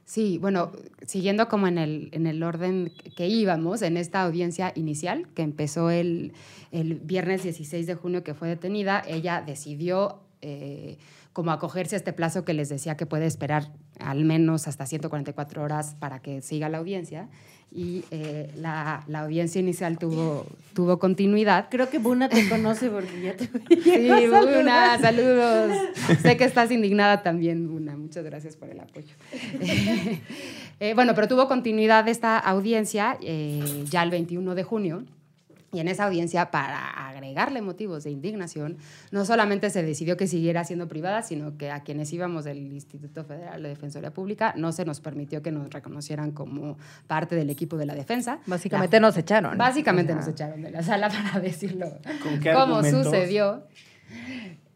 Sí, 0.05 0.37
bueno, 0.37 0.71
siguiendo 1.05 1.49
como 1.49 1.67
en 1.67 1.77
el, 1.77 2.07
en 2.13 2.27
el 2.27 2.41
orden 2.41 2.93
que 3.17 3.27
íbamos, 3.27 3.81
en 3.81 3.97
esta 3.97 4.23
audiencia 4.23 4.71
inicial, 4.75 5.27
que 5.35 5.41
empezó 5.41 5.89
el, 5.89 6.31
el 6.71 6.95
viernes 6.95 7.43
16 7.43 7.85
de 7.85 7.95
junio 7.95 8.23
que 8.23 8.33
fue 8.33 8.47
detenida, 8.47 9.03
ella 9.05 9.43
decidió 9.45 10.21
eh, 10.41 10.97
como 11.37 11.51
acogerse 11.51 11.95
a 11.95 11.99
este 11.99 12.13
plazo 12.13 12.43
que 12.43 12.55
les 12.55 12.67
decía 12.67 12.97
que 12.97 13.05
puede 13.05 13.27
esperar 13.27 13.71
al 13.99 14.25
menos 14.25 14.67
hasta 14.67 14.87
144 14.87 15.61
horas 15.61 15.95
para 15.99 16.17
que 16.17 16.41
siga 16.41 16.67
la 16.67 16.79
audiencia. 16.79 17.29
Y 17.71 18.05
eh, 18.09 18.51
la, 18.55 19.03
la 19.05 19.19
audiencia 19.19 19.61
inicial 19.61 19.99
tuvo, 19.99 20.47
tuvo 20.73 20.97
continuidad. 20.97 21.67
Creo 21.69 21.91
que 21.91 21.99
Buna 21.99 22.27
te 22.27 22.49
conoce 22.49 22.89
porque 22.89 23.21
ya 23.21 23.37
te 23.37 23.45
Sí, 23.83 24.27
Buna, 24.27 24.97
saludos. 24.99 25.77
sé 26.23 26.37
que 26.37 26.45
estás 26.45 26.71
indignada 26.71 27.21
también, 27.21 27.69
Buna. 27.69 27.95
Muchas 27.95 28.25
gracias 28.25 28.55
por 28.55 28.71
el 28.71 28.79
apoyo. 28.79 29.13
Eh, 30.79 30.93
bueno, 30.95 31.13
pero 31.13 31.27
tuvo 31.27 31.47
continuidad 31.47 32.07
esta 32.07 32.39
audiencia 32.39 33.19
eh, 33.21 33.85
ya 33.91 34.01
el 34.01 34.09
21 34.09 34.55
de 34.55 34.63
junio. 34.63 35.03
Y 35.73 35.79
en 35.79 35.89
esa 35.89 36.05
audiencia, 36.05 36.49
para 36.49 37.09
agregarle 37.09 37.61
motivos 37.61 38.05
de 38.05 38.11
indignación, 38.11 38.77
no 39.11 39.25
solamente 39.25 39.69
se 39.69 39.83
decidió 39.83 40.15
que 40.15 40.25
siguiera 40.25 40.63
siendo 40.63 40.87
privada, 40.87 41.21
sino 41.23 41.57
que 41.57 41.71
a 41.71 41.81
quienes 41.83 42.11
íbamos 42.13 42.45
del 42.45 42.71
Instituto 42.71 43.25
Federal 43.25 43.61
de 43.61 43.69
Defensoría 43.69 44.11
Pública 44.11 44.53
no 44.55 44.71
se 44.71 44.85
nos 44.85 45.01
permitió 45.01 45.41
que 45.41 45.51
nos 45.51 45.69
reconocieran 45.69 46.31
como 46.31 46.77
parte 47.07 47.35
del 47.35 47.49
equipo 47.49 47.75
de 47.75 47.85
la 47.85 47.95
defensa. 47.95 48.39
Básicamente 48.45 48.95
La- 49.01 49.07
nos 49.07 49.17
echaron. 49.17 49.57
Básicamente 49.57 50.13
O 50.13 50.15
sea, 50.15 50.21
nos 50.21 50.29
echaron 50.29 50.61
de 50.61 50.71
la 50.71 50.83
sala 50.83 51.09
para 51.33 51.39
decirlo 51.41 51.89
¿Con 52.23 52.39
qué 52.39 52.53
cómo 52.53 52.75
argumentos? 52.77 53.03
sucedió. 53.05 53.63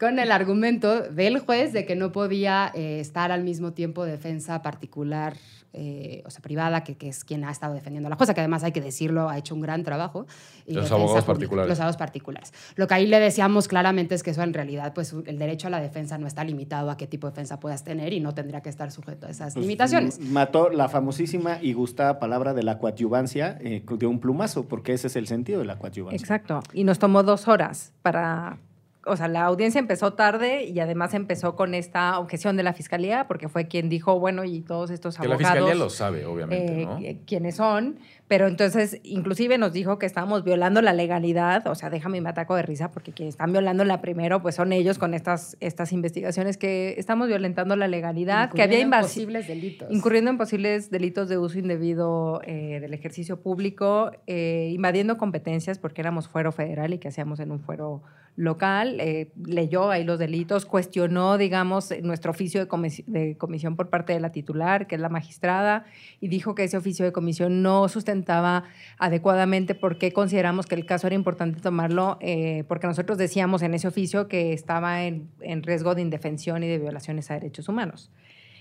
Con 0.01 0.17
el 0.17 0.31
argumento 0.31 1.01
del 1.01 1.37
juez 1.37 1.73
de 1.73 1.85
que 1.85 1.95
no 1.95 2.11
podía 2.11 2.71
eh, 2.73 2.99
estar 2.99 3.31
al 3.31 3.43
mismo 3.43 3.73
tiempo 3.73 4.03
defensa 4.03 4.63
particular, 4.63 5.35
eh, 5.73 6.23
o 6.25 6.31
sea, 6.31 6.41
privada, 6.41 6.83
que, 6.83 6.97
que 6.97 7.07
es 7.09 7.23
quien 7.23 7.43
ha 7.45 7.51
estado 7.51 7.75
defendiendo 7.75 8.09
la 8.09 8.15
jueza, 8.15 8.33
que 8.33 8.41
además 8.41 8.63
hay 8.63 8.71
que 8.71 8.81
decirlo, 8.81 9.29
ha 9.29 9.37
hecho 9.37 9.53
un 9.53 9.61
gran 9.61 9.83
trabajo. 9.83 10.25
y 10.65 10.73
Los 10.73 10.85
defensa 10.85 10.95
abogados 10.95 11.11
pública, 11.23 11.27
particulares. 11.33 11.69
Los 11.69 11.77
abogados 11.79 11.97
particulares. 11.97 12.53
Lo 12.77 12.87
que 12.87 12.95
ahí 12.95 13.05
le 13.05 13.19
decíamos 13.19 13.67
claramente 13.67 14.15
es 14.15 14.23
que 14.23 14.31
eso 14.31 14.41
en 14.41 14.55
realidad, 14.55 14.91
pues 14.95 15.13
el 15.27 15.37
derecho 15.37 15.67
a 15.67 15.69
la 15.69 15.79
defensa 15.79 16.17
no 16.17 16.25
está 16.25 16.43
limitado 16.43 16.89
a 16.89 16.97
qué 16.97 17.05
tipo 17.05 17.27
de 17.27 17.33
defensa 17.33 17.59
puedas 17.59 17.83
tener 17.83 18.11
y 18.11 18.19
no 18.21 18.33
tendría 18.33 18.61
que 18.61 18.69
estar 18.69 18.89
sujeto 18.91 19.27
a 19.27 19.29
esas 19.29 19.53
Pues, 19.53 19.61
limitaciones. 19.67 20.19
Mató 20.19 20.71
la 20.71 20.89
famosísima 20.89 21.59
y 21.61 21.73
gustada 21.73 22.17
palabra 22.17 22.55
de 22.55 22.63
la 22.63 22.79
coadyuvancia 22.79 23.55
eh, 23.61 23.83
de 23.87 24.07
un 24.07 24.19
plumazo, 24.19 24.67
porque 24.67 24.93
ese 24.93 25.05
es 25.05 25.15
el 25.15 25.27
sentido 25.27 25.59
de 25.59 25.65
la 25.65 25.77
coadyuvancia. 25.77 26.17
Exacto. 26.19 26.59
Y 26.73 26.85
nos 26.85 26.97
tomó 26.97 27.21
dos 27.21 27.47
horas 27.47 27.93
para. 28.01 28.57
O 29.05 29.15
sea, 29.17 29.27
la 29.27 29.41
audiencia 29.45 29.79
empezó 29.79 30.13
tarde 30.13 30.65
y 30.65 30.79
además 30.79 31.15
empezó 31.15 31.55
con 31.55 31.73
esta 31.73 32.19
objeción 32.19 32.55
de 32.55 32.61
la 32.61 32.71
fiscalía, 32.73 33.25
porque 33.27 33.49
fue 33.49 33.67
quien 33.67 33.89
dijo, 33.89 34.19
bueno, 34.19 34.43
y 34.43 34.61
todos 34.61 34.91
estos 34.91 35.17
Que 35.17 35.27
la 35.27 35.33
abogados. 35.33 35.55
fiscalía 35.57 35.75
lo 35.83 35.89
sabe, 35.89 36.25
obviamente, 36.25 36.81
eh, 36.83 36.85
¿no? 36.85 36.99
qui- 36.99 37.19
quiénes 37.25 37.55
son, 37.55 37.97
pero 38.27 38.47
entonces 38.47 38.99
inclusive 39.03 39.57
nos 39.57 39.73
dijo 39.73 39.97
que 39.97 40.05
estábamos 40.05 40.43
violando 40.43 40.83
la 40.83 40.93
legalidad, 40.93 41.65
o 41.67 41.73
sea, 41.73 41.89
déjame 41.89 42.19
y 42.19 42.21
me 42.21 42.29
ataco 42.29 42.55
de 42.55 42.61
risa 42.61 42.91
porque 42.91 43.11
quienes 43.11 43.33
están 43.33 43.51
violando 43.51 43.83
la 43.85 44.01
primero 44.01 44.43
pues 44.43 44.53
son 44.53 44.71
ellos 44.71 44.99
con 44.99 45.15
estas, 45.15 45.57
estas 45.61 45.91
investigaciones 45.93 46.57
que 46.57 46.93
estamos 46.99 47.27
violentando 47.27 47.75
la 47.75 47.87
legalidad, 47.87 48.51
que 48.51 48.61
había 48.61 48.77
Incurriendo 48.77 48.77
en 48.77 48.99
invasión 48.99 49.25
posibles 49.25 49.47
delitos. 49.47 49.87
incurriendo 49.91 50.29
en 50.29 50.37
posibles 50.37 50.91
delitos 50.91 51.27
de 51.27 51.39
uso 51.39 51.57
indebido 51.57 52.41
eh, 52.45 52.77
del 52.79 52.93
ejercicio 52.93 53.41
público, 53.41 54.11
eh, 54.27 54.69
invadiendo 54.71 55.17
competencias 55.17 55.79
porque 55.79 56.01
éramos 56.01 56.27
fuero 56.27 56.51
federal 56.51 56.93
y 56.93 56.99
que 56.99 57.07
hacíamos 57.07 57.39
en 57.39 57.51
un 57.51 57.59
fuero 57.59 58.03
local, 58.35 58.99
eh, 58.99 59.31
leyó 59.45 59.91
ahí 59.91 60.03
los 60.03 60.17
delitos, 60.17 60.65
cuestionó, 60.65 61.37
digamos, 61.37 61.93
nuestro 62.01 62.31
oficio 62.31 62.59
de, 62.61 62.67
comis- 62.67 63.05
de 63.05 63.37
comisión 63.37 63.75
por 63.75 63.89
parte 63.89 64.13
de 64.13 64.19
la 64.19 64.31
titular, 64.31 64.87
que 64.87 64.95
es 64.95 65.01
la 65.01 65.09
magistrada, 65.09 65.85
y 66.19 66.27
dijo 66.29 66.55
que 66.55 66.63
ese 66.63 66.77
oficio 66.77 67.05
de 67.05 67.11
comisión 67.11 67.61
no 67.61 67.87
sustentaba 67.89 68.63
adecuadamente 68.97 69.75
porque 69.75 70.13
consideramos 70.13 70.65
que 70.65 70.75
el 70.75 70.85
caso 70.85 71.07
era 71.07 71.15
importante 71.15 71.59
tomarlo, 71.59 72.17
eh, 72.21 72.63
porque 72.67 72.87
nosotros 72.87 73.17
decíamos 73.17 73.61
en 73.61 73.73
ese 73.73 73.87
oficio 73.87 74.27
que 74.27 74.53
estaba 74.53 75.03
en, 75.03 75.29
en 75.41 75.61
riesgo 75.63 75.93
de 75.93 76.01
indefensión 76.01 76.63
y 76.63 76.67
de 76.67 76.77
violaciones 76.79 77.29
a 77.31 77.33
derechos 77.35 77.67
humanos 77.69 78.11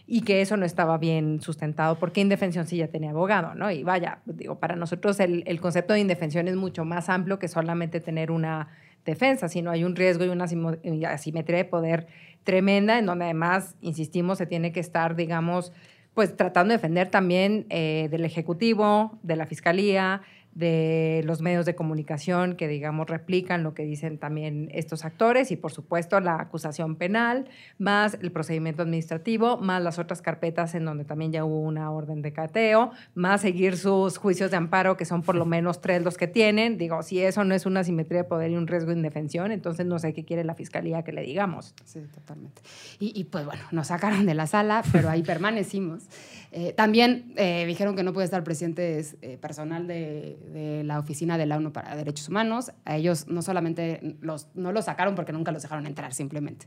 y 0.07 0.23
que 0.23 0.41
eso 0.41 0.57
no 0.57 0.66
estaba 0.66 0.99
bien 0.99 1.41
sustentado 1.41 1.97
porque 2.01 2.21
indefensión 2.21 2.66
sí 2.66 2.79
ya 2.79 2.89
tenía 2.89 3.11
abogado, 3.11 3.55
¿no? 3.55 3.71
Y 3.71 3.85
vaya, 3.85 4.18
digo, 4.27 4.59
para 4.59 4.75
nosotros 4.75 5.21
el, 5.21 5.45
el 5.47 5.61
concepto 5.61 5.93
de 5.95 6.01
indefensión 6.01 6.49
es 6.49 6.57
mucho 6.57 6.85
más 6.85 7.09
amplio 7.09 7.39
que 7.39 7.47
solamente 7.47 8.01
tener 8.01 8.33
una 8.33 8.68
defensa, 9.05 9.48
sino 9.48 9.70
hay 9.70 9.84
un 9.84 9.96
riesgo 9.96 10.24
y 10.24 10.28
una 10.28 10.44
asimetría 10.44 11.57
de 11.59 11.64
poder 11.64 12.07
tremenda 12.44 12.98
en 12.98 13.07
donde 13.07 13.24
además, 13.24 13.76
insistimos, 13.80 14.38
se 14.38 14.46
tiene 14.46 14.72
que 14.72 14.80
estar, 14.80 15.16
digamos, 15.16 15.72
pues 16.14 16.36
tratando 16.36 16.72
de 16.72 16.78
defender 16.78 17.09
también 17.09 17.66
eh, 17.70 18.09
del 18.11 18.24
Ejecutivo, 18.24 19.18
de 19.22 19.36
la 19.36 19.46
Fiscalía, 19.46 20.22
de 20.55 21.22
los 21.24 21.40
medios 21.42 21.64
de 21.64 21.74
comunicación 21.74 22.57
que, 22.57 22.68
digamos, 22.68 23.09
replican 23.09 23.62
lo 23.62 23.72
que 23.72 23.84
dicen 23.84 24.18
también 24.18 24.68
estos 24.72 25.05
actores 25.05 25.51
y, 25.51 25.57
por 25.57 25.72
supuesto, 25.72 26.18
la 26.20 26.40
acusación 26.40 26.96
penal, 26.96 27.48
más 27.78 28.18
el 28.20 28.32
procedimiento 28.32 28.82
administrativo, 28.82 29.59
más 29.59 29.82
las 29.82 29.98
otras 29.98 30.22
carpetas 30.22 30.74
en 30.74 30.84
donde 30.84 31.05
también 31.05 31.32
ya 31.32 31.44
hubo 31.44 31.61
una 31.61 31.90
orden 31.90 32.20
de 32.22 32.32
cateo, 32.32 32.90
más 33.14 33.42
seguir 33.42 33.76
sus 33.76 34.18
juicios 34.18 34.51
de 34.51 34.57
amparo, 34.57 34.96
que 34.96 35.05
son 35.05 35.22
por 35.22 35.36
lo 35.36 35.44
menos 35.46 35.80
tres 35.80 36.03
los 36.03 36.16
que 36.16 36.26
tienen. 36.26 36.78
Digo, 36.78 37.03
si 37.03 37.20
eso 37.20 37.44
no 37.44 37.55
es 37.55 37.66
una 37.66 37.84
simetría 37.84 38.22
de 38.22 38.28
poder 38.28 38.51
y 38.51 38.57
un 38.57 38.66
riesgo 38.66 38.90
de 38.90 38.96
indefensión, 38.96 39.53
entonces 39.53 39.86
no 39.86 39.98
sé 39.98 40.12
qué 40.12 40.24
quiere 40.24 40.44
la 40.44 40.55
Fiscalía 40.55 41.03
que 41.03 41.12
le 41.12 41.22
digamos. 41.22 41.74
Sí, 41.84 42.01
totalmente. 42.12 42.62
Y, 42.98 43.18
y, 43.18 43.24
pues 43.24 43.44
bueno, 43.44 43.62
nos 43.70 43.86
sacaron 43.88 44.26
de 44.26 44.34
la 44.34 44.46
sala, 44.46 44.82
pero 44.92 45.09
ahí 45.09 45.22
permanecimos. 45.30 46.09
Eh, 46.53 46.72
también 46.72 47.32
eh, 47.36 47.64
dijeron 47.66 47.94
que 47.94 48.03
no 48.03 48.12
puede 48.12 48.24
estar 48.24 48.42
presentes 48.42 49.16
eh, 49.22 49.38
personal 49.38 49.86
de, 49.86 50.36
de 50.53 50.84
la 50.84 50.99
Oficina 50.99 51.38
de 51.38 51.47
la 51.47 51.57
ONU 51.57 51.72
para 51.72 51.97
Derechos 51.97 52.28
Humanos. 52.28 52.72
A 52.84 52.97
ellos 52.97 53.26
no 53.28 53.43
solamente 53.43 54.16
los, 54.20 54.49
no 54.55 54.72
los 54.72 54.86
sacaron 54.86 55.14
porque 55.14 55.32
nunca 55.32 55.53
los 55.53 55.62
dejaron 55.62 55.86
entrar, 55.86 56.12
simplemente. 56.14 56.66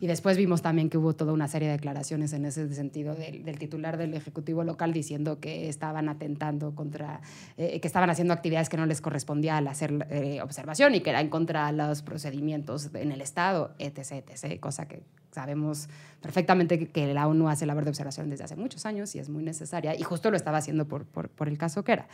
Y 0.00 0.06
después 0.06 0.36
vimos 0.36 0.62
también 0.62 0.90
que 0.90 0.98
hubo 0.98 1.14
toda 1.14 1.32
una 1.32 1.48
serie 1.48 1.68
de 1.68 1.74
declaraciones 1.74 2.32
en 2.32 2.44
ese 2.44 2.72
sentido 2.74 3.14
del, 3.14 3.44
del 3.44 3.58
titular 3.58 3.96
del 3.96 4.14
Ejecutivo 4.14 4.64
local 4.64 4.92
diciendo 4.92 5.40
que 5.40 5.68
estaban 5.68 6.08
atentando 6.08 6.74
contra, 6.74 7.20
eh, 7.56 7.80
que 7.80 7.86
estaban 7.86 8.10
haciendo 8.10 8.34
actividades 8.34 8.68
que 8.68 8.76
no 8.76 8.86
les 8.86 9.00
correspondía 9.00 9.56
al 9.56 9.66
hacer 9.68 10.06
eh, 10.10 10.40
observación 10.42 10.94
y 10.94 11.00
que 11.00 11.10
era 11.10 11.20
en 11.20 11.28
contra 11.28 11.66
de 11.70 11.72
los 11.76 12.02
procedimientos 12.02 12.90
en 12.94 13.12
el 13.12 13.20
Estado, 13.20 13.74
etc., 13.78 14.24
etc., 14.28 14.60
cosa 14.60 14.86
que 14.86 15.02
sabemos 15.30 15.88
perfectamente 16.20 16.78
que, 16.78 16.86
que 16.86 17.12
la 17.12 17.26
ONU 17.26 17.48
hace 17.48 17.66
labor 17.66 17.84
de 17.84 17.90
observación 17.90 18.30
desde 18.30 18.44
hace 18.44 18.56
muchos 18.56 18.86
años 18.86 19.14
y 19.14 19.18
es 19.18 19.28
muy 19.28 19.42
necesaria, 19.42 19.94
y 19.98 20.02
justo 20.02 20.30
lo 20.30 20.36
estaba 20.36 20.58
haciendo 20.58 20.86
por, 20.86 21.04
por, 21.04 21.28
por 21.28 21.48
el 21.48 21.58
caso 21.58 21.82
que 21.84 21.92
era. 21.92 22.08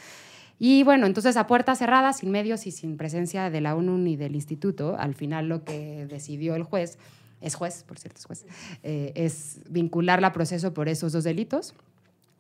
Y 0.62 0.82
bueno, 0.82 1.06
entonces 1.06 1.38
a 1.38 1.46
puertas 1.46 1.78
cerradas, 1.78 2.18
sin 2.18 2.30
medios 2.30 2.66
y 2.66 2.70
sin 2.70 2.98
presencia 2.98 3.48
de 3.48 3.62
la 3.62 3.74
ONU 3.74 3.96
ni 3.96 4.16
del 4.16 4.34
instituto, 4.34 4.94
al 4.98 5.14
final 5.14 5.48
lo 5.48 5.64
que 5.64 6.06
decidió 6.06 6.54
el 6.54 6.64
juez, 6.64 6.98
es 7.40 7.54
juez, 7.54 7.82
por 7.82 7.98
cierto, 7.98 8.18
es 8.18 8.26
juez, 8.26 8.46
eh, 8.82 9.12
es 9.14 9.60
vincularla 9.70 10.28
a 10.28 10.32
proceso 10.34 10.74
por 10.74 10.90
esos 10.90 11.12
dos 11.12 11.24
delitos 11.24 11.74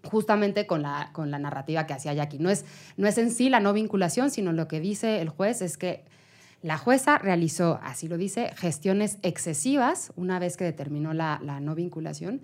justamente 0.04 0.66
con 0.66 0.82
la, 0.82 1.10
con 1.12 1.30
la 1.30 1.38
narrativa 1.38 1.86
que 1.86 1.94
hacía 1.94 2.12
Jackie. 2.12 2.38
No 2.38 2.50
es, 2.50 2.66
no 2.98 3.08
es 3.08 3.16
en 3.16 3.30
sí 3.30 3.48
la 3.48 3.58
no 3.60 3.72
vinculación, 3.72 4.30
sino 4.30 4.52
lo 4.52 4.68
que 4.68 4.80
dice 4.80 5.22
el 5.22 5.30
juez 5.30 5.62
es 5.62 5.78
que 5.78 6.04
la 6.62 6.76
jueza 6.76 7.16
realizó, 7.16 7.80
así 7.82 8.06
lo 8.06 8.18
dice, 8.18 8.52
gestiones 8.56 9.16
excesivas 9.22 10.12
una 10.16 10.38
vez 10.38 10.58
que 10.58 10.64
determinó 10.64 11.14
la, 11.14 11.40
la 11.42 11.58
no 11.58 11.74
vinculación 11.74 12.42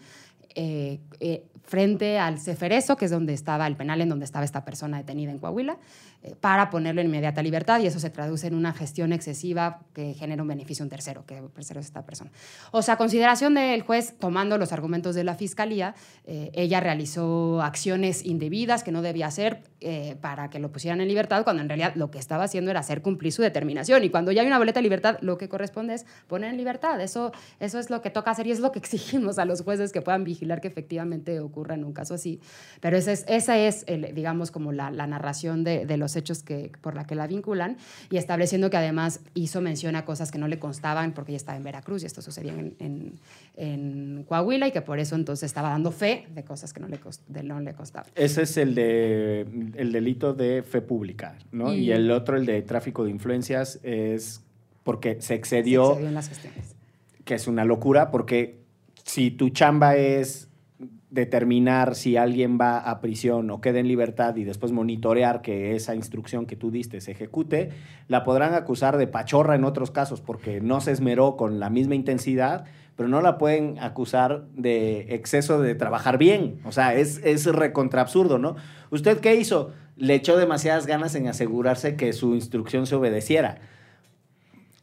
eh, 0.59 1.01
eh, 1.21 1.45
frente 1.65 2.19
al 2.19 2.39
Ceferezo, 2.39 2.97
que 2.97 3.05
es 3.05 3.11
donde 3.11 3.35
estaba 3.35 3.67
el 3.67 3.77
penal, 3.77 4.01
en 4.01 4.09
donde 4.09 4.25
estaba 4.25 4.45
esta 4.45 4.65
persona 4.65 4.97
detenida 4.97 5.31
en 5.31 5.39
Coahuila, 5.39 5.77
eh, 6.23 6.35
para 6.41 6.71
ponerlo 6.71 7.03
en 7.03 7.09
inmediata 7.09 7.43
libertad 7.43 7.81
y 7.81 7.87
eso 7.87 8.01
se 8.01 8.09
traduce 8.09 8.47
en 8.47 8.55
una 8.55 8.73
gestión 8.73 9.13
excesiva 9.13 9.81
que 9.93 10.15
genera 10.15 10.41
un 10.41 10.49
beneficio 10.49 10.83
a 10.83 10.87
un 10.87 10.91
tercero, 10.91 11.27
que 11.27 11.37
el 11.39 11.51
tercero 11.51 11.81
es 11.81 11.87
esta 11.87 12.07
persona. 12.07 12.31
O 12.71 12.81
sea, 12.81 12.97
consideración 12.97 13.55
del 13.55 13.83
juez, 13.83 14.15
tomando 14.19 14.57
los 14.57 14.73
argumentos 14.73 15.15
de 15.15 15.25
la 15.25 15.35
fiscalía, 15.35 15.95
ella 16.25 16.81
realizó 16.81 17.61
acciones 17.61 18.25
indebidas 18.25 18.83
que 18.83 18.93
no 18.93 19.03
debía 19.03 19.27
hacer 19.27 19.63
eh, 19.81 20.17
para 20.21 20.49
que 20.51 20.59
lo 20.59 20.73
pusieran 20.73 21.01
en 21.01 21.09
libertad, 21.09 21.45
cuando 21.45 21.63
en 21.63 21.69
realidad 21.69 21.93
lo 21.97 22.11
que 22.11 22.19
estaba 22.19 22.45
haciendo 22.45 22.71
era 22.71 22.81
hacer 22.81 23.03
cumplir 23.03 23.33
su 23.33 23.43
determinación. 23.43 24.03
Y 24.05 24.11
cuando 24.11 24.33
ya 24.33 24.41
hay 24.43 24.47
una 24.47 24.59
boleta 24.59 24.79
de 24.79 24.83
libertad, 24.85 25.19
lo 25.21 25.37
que 25.39 25.49
corresponde 25.49 25.95
es 25.95 26.07
poner 26.27 26.51
en 26.51 26.57
libertad. 26.57 27.01
Eso, 27.01 27.33
eso 27.61 27.79
es 27.79 27.91
lo 27.91 28.01
que 28.03 28.11
toca 28.11 28.31
hacer 28.31 28.47
y 28.47 28.51
es 28.53 28.61
lo 28.61 28.73
que 28.73 28.79
exigimos 28.87 29.39
a 29.39 29.45
los 29.45 29.63
jueces 29.63 29.93
que 29.93 30.03
puedan 30.03 30.25
vigilar 30.25 30.61
que 30.61 30.69
efectivamente 30.69 31.41
ocurra 31.41 31.75
en 31.75 31.85
un 31.85 31.93
caso 31.93 32.15
así. 32.15 32.41
Pero 32.81 32.97
esa 32.97 33.13
es, 33.13 33.25
esa 33.29 33.59
es 33.59 33.85
el, 33.87 34.15
digamos, 34.15 34.51
como 34.51 34.73
la, 34.73 34.91
la 34.91 35.07
narración 35.07 35.65
de, 35.65 35.87
de 35.87 35.97
los 35.97 36.17
hechos 36.17 36.43
que, 36.43 36.73
por 36.81 36.95
la 36.95 37.07
que 37.07 37.15
la 37.15 37.27
vinculan 37.27 37.77
y 38.11 38.17
estableciendo 38.17 38.71
que 38.71 38.77
además 38.79 39.21
hizo 39.35 39.61
mención 39.61 39.97
a 39.97 40.05
cosas 40.05 40.31
que 40.31 40.39
no 40.39 40.49
le 40.49 40.59
constaban 40.59 41.13
porque 41.13 41.33
ella 41.33 41.37
estaba 41.39 41.57
en 41.59 41.65
Veracruz 41.65 42.03
y 42.03 42.07
esto 42.07 42.23
sucedía 42.23 42.53
en, 42.53 42.75
en, 42.79 43.21
en 43.57 44.25
Coahuila 44.29 44.69
y 44.69 44.73
que 44.73 44.83
por 44.83 44.99
eso 44.99 45.15
entonces 45.17 45.45
estaba 45.47 45.69
dando 45.71 45.91
fe 45.93 46.27
de 46.35 46.45
cosas 46.45 46.73
que 46.73 46.81
no 46.81 46.89
le, 46.89 47.01
cost- 47.01 47.21
de 47.29 47.43
no 47.43 47.61
le 47.61 47.75
constaban. 47.75 48.11
Ese 48.15 48.43
es 48.43 48.57
el 48.57 48.75
de 48.75 49.47
el 49.77 49.93
delito 49.93 50.35
de 50.35 50.63
fe 50.63 50.81
pública, 50.83 51.37
¿no? 51.53 51.73
Y, 51.75 51.87
Y- 51.87 51.93
el 51.93 52.11
otro, 52.11 52.37
el 52.37 52.47
de 52.47 52.63
tráfico 52.63 53.05
de 53.05 53.11
influencias, 53.11 53.81
es 53.83 54.43
porque 54.85 55.15
se 55.17 55.21
Se 55.23 55.35
excedió, 55.35 55.89
excedió 55.91 56.09
en 56.09 56.15
las 56.15 56.29
gestiones. 56.29 56.77
que 57.25 57.35
es 57.35 57.47
una 57.49 57.65
locura, 57.65 58.11
porque 58.11 58.61
si 59.05 59.31
tu 59.31 59.51
chamba 59.51 59.97
es 59.97 60.49
determinar 61.11 61.95
si 61.95 62.17
alguien 62.17 62.59
va 62.61 62.79
a 62.79 63.01
prisión 63.01 63.51
o 63.51 63.61
queda 63.61 63.79
en 63.79 63.89
libertad 63.89 64.35
y 64.37 64.45
después 64.45 64.73
monitorear 64.73 65.41
que 65.41 65.75
esa 65.77 65.95
instrucción 65.95 66.47
que 66.47 66.57
tú 66.57 66.71
diste 66.71 67.01
se 67.01 67.13
ejecute, 67.13 67.71
la 68.09 68.25
podrán 68.25 68.55
acusar 68.55 68.97
de 68.99 69.07
pachorra 69.07 69.55
en 69.55 69.65
otros 69.65 69.91
casos 69.91 70.21
porque 70.21 70.61
no 70.61 70.81
se 70.81 70.91
esmeró 70.93 71.37
con 71.37 71.59
la 71.61 71.71
misma 71.71 71.95
intensidad, 71.95 72.65
pero 72.97 73.09
no 73.09 73.21
la 73.21 73.37
pueden 73.39 73.79
acusar 73.79 74.47
de 74.55 75.15
exceso 75.15 75.61
de 75.61 75.75
trabajar 75.75 76.17
bien. 76.17 76.61
O 76.65 76.73
sea, 76.73 76.95
es, 76.95 77.21
es 77.23 77.45
recontra 77.45 78.01
absurdo, 78.01 78.39
¿no? 78.39 78.57
¿Usted 78.91 79.21
qué 79.21 79.37
hizo? 79.37 79.73
Le 79.97 80.15
echó 80.15 80.37
demasiadas 80.37 80.87
ganas 80.87 81.15
en 81.15 81.29
asegurarse 81.29 81.97
que 81.97 82.13
su 82.13 82.35
instrucción 82.35 82.87
se 82.87 82.95
obedeciera. 82.95 83.59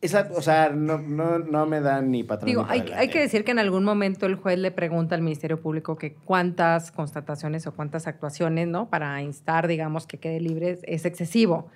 Esa, 0.01 0.29
o 0.35 0.41
sea, 0.41 0.69
no, 0.69 0.97
no, 0.97 1.39
no 1.39 1.65
me 1.65 1.79
da 1.79 2.01
ni 2.01 2.23
patrón. 2.23 2.47
Digo, 2.47 2.61
ni 2.63 2.67
para 2.67 2.81
hay, 2.81 2.91
hay 2.91 3.07
que 3.07 3.19
decir 3.19 3.43
que 3.45 3.51
en 3.51 3.59
algún 3.59 3.85
momento 3.85 4.25
el 4.25 4.35
juez 4.35 4.59
le 4.59 4.69
pregunta 4.69 5.15
al 5.15 5.21
Ministerio 5.21 5.61
Público 5.61 5.97
que 5.97 6.13
cuántas 6.13 6.91
constataciones 6.91 7.65
o 7.67 7.73
cuántas 7.73 8.05
actuaciones, 8.05 8.67
¿no? 8.67 8.89
Para 8.89 9.21
instar, 9.21 9.67
digamos, 9.67 10.05
que 10.05 10.17
quede 10.17 10.39
libre 10.39 10.77
es 10.83 11.05
excesivo. 11.05 11.69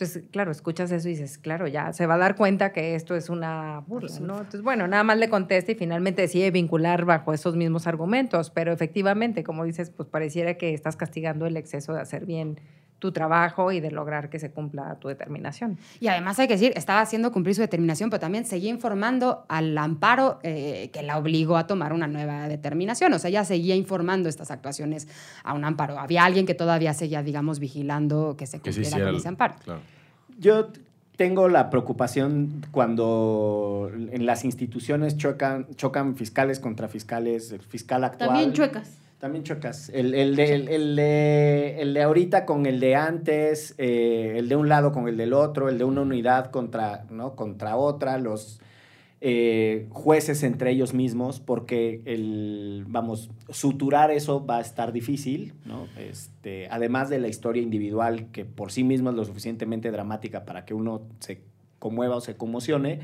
Entonces, 0.00 0.24
claro, 0.30 0.50
escuchas 0.50 0.90
eso 0.92 1.08
y 1.08 1.10
dices, 1.10 1.36
claro, 1.36 1.66
ya 1.66 1.92
se 1.92 2.06
va 2.06 2.14
a 2.14 2.18
dar 2.18 2.34
cuenta 2.34 2.72
que 2.72 2.94
esto 2.94 3.14
es 3.14 3.28
una 3.28 3.80
burla, 3.86 4.08
¿no? 4.20 4.38
Entonces, 4.38 4.62
bueno, 4.62 4.88
nada 4.88 5.04
más 5.04 5.18
le 5.18 5.28
contesta 5.28 5.72
y 5.72 5.74
finalmente 5.74 6.22
decide 6.22 6.50
vincular 6.50 7.04
bajo 7.04 7.34
esos 7.34 7.54
mismos 7.54 7.86
argumentos, 7.86 8.48
pero 8.48 8.72
efectivamente, 8.72 9.44
como 9.44 9.62
dices, 9.64 9.90
pues 9.90 10.08
pareciera 10.08 10.54
que 10.54 10.72
estás 10.72 10.96
castigando 10.96 11.44
el 11.44 11.58
exceso 11.58 11.92
de 11.92 12.00
hacer 12.00 12.24
bien 12.24 12.58
tu 13.00 13.10
trabajo 13.10 13.72
y 13.72 13.80
de 13.80 13.90
lograr 13.90 14.30
que 14.30 14.38
se 14.38 14.50
cumpla 14.52 14.94
tu 15.00 15.08
determinación. 15.08 15.78
Y 15.98 16.06
además 16.06 16.38
hay 16.38 16.46
que 16.46 16.54
decir, 16.54 16.72
estaba 16.76 17.00
haciendo 17.00 17.32
cumplir 17.32 17.56
su 17.56 17.62
determinación, 17.62 18.10
pero 18.10 18.20
también 18.20 18.44
seguía 18.44 18.70
informando 18.70 19.44
al 19.48 19.76
amparo 19.76 20.38
eh, 20.44 20.90
que 20.92 21.02
la 21.02 21.18
obligó 21.18 21.56
a 21.56 21.66
tomar 21.66 21.92
una 21.92 22.06
nueva 22.06 22.46
determinación. 22.46 23.12
O 23.14 23.18
sea, 23.18 23.30
ella 23.30 23.44
seguía 23.44 23.74
informando 23.74 24.28
estas 24.28 24.50
actuaciones 24.52 25.08
a 25.42 25.54
un 25.54 25.64
amparo. 25.64 25.98
Había 25.98 26.24
alguien 26.24 26.46
que 26.46 26.54
todavía 26.54 26.94
seguía, 26.94 27.22
digamos, 27.22 27.58
vigilando 27.58 28.36
que 28.38 28.46
se 28.46 28.60
Que 28.60 28.70
cumpliera 28.70 28.98
con 28.98 29.08
el- 29.08 29.16
ese 29.16 29.28
amparo. 29.28 29.54
Claro. 29.64 29.80
Yo 30.38 30.68
tengo 31.16 31.48
la 31.48 31.68
preocupación 31.70 32.64
cuando 32.70 33.90
en 33.94 34.26
las 34.26 34.44
instituciones 34.44 35.16
chocan, 35.16 35.66
chocan 35.76 36.16
fiscales 36.16 36.60
contra 36.60 36.88
fiscales, 36.88 37.50
el 37.52 37.60
fiscal 37.60 38.04
actual. 38.04 38.28
También 38.30 38.52
chuecas. 38.52 38.90
También 39.20 39.44
chocas. 39.44 39.90
El, 39.90 40.14
el 40.14 40.34
de, 40.34 40.54
el, 40.54 40.96
de, 40.96 41.82
el 41.82 41.92
de 41.92 42.02
ahorita 42.02 42.46
con 42.46 42.64
el 42.64 42.80
de 42.80 42.96
antes, 42.96 43.74
eh, 43.76 44.36
el 44.38 44.48
de 44.48 44.56
un 44.56 44.70
lado 44.70 44.92
con 44.92 45.08
el 45.08 45.18
del 45.18 45.34
otro, 45.34 45.68
el 45.68 45.76
de 45.76 45.84
una 45.84 46.00
unidad 46.00 46.50
contra, 46.50 47.04
¿no? 47.10 47.36
contra 47.36 47.76
otra, 47.76 48.16
los 48.16 48.60
eh, 49.20 49.88
jueces 49.90 50.42
entre 50.42 50.70
ellos 50.70 50.94
mismos, 50.94 51.38
porque 51.38 52.00
el, 52.06 52.86
vamos, 52.88 53.30
suturar 53.50 54.10
eso 54.10 54.46
va 54.46 54.56
a 54.56 54.60
estar 54.62 54.90
difícil, 54.90 55.52
¿no? 55.66 55.86
Este, 55.98 56.68
además 56.70 57.10
de 57.10 57.20
la 57.20 57.28
historia 57.28 57.62
individual, 57.62 58.30
que 58.32 58.46
por 58.46 58.72
sí 58.72 58.84
misma 58.84 59.10
es 59.10 59.16
lo 59.16 59.24
suficientemente 59.26 59.90
dramática 59.90 60.46
para 60.46 60.64
que 60.64 60.72
uno 60.72 61.02
se 61.18 61.42
conmueva 61.78 62.16
o 62.16 62.20
se 62.22 62.38
conmocione, 62.38 63.00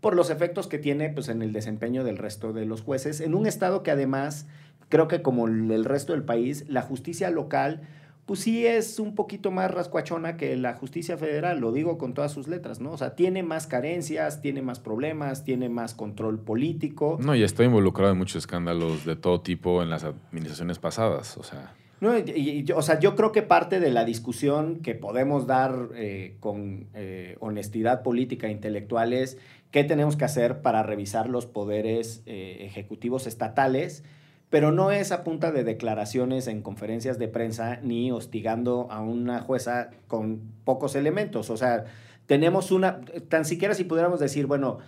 por 0.00 0.14
los 0.14 0.30
efectos 0.30 0.68
que 0.68 0.78
tiene 0.78 1.08
pues, 1.08 1.28
en 1.28 1.42
el 1.42 1.52
desempeño 1.52 2.04
del 2.04 2.18
resto 2.18 2.52
de 2.52 2.64
los 2.66 2.82
jueces, 2.82 3.20
en 3.20 3.34
un 3.34 3.48
estado 3.48 3.82
que 3.82 3.90
además 3.90 4.46
creo 4.88 5.08
que 5.08 5.22
como 5.22 5.46
el 5.46 5.84
resto 5.84 6.12
del 6.12 6.22
país, 6.24 6.64
la 6.68 6.82
justicia 6.82 7.30
local, 7.30 7.82
pues 8.26 8.40
sí 8.40 8.66
es 8.66 8.98
un 8.98 9.14
poquito 9.14 9.52
más 9.52 9.70
rascuachona 9.70 10.36
que 10.36 10.56
la 10.56 10.74
justicia 10.74 11.16
federal, 11.16 11.60
lo 11.60 11.70
digo 11.70 11.96
con 11.96 12.12
todas 12.12 12.32
sus 12.32 12.48
letras, 12.48 12.80
¿no? 12.80 12.90
O 12.90 12.98
sea, 12.98 13.14
tiene 13.14 13.44
más 13.44 13.68
carencias, 13.68 14.40
tiene 14.42 14.62
más 14.62 14.80
problemas, 14.80 15.44
tiene 15.44 15.68
más 15.68 15.94
control 15.94 16.40
político. 16.40 17.18
No, 17.20 17.36
y 17.36 17.44
estoy 17.44 17.66
involucrado 17.66 18.10
en 18.12 18.18
muchos 18.18 18.36
escándalos 18.36 19.04
de 19.04 19.14
todo 19.14 19.42
tipo 19.42 19.80
en 19.80 19.90
las 19.90 20.02
administraciones 20.02 20.80
pasadas. 20.80 21.36
O 21.36 21.44
sea, 21.44 21.72
No, 22.00 22.18
y- 22.18 22.66
o 22.74 22.82
sea, 22.82 22.98
yo 22.98 23.14
creo 23.16 23.30
que 23.32 23.42
parte 23.42 23.78
de 23.80 23.90
la 23.90 24.04
discusión 24.04 24.80
que 24.82 24.94
podemos 24.96 25.46
dar 25.46 25.90
eh, 25.94 26.36
con 26.40 26.88
eh, 26.94 27.36
honestidad 27.40 28.02
política 28.02 28.48
e 28.48 28.50
intelectual 28.50 29.12
es 29.14 29.38
qué 29.70 29.82
tenemos 29.84 30.16
que 30.16 30.24
hacer 30.26 30.60
para 30.62 30.82
revisar 30.82 31.28
los 31.30 31.46
poderes 31.46 32.22
eh, 32.26 32.58
ejecutivos 32.66 33.26
estatales, 33.28 34.02
pero 34.50 34.72
no 34.72 34.90
es 34.90 35.12
a 35.12 35.24
punta 35.24 35.50
de 35.50 35.64
declaraciones 35.64 36.46
en 36.46 36.62
conferencias 36.62 37.18
de 37.18 37.28
prensa 37.28 37.80
ni 37.82 38.12
hostigando 38.12 38.86
a 38.90 39.00
una 39.00 39.40
jueza 39.40 39.90
con 40.06 40.40
pocos 40.64 40.94
elementos. 40.94 41.50
O 41.50 41.56
sea, 41.56 41.84
tenemos 42.26 42.70
una, 42.70 43.00
tan 43.28 43.44
siquiera 43.44 43.74
si 43.74 43.84
pudiéramos 43.84 44.20
decir, 44.20 44.46
bueno, 44.46 44.78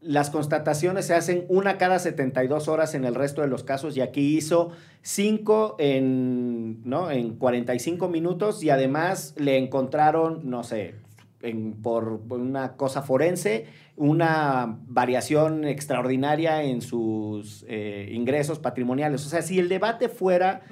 las 0.00 0.30
constataciones 0.30 1.06
se 1.06 1.14
hacen 1.14 1.44
una 1.48 1.78
cada 1.78 1.98
72 1.98 2.66
horas 2.68 2.94
en 2.94 3.04
el 3.04 3.14
resto 3.14 3.42
de 3.42 3.46
los 3.46 3.62
casos 3.62 3.96
y 3.96 4.00
aquí 4.00 4.36
hizo 4.36 4.72
cinco 5.00 5.76
en, 5.78 6.82
¿no? 6.84 7.10
en 7.10 7.36
45 7.36 8.08
minutos 8.08 8.64
y 8.64 8.70
además 8.70 9.34
le 9.36 9.58
encontraron, 9.58 10.50
no 10.50 10.64
sé, 10.64 10.96
en- 11.42 11.74
por 11.82 12.20
una 12.30 12.76
cosa 12.76 13.02
forense, 13.02 13.66
una 13.96 14.78
variación 14.86 15.64
extraordinaria 15.64 16.62
en 16.62 16.80
sus 16.80 17.64
eh, 17.68 18.10
ingresos 18.12 18.58
patrimoniales. 18.58 19.24
O 19.26 19.28
sea, 19.28 19.42
si 19.42 19.58
el 19.58 19.68
debate 19.68 20.08
fuera 20.08 20.62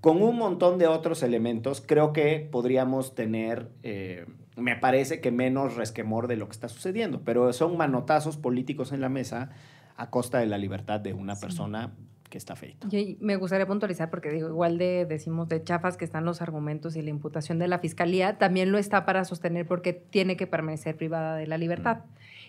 con 0.00 0.22
un 0.22 0.36
montón 0.36 0.78
de 0.78 0.86
otros 0.86 1.22
elementos, 1.22 1.82
creo 1.86 2.12
que 2.12 2.46
podríamos 2.50 3.14
tener, 3.14 3.70
eh, 3.82 4.26
me 4.56 4.76
parece 4.76 5.20
que 5.20 5.30
menos 5.30 5.76
resquemor 5.76 6.28
de 6.28 6.36
lo 6.36 6.46
que 6.46 6.52
está 6.52 6.68
sucediendo, 6.68 7.22
pero 7.24 7.52
son 7.52 7.76
manotazos 7.76 8.36
políticos 8.36 8.92
en 8.92 9.00
la 9.00 9.08
mesa 9.08 9.50
a 9.96 10.10
costa 10.10 10.38
de 10.38 10.46
la 10.46 10.58
libertad 10.58 11.00
de 11.00 11.12
una 11.14 11.36
persona 11.36 11.92
que 12.34 12.38
está 12.38 12.56
feita. 12.56 12.88
Y 12.90 13.16
me 13.20 13.36
gustaría 13.36 13.64
puntualizar, 13.64 14.10
porque 14.10 14.28
digo, 14.28 14.48
igual 14.48 14.76
de 14.76 15.06
decimos 15.06 15.48
de 15.48 15.62
chafas 15.62 15.96
que 15.96 16.04
están 16.04 16.24
los 16.24 16.42
argumentos 16.42 16.96
y 16.96 17.02
la 17.02 17.10
imputación 17.10 17.60
de 17.60 17.68
la 17.68 17.78
fiscalía, 17.78 18.38
también 18.38 18.72
lo 18.72 18.78
está 18.78 19.06
para 19.06 19.24
sostener 19.24 19.68
porque 19.68 19.92
tiene 19.92 20.36
que 20.36 20.48
permanecer 20.48 20.96
privada 20.96 21.36
de 21.36 21.46
la 21.46 21.58
libertad. 21.58 21.98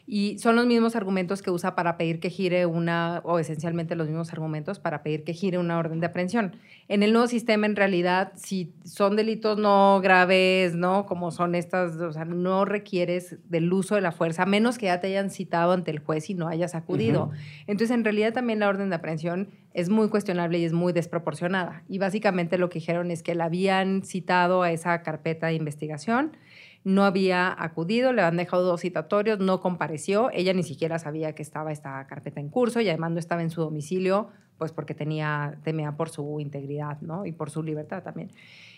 Y 0.08 0.38
son 0.38 0.56
los 0.56 0.68
mismos 0.68 0.95
argumentos 0.95 1.41
que 1.41 1.49
usa 1.49 1.74
para 1.74 1.97
pedir 1.97 2.20
que 2.20 2.30
gire 2.30 2.68
una, 2.68 3.22
o 3.24 3.39
esencialmente 3.39 3.95
los 3.95 4.08
mismos 4.08 4.32
argumentos 4.34 4.80
para 4.80 5.01
pedir 5.01 5.24
que 5.24 5.34
gire 5.34 5.58
una 5.58 5.80
orden 5.80 5.99
de 5.99 6.06
aprehensión. 6.06 6.56
En 6.88 7.01
el 7.01 7.12
nuevo 7.12 7.28
sistema, 7.28 7.66
en 7.66 7.76
realidad, 7.76 8.32
si 8.36 8.72
son 8.84 9.16
delitos 9.16 9.58
no 9.58 9.99
graves, 10.01 10.76
¿no? 10.76 11.08
Como 11.08 11.32
son 11.32 11.56
estas, 11.56 11.95
o 11.95 12.12
sea, 12.12 12.26
no 12.26 12.66
requieres 12.66 13.38
del 13.49 13.74
uso 13.74 13.95
de 13.95 14.01
la 14.01 14.12
fuerza, 14.12 14.43
a 14.43 14.45
menos 14.45 14.78
que 14.78 14.86
ya 14.86 14.99
te 15.01 15.08
hayan 15.08 15.32
citado 15.32 15.72
ante 15.72 15.89
el 15.89 15.99
juez 15.99 16.30
y 16.30 16.36
no 16.36 16.47
hayas 16.47 16.76
acudido. 16.76 17.32
Entonces, 17.66 17.95
en 17.95 18.03
realidad 18.03 18.34
también 18.34 18.60
la 18.60 18.70
orden 18.70 18.89
de 18.89 18.95
aprehensión 18.97 19.49
es 19.74 19.89
muy 19.89 20.08
cuestionable 20.10 20.60
y 20.60 20.66
es 20.66 20.74
muy 20.74 20.93
desproporcionada. 20.93 21.84
Y 21.89 21.97
básicamente 21.97 22.58
lo 22.58 22.70
que 22.70 22.80
dijeron 22.80 23.12
es 23.12 23.24
que 23.24 23.36
la 23.36 23.45
habían 23.45 24.03
citado 24.03 24.62
a 24.62 24.72
esa 24.72 25.01
carpeta 25.01 25.47
de 25.47 25.56
investigación, 25.56 26.38
no 26.86 27.04
había 27.04 27.54
acudido, 27.62 28.14
le 28.14 28.22
han 28.22 28.38
dejado 28.38 28.64
dos 28.64 28.82
citatorios, 28.82 29.40
no 29.40 29.60
compareció, 29.60 30.30
ella 30.32 30.54
ni 30.54 30.62
siquiera 30.62 31.00
sabía 31.00 31.34
que 31.34 31.42
estaba 31.42 31.72
esta 31.72 32.06
carpeta 32.06 32.40
en 32.40 32.50
curso 32.50 32.80
y 32.80 32.88
además 32.88 33.12
no 33.12 33.20
estaba 33.20 33.42
en 33.42 33.50
su 33.50 33.60
domicilio, 33.60 34.30
pues 34.60 34.72
porque 34.72 34.94
tenía, 34.94 35.58
temía 35.64 35.94
por 35.98 36.10
su 36.10 36.40
integridad, 36.40 37.02
¿no? 37.02 37.26
Y 37.26 37.32
por 37.32 37.50
su 37.50 37.64
libertad 37.64 38.04
también. 38.04 38.32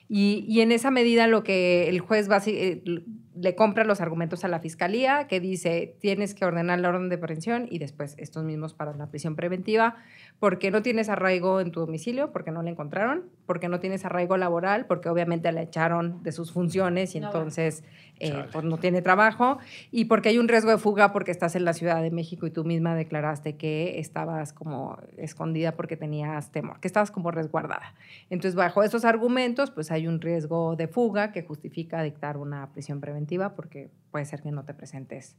Y, 0.10 0.62
en 0.62 0.72
esa 0.72 0.89
medida 0.89 1.28
lo 1.28 1.43
que 1.43 1.89
el 1.89 1.99
juez 1.99 2.30
basi- 2.30 2.55
eh, 2.55 3.03
le 3.39 3.55
compra 3.55 3.83
los 3.83 4.01
argumentos 4.01 4.43
a 4.43 4.47
la 4.47 4.59
fiscalía, 4.59 5.27
que 5.27 5.39
dice, 5.39 5.95
tienes 5.99 6.33
que 6.33 6.45
ordenar 6.45 6.79
la 6.79 6.89
orden 6.89 7.09
de 7.09 7.15
aprehensión 7.15 7.67
y 7.69 7.79
después 7.79 8.15
estos 8.17 8.43
mismos 8.43 8.73
para 8.73 8.93
la 8.93 9.07
prisión 9.07 9.35
preventiva, 9.35 9.95
porque 10.39 10.71
no 10.71 10.81
tienes 10.81 11.09
arraigo 11.09 11.59
en 11.59 11.71
tu 11.71 11.79
domicilio, 11.79 12.31
porque 12.31 12.51
no 12.51 12.61
la 12.61 12.69
encontraron, 12.69 13.25
porque 13.45 13.69
no 13.69 13.79
tienes 13.79 14.05
arraigo 14.05 14.38
laboral, 14.38 14.85
porque 14.85 15.09
obviamente 15.09 15.51
la 15.51 15.61
echaron 15.61 16.23
de 16.23 16.31
sus 16.31 16.51
funciones 16.51 17.15
y 17.15 17.19
No, 17.19 17.27
entonces 17.27 17.83
eh, 18.19 18.45
pues 18.51 18.65
no 18.65 18.77
tiene 18.77 19.01
trabajo, 19.01 19.59
y 19.91 20.05
porque 20.05 20.29
hay 20.29 20.39
un 20.39 20.47
riesgo 20.47 20.71
de 20.71 20.77
fuga 20.77 21.13
porque 21.13 21.31
estás 21.31 21.55
en 21.55 21.65
la 21.65 21.73
Ciudad 21.73 22.01
de 22.01 22.09
México 22.11 22.47
y 22.47 22.51
tú 22.51 22.63
misma 22.63 22.95
declaraste 22.95 23.57
que 23.57 23.99
estabas 23.99 24.53
como 24.53 24.97
escondida 25.17 25.73
porque 25.73 25.97
tenías 25.97 26.51
temor, 26.51 26.79
que 26.79 26.88
estabas 26.88 27.11
como 27.11 27.31
resguardada. 27.31 27.93
Entonces, 28.29 28.55
bajo 28.55 28.83
esos 28.83 29.05
argumentos, 29.05 29.71
pues 29.71 29.91
hay 29.91 30.07
un 30.07 30.21
riesgo 30.21 30.75
de 30.75 30.88
fuga 30.88 31.31
que 31.31 31.43
justifica 31.43 32.01
dictar 32.01 32.38
una 32.38 32.71
prisión 32.71 32.99
preventiva 32.99 33.26
porque 33.55 33.89
puede 34.11 34.25
ser 34.25 34.41
que 34.41 34.51
no 34.51 34.63
te 34.63 34.73
presentes 34.73 35.36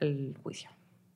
al 0.00 0.34
juicio. 0.42 0.70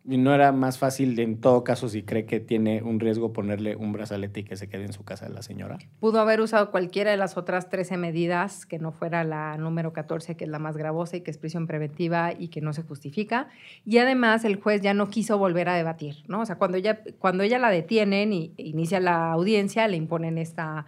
Y 0.08 0.18
no 0.18 0.32
era 0.32 0.52
más 0.52 0.78
fácil, 0.78 1.18
en 1.18 1.40
todo 1.40 1.64
caso, 1.64 1.88
si 1.88 2.04
cree 2.04 2.26
que 2.26 2.38
tiene 2.38 2.80
un 2.80 3.00
riesgo, 3.00 3.32
ponerle 3.32 3.74
un 3.74 3.92
brazalete 3.92 4.40
y 4.40 4.44
que 4.44 4.56
se 4.56 4.68
quede 4.68 4.84
en 4.84 4.92
su 4.92 5.02
casa 5.02 5.28
la 5.28 5.42
señora. 5.42 5.78
Pudo 5.98 6.20
haber 6.20 6.40
usado 6.40 6.70
cualquiera 6.70 7.10
de 7.10 7.16
las 7.16 7.36
otras 7.36 7.68
13 7.68 7.96
medidas, 7.96 8.66
que 8.66 8.78
no 8.78 8.92
fuera 8.92 9.24
la 9.24 9.56
número 9.56 9.92
14, 9.92 10.36
que 10.36 10.44
es 10.44 10.50
la 10.50 10.60
más 10.60 10.76
gravosa 10.76 11.16
y 11.16 11.22
que 11.22 11.32
es 11.32 11.38
prisión 11.38 11.66
preventiva 11.66 12.32
y 12.38 12.48
que 12.48 12.60
no 12.60 12.72
se 12.72 12.82
justifica. 12.82 13.48
Y 13.84 13.98
además 13.98 14.44
el 14.44 14.60
juez 14.60 14.80
ya 14.80 14.94
no 14.94 15.08
quiso 15.08 15.38
volver 15.38 15.68
a 15.68 15.74
debatir, 15.74 16.22
¿no? 16.28 16.42
O 16.42 16.46
sea, 16.46 16.54
cuando 16.54 16.76
ella, 16.76 17.00
cuando 17.18 17.42
ella 17.42 17.58
la 17.58 17.70
detienen 17.70 18.32
y 18.32 18.52
inicia 18.58 19.00
la 19.00 19.32
audiencia, 19.32 19.88
le 19.88 19.96
imponen 19.96 20.38
esta 20.38 20.86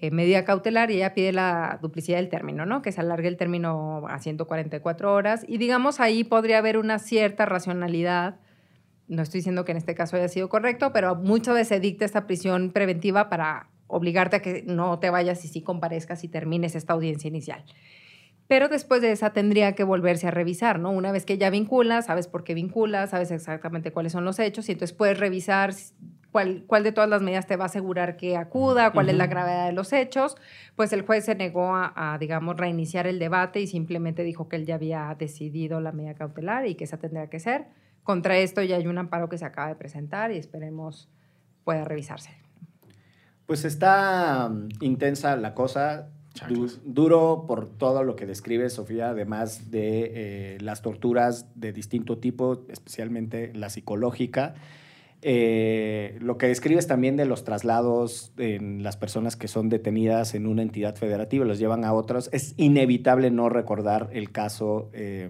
eh, 0.00 0.10
medida 0.10 0.44
cautelar 0.44 0.90
y 0.90 0.96
ella 0.96 1.14
pide 1.14 1.32
la 1.32 1.78
duplicidad 1.82 2.18
del 2.18 2.28
término, 2.28 2.66
¿no? 2.66 2.82
Que 2.82 2.92
se 2.92 3.00
alargue 3.00 3.28
el 3.28 3.36
término 3.36 4.06
a 4.08 4.18
144 4.18 5.12
horas. 5.12 5.44
Y 5.46 5.58
digamos, 5.58 6.00
ahí 6.00 6.24
podría 6.24 6.58
haber 6.58 6.78
una 6.78 6.98
cierta 6.98 7.46
racionalidad 7.46 8.36
no 9.08 9.22
estoy 9.22 9.38
diciendo 9.38 9.64
que 9.64 9.72
en 9.72 9.78
este 9.78 9.94
caso 9.94 10.16
haya 10.16 10.28
sido 10.28 10.48
correcto, 10.48 10.92
pero 10.92 11.16
muchas 11.16 11.54
veces 11.54 11.68
se 11.68 11.80
dicta 11.80 12.04
esta 12.04 12.26
prisión 12.26 12.70
preventiva 12.70 13.28
para 13.28 13.70
obligarte 13.86 14.36
a 14.36 14.42
que 14.42 14.62
no 14.66 14.98
te 14.98 15.08
vayas 15.08 15.44
y 15.44 15.48
sí 15.48 15.62
comparezcas 15.62 16.22
y 16.24 16.28
termines 16.28 16.74
esta 16.74 16.92
audiencia 16.92 17.28
inicial. 17.28 17.64
Pero 18.46 18.68
después 18.68 19.02
de 19.02 19.12
esa 19.12 19.30
tendría 19.32 19.72
que 19.72 19.84
volverse 19.84 20.26
a 20.26 20.30
revisar, 20.30 20.78
¿no? 20.78 20.90
Una 20.90 21.10
vez 21.10 21.24
que 21.24 21.38
ya 21.38 21.50
vinculas, 21.50 22.06
sabes 22.06 22.28
por 22.28 22.44
qué 22.44 22.54
vinculas, 22.54 23.10
sabes 23.10 23.30
exactamente 23.30 23.92
cuáles 23.92 24.12
son 24.12 24.24
los 24.24 24.38
hechos 24.38 24.68
y 24.68 24.72
entonces 24.72 24.96
puedes 24.96 25.18
revisar 25.18 25.74
cuál, 26.32 26.64
cuál 26.66 26.84
de 26.84 26.92
todas 26.92 27.10
las 27.10 27.22
medidas 27.22 27.46
te 27.46 27.56
va 27.56 27.64
a 27.64 27.66
asegurar 27.66 28.16
que 28.16 28.36
acuda, 28.36 28.92
cuál 28.92 29.08
es 29.08 29.16
la 29.16 29.26
gravedad 29.26 29.66
de 29.66 29.72
los 29.72 29.92
hechos. 29.92 30.36
Pues 30.76 30.92
el 30.92 31.02
juez 31.02 31.24
se 31.24 31.34
negó 31.34 31.74
a, 31.74 31.92
a, 31.94 32.18
digamos, 32.18 32.56
reiniciar 32.56 33.06
el 33.06 33.18
debate 33.18 33.60
y 33.60 33.66
simplemente 33.66 34.22
dijo 34.22 34.48
que 34.48 34.56
él 34.56 34.66
ya 34.66 34.76
había 34.76 35.14
decidido 35.18 35.80
la 35.80 35.92
medida 35.92 36.14
cautelar 36.14 36.66
y 36.66 36.74
que 36.74 36.84
esa 36.84 36.98
tendría 36.98 37.28
que 37.28 37.40
ser 37.40 37.66
contra 38.08 38.38
esto 38.38 38.62
ya 38.62 38.76
hay 38.76 38.86
un 38.86 38.96
amparo 38.96 39.28
que 39.28 39.36
se 39.36 39.44
acaba 39.44 39.68
de 39.68 39.74
presentar 39.74 40.32
y 40.32 40.38
esperemos 40.38 41.10
pueda 41.62 41.84
revisarse. 41.84 42.30
Pues 43.44 43.66
está 43.66 44.48
mm, 44.48 44.68
intensa 44.80 45.36
la 45.36 45.52
cosa, 45.52 46.08
duro 46.86 47.44
por 47.46 47.68
todo 47.68 48.04
lo 48.04 48.16
que 48.16 48.24
describe 48.24 48.70
Sofía, 48.70 49.10
además 49.10 49.70
de 49.70 50.12
eh, 50.14 50.58
las 50.62 50.80
torturas 50.80 51.48
de 51.54 51.74
distinto 51.74 52.16
tipo, 52.16 52.64
especialmente 52.70 53.52
la 53.54 53.68
psicológica. 53.68 54.54
Eh, 55.22 56.16
lo 56.20 56.38
que 56.38 56.46
describes 56.46 56.86
también 56.86 57.16
de 57.16 57.24
los 57.24 57.42
traslados 57.44 58.32
en 58.38 58.82
las 58.82 58.96
personas 58.96 59.34
que 59.36 59.48
son 59.48 59.68
detenidas 59.68 60.34
en 60.34 60.46
una 60.46 60.62
entidad 60.62 60.94
federativa, 60.96 61.44
los 61.44 61.58
llevan 61.58 61.84
a 61.84 61.92
otros. 61.92 62.30
Es 62.32 62.54
inevitable 62.56 63.30
no 63.30 63.48
recordar 63.48 64.10
el 64.12 64.30
caso 64.30 64.90
eh, 64.92 65.28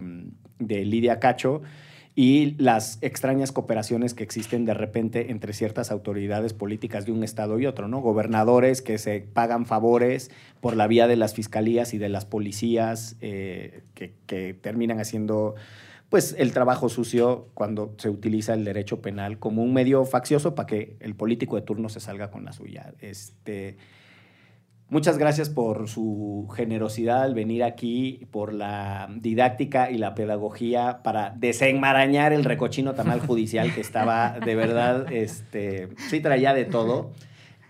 de 0.58 0.84
Lidia 0.84 1.20
Cacho, 1.20 1.62
y 2.20 2.56
las 2.58 2.98
extrañas 3.00 3.52
cooperaciones 3.52 4.12
que 4.12 4.24
existen 4.24 4.64
de 4.64 4.74
repente 4.74 5.30
entre 5.30 5.52
ciertas 5.52 5.92
autoridades 5.92 6.52
políticas 6.52 7.06
de 7.06 7.12
un 7.12 7.22
estado 7.22 7.60
y 7.60 7.66
otro, 7.66 7.86
¿no? 7.86 8.00
Gobernadores 8.00 8.82
que 8.82 8.98
se 8.98 9.20
pagan 9.20 9.66
favores 9.66 10.32
por 10.60 10.74
la 10.74 10.88
vía 10.88 11.06
de 11.06 11.14
las 11.14 11.32
fiscalías 11.32 11.94
y 11.94 11.98
de 11.98 12.08
las 12.08 12.24
policías 12.24 13.14
eh, 13.20 13.82
que, 13.94 14.52
terminan 14.60 14.98
haciendo 14.98 15.54
pues 16.08 16.34
el 16.38 16.52
trabajo 16.52 16.88
sucio 16.88 17.48
cuando 17.54 17.94
se 17.98 18.08
utiliza 18.08 18.54
el 18.54 18.64
derecho 18.64 19.02
penal 19.02 19.38
como 19.38 19.62
un 19.62 19.72
medio 19.72 20.04
faccioso 20.04 20.54
para 20.54 20.66
que 20.66 20.96
el 21.00 21.14
político 21.14 21.56
de 21.56 21.62
turno 21.62 21.88
se 21.88 22.00
salga 22.00 22.30
con 22.30 22.44
la 22.44 22.52
suya. 22.52 22.94
Este, 23.00 23.76
Muchas 24.90 25.18
gracias 25.18 25.50
por 25.50 25.86
su 25.86 26.48
generosidad 26.56 27.22
al 27.22 27.34
venir 27.34 27.62
aquí, 27.62 28.26
por 28.30 28.54
la 28.54 29.06
didáctica 29.16 29.90
y 29.90 29.98
la 29.98 30.14
pedagogía 30.14 31.02
para 31.02 31.34
desenmarañar 31.36 32.32
el 32.32 32.42
recochino 32.42 32.94
tamal 32.94 33.20
judicial 33.20 33.74
que 33.74 33.82
estaba 33.82 34.40
de 34.40 34.54
verdad, 34.54 35.12
este, 35.12 35.90
sí 36.08 36.20
traía 36.20 36.54
de 36.54 36.64
todo. 36.64 37.12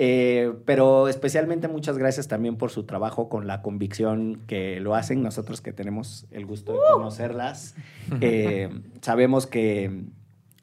Eh, 0.00 0.52
pero 0.64 1.08
especialmente 1.08 1.66
muchas 1.66 1.98
gracias 1.98 2.28
también 2.28 2.56
por 2.56 2.70
su 2.70 2.84
trabajo 2.84 3.28
con 3.28 3.48
la 3.48 3.62
convicción 3.62 4.42
que 4.46 4.78
lo 4.78 4.94
hacen 4.94 5.22
nosotros 5.24 5.60
que 5.60 5.72
tenemos 5.72 6.26
el 6.30 6.46
gusto 6.46 6.72
de 6.72 6.78
conocerlas. 6.92 7.74
Eh, 8.20 8.70
sabemos 9.02 9.46
que 9.46 10.04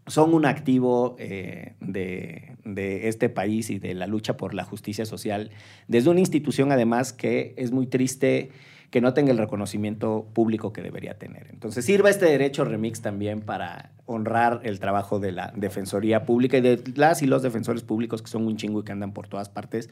son 0.08 0.34
un 0.34 0.46
activo 0.46 1.16
eh, 1.20 1.74
de, 1.80 3.08
este 3.08 3.30
país 3.30 3.70
y 3.70 3.80
de 3.80 3.94
la 3.94 4.08
lucha 4.08 4.38
por 4.38 4.54
la 4.54 4.64
justicia 4.64 5.06
social, 5.06 5.52
desde 5.88 6.10
una 6.10 6.20
institución 6.20 6.72
además 6.72 7.14
que 7.14 7.54
es 7.58 7.72
muy 7.72 7.88
triste 7.88 8.52
que 8.92 9.02
no 9.02 9.14
tenga 9.14 9.32
el 9.32 9.38
reconocimiento 9.38 10.28
público 10.34 10.72
que 10.72 10.82
debería 10.82 11.18
tener. 11.18 11.48
Entonces 11.50 11.84
sirva 11.84 12.10
este 12.10 12.26
derecho 12.26 12.64
remix 12.66 13.02
también 13.02 13.42
para 13.42 13.92
honrar 14.06 14.62
el 14.64 14.80
trabajo 14.80 15.20
de 15.20 15.32
la 15.32 15.52
Defensoría 15.56 16.26
Pública 16.26 16.58
y 16.58 16.62
de 16.62 16.82
las 16.96 17.22
y 17.22 17.26
los 17.26 17.42
defensores 17.42 17.84
públicos 17.84 18.22
que 18.22 18.30
son 18.30 18.46
un 18.46 18.58
chingo 18.58 18.82
y 18.82 18.84
que 18.84 18.92
andan 18.92 19.12
por 19.12 19.28
todas 19.28 19.50
partes, 19.50 19.90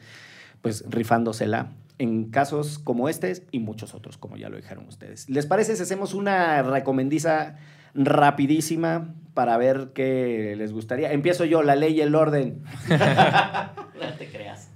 pues 0.62 0.84
rifándosela 0.88 1.72
en 1.98 2.30
casos 2.30 2.78
como 2.78 3.08
este 3.08 3.42
y 3.50 3.58
muchos 3.58 3.94
otros, 3.94 4.16
como 4.16 4.36
ya 4.36 4.48
lo 4.48 4.56
dijeron 4.56 4.86
ustedes. 4.88 5.28
¿Les 5.28 5.46
parece 5.46 5.76
si 5.76 5.82
hacemos 5.82 6.14
una 6.14 6.62
recomendiza 6.62 7.56
rapidísima 7.94 9.14
para 9.34 9.56
ver 9.56 9.90
qué 9.94 10.54
les 10.56 10.72
gustaría. 10.72 11.12
Empiezo 11.12 11.44
yo, 11.44 11.62
la 11.62 11.76
ley 11.76 11.94
y 11.94 12.00
el 12.00 12.14
orden. 12.14 12.62
no 12.88 14.14
te 14.18 14.28
creas. 14.28 14.70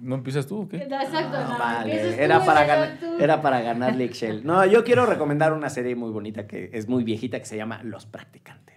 ¿No 0.00 0.14
empiezas 0.14 0.46
tú 0.46 0.62
o 0.62 0.68
qué? 0.68 0.76
Exacto, 0.76 1.42
no, 1.42 1.58
vale. 1.58 2.22
Era, 2.22 2.44
para 2.44 2.64
ganar, 2.64 2.98
era 3.18 3.42
para 3.42 3.60
ganarle 3.60 4.04
Excel. 4.04 4.46
No, 4.46 4.64
yo 4.64 4.84
quiero 4.84 5.06
recomendar 5.06 5.52
una 5.52 5.70
serie 5.70 5.96
muy 5.96 6.10
bonita 6.10 6.46
que 6.46 6.70
es 6.72 6.88
muy 6.88 7.02
viejita 7.02 7.38
que 7.40 7.46
se 7.46 7.56
llama 7.56 7.80
Los 7.82 8.06
Practicantes 8.06 8.68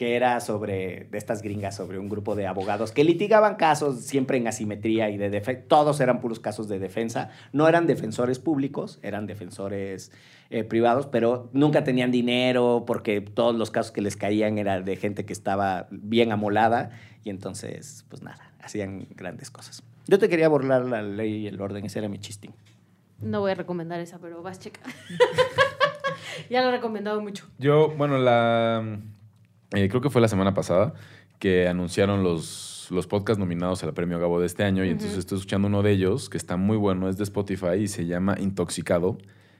que 0.00 0.16
era 0.16 0.40
sobre, 0.40 1.08
de 1.10 1.18
estas 1.18 1.42
gringas, 1.42 1.76
sobre 1.76 1.98
un 1.98 2.08
grupo 2.08 2.34
de 2.34 2.46
abogados 2.46 2.90
que 2.90 3.04
litigaban 3.04 3.56
casos 3.56 4.00
siempre 4.00 4.38
en 4.38 4.48
asimetría 4.48 5.10
y 5.10 5.18
de 5.18 5.28
defensa. 5.28 5.64
Todos 5.68 6.00
eran 6.00 6.20
puros 6.22 6.40
casos 6.40 6.68
de 6.68 6.78
defensa. 6.78 7.28
No 7.52 7.68
eran 7.68 7.86
defensores 7.86 8.38
públicos, 8.38 8.98
eran 9.02 9.26
defensores 9.26 10.10
eh, 10.48 10.64
privados, 10.64 11.04
pero 11.04 11.50
nunca 11.52 11.84
tenían 11.84 12.10
dinero 12.10 12.84
porque 12.86 13.20
todos 13.20 13.54
los 13.54 13.70
casos 13.70 13.92
que 13.92 14.00
les 14.00 14.16
caían 14.16 14.56
eran 14.56 14.86
de 14.86 14.96
gente 14.96 15.26
que 15.26 15.34
estaba 15.34 15.86
bien 15.90 16.32
amolada 16.32 16.92
y 17.22 17.28
entonces, 17.28 18.06
pues 18.08 18.22
nada, 18.22 18.54
hacían 18.62 19.06
grandes 19.14 19.50
cosas. 19.50 19.82
Yo 20.06 20.18
te 20.18 20.30
quería 20.30 20.48
burlar 20.48 20.86
la 20.86 21.02
ley 21.02 21.42
y 21.42 21.46
el 21.46 21.60
orden, 21.60 21.84
ese 21.84 21.98
era 21.98 22.08
mi 22.08 22.18
chistín. 22.18 22.54
No 23.20 23.40
voy 23.40 23.50
a 23.50 23.54
recomendar 23.54 24.00
esa, 24.00 24.18
pero 24.18 24.42
vas, 24.42 24.60
checa. 24.60 24.80
ya 26.48 26.62
lo 26.62 26.68
he 26.68 26.70
recomendado 26.70 27.20
mucho. 27.20 27.46
Yo, 27.58 27.90
bueno, 27.98 28.16
la 28.16 28.98
eh, 29.72 29.88
creo 29.88 30.00
que 30.00 30.10
fue 30.10 30.20
la 30.20 30.28
semana 30.28 30.54
pasada 30.54 30.94
que 31.38 31.68
anunciaron 31.68 32.22
los, 32.22 32.88
los 32.90 33.06
podcasts 33.06 33.38
nominados 33.38 33.82
al 33.82 33.94
premio 33.94 34.18
Gabo 34.18 34.40
de 34.40 34.46
este 34.46 34.64
año. 34.64 34.84
Y 34.84 34.90
entonces 34.90 35.18
estoy 35.18 35.38
escuchando 35.38 35.68
uno 35.68 35.82
de 35.82 35.92
ellos 35.92 36.28
que 36.28 36.36
está 36.36 36.56
muy 36.56 36.76
bueno, 36.76 37.08
es 37.08 37.16
de 37.16 37.24
Spotify 37.24 37.76
y 37.80 37.88
se 37.88 38.06
llama 38.06 38.36
Intoxicado. 38.38 39.18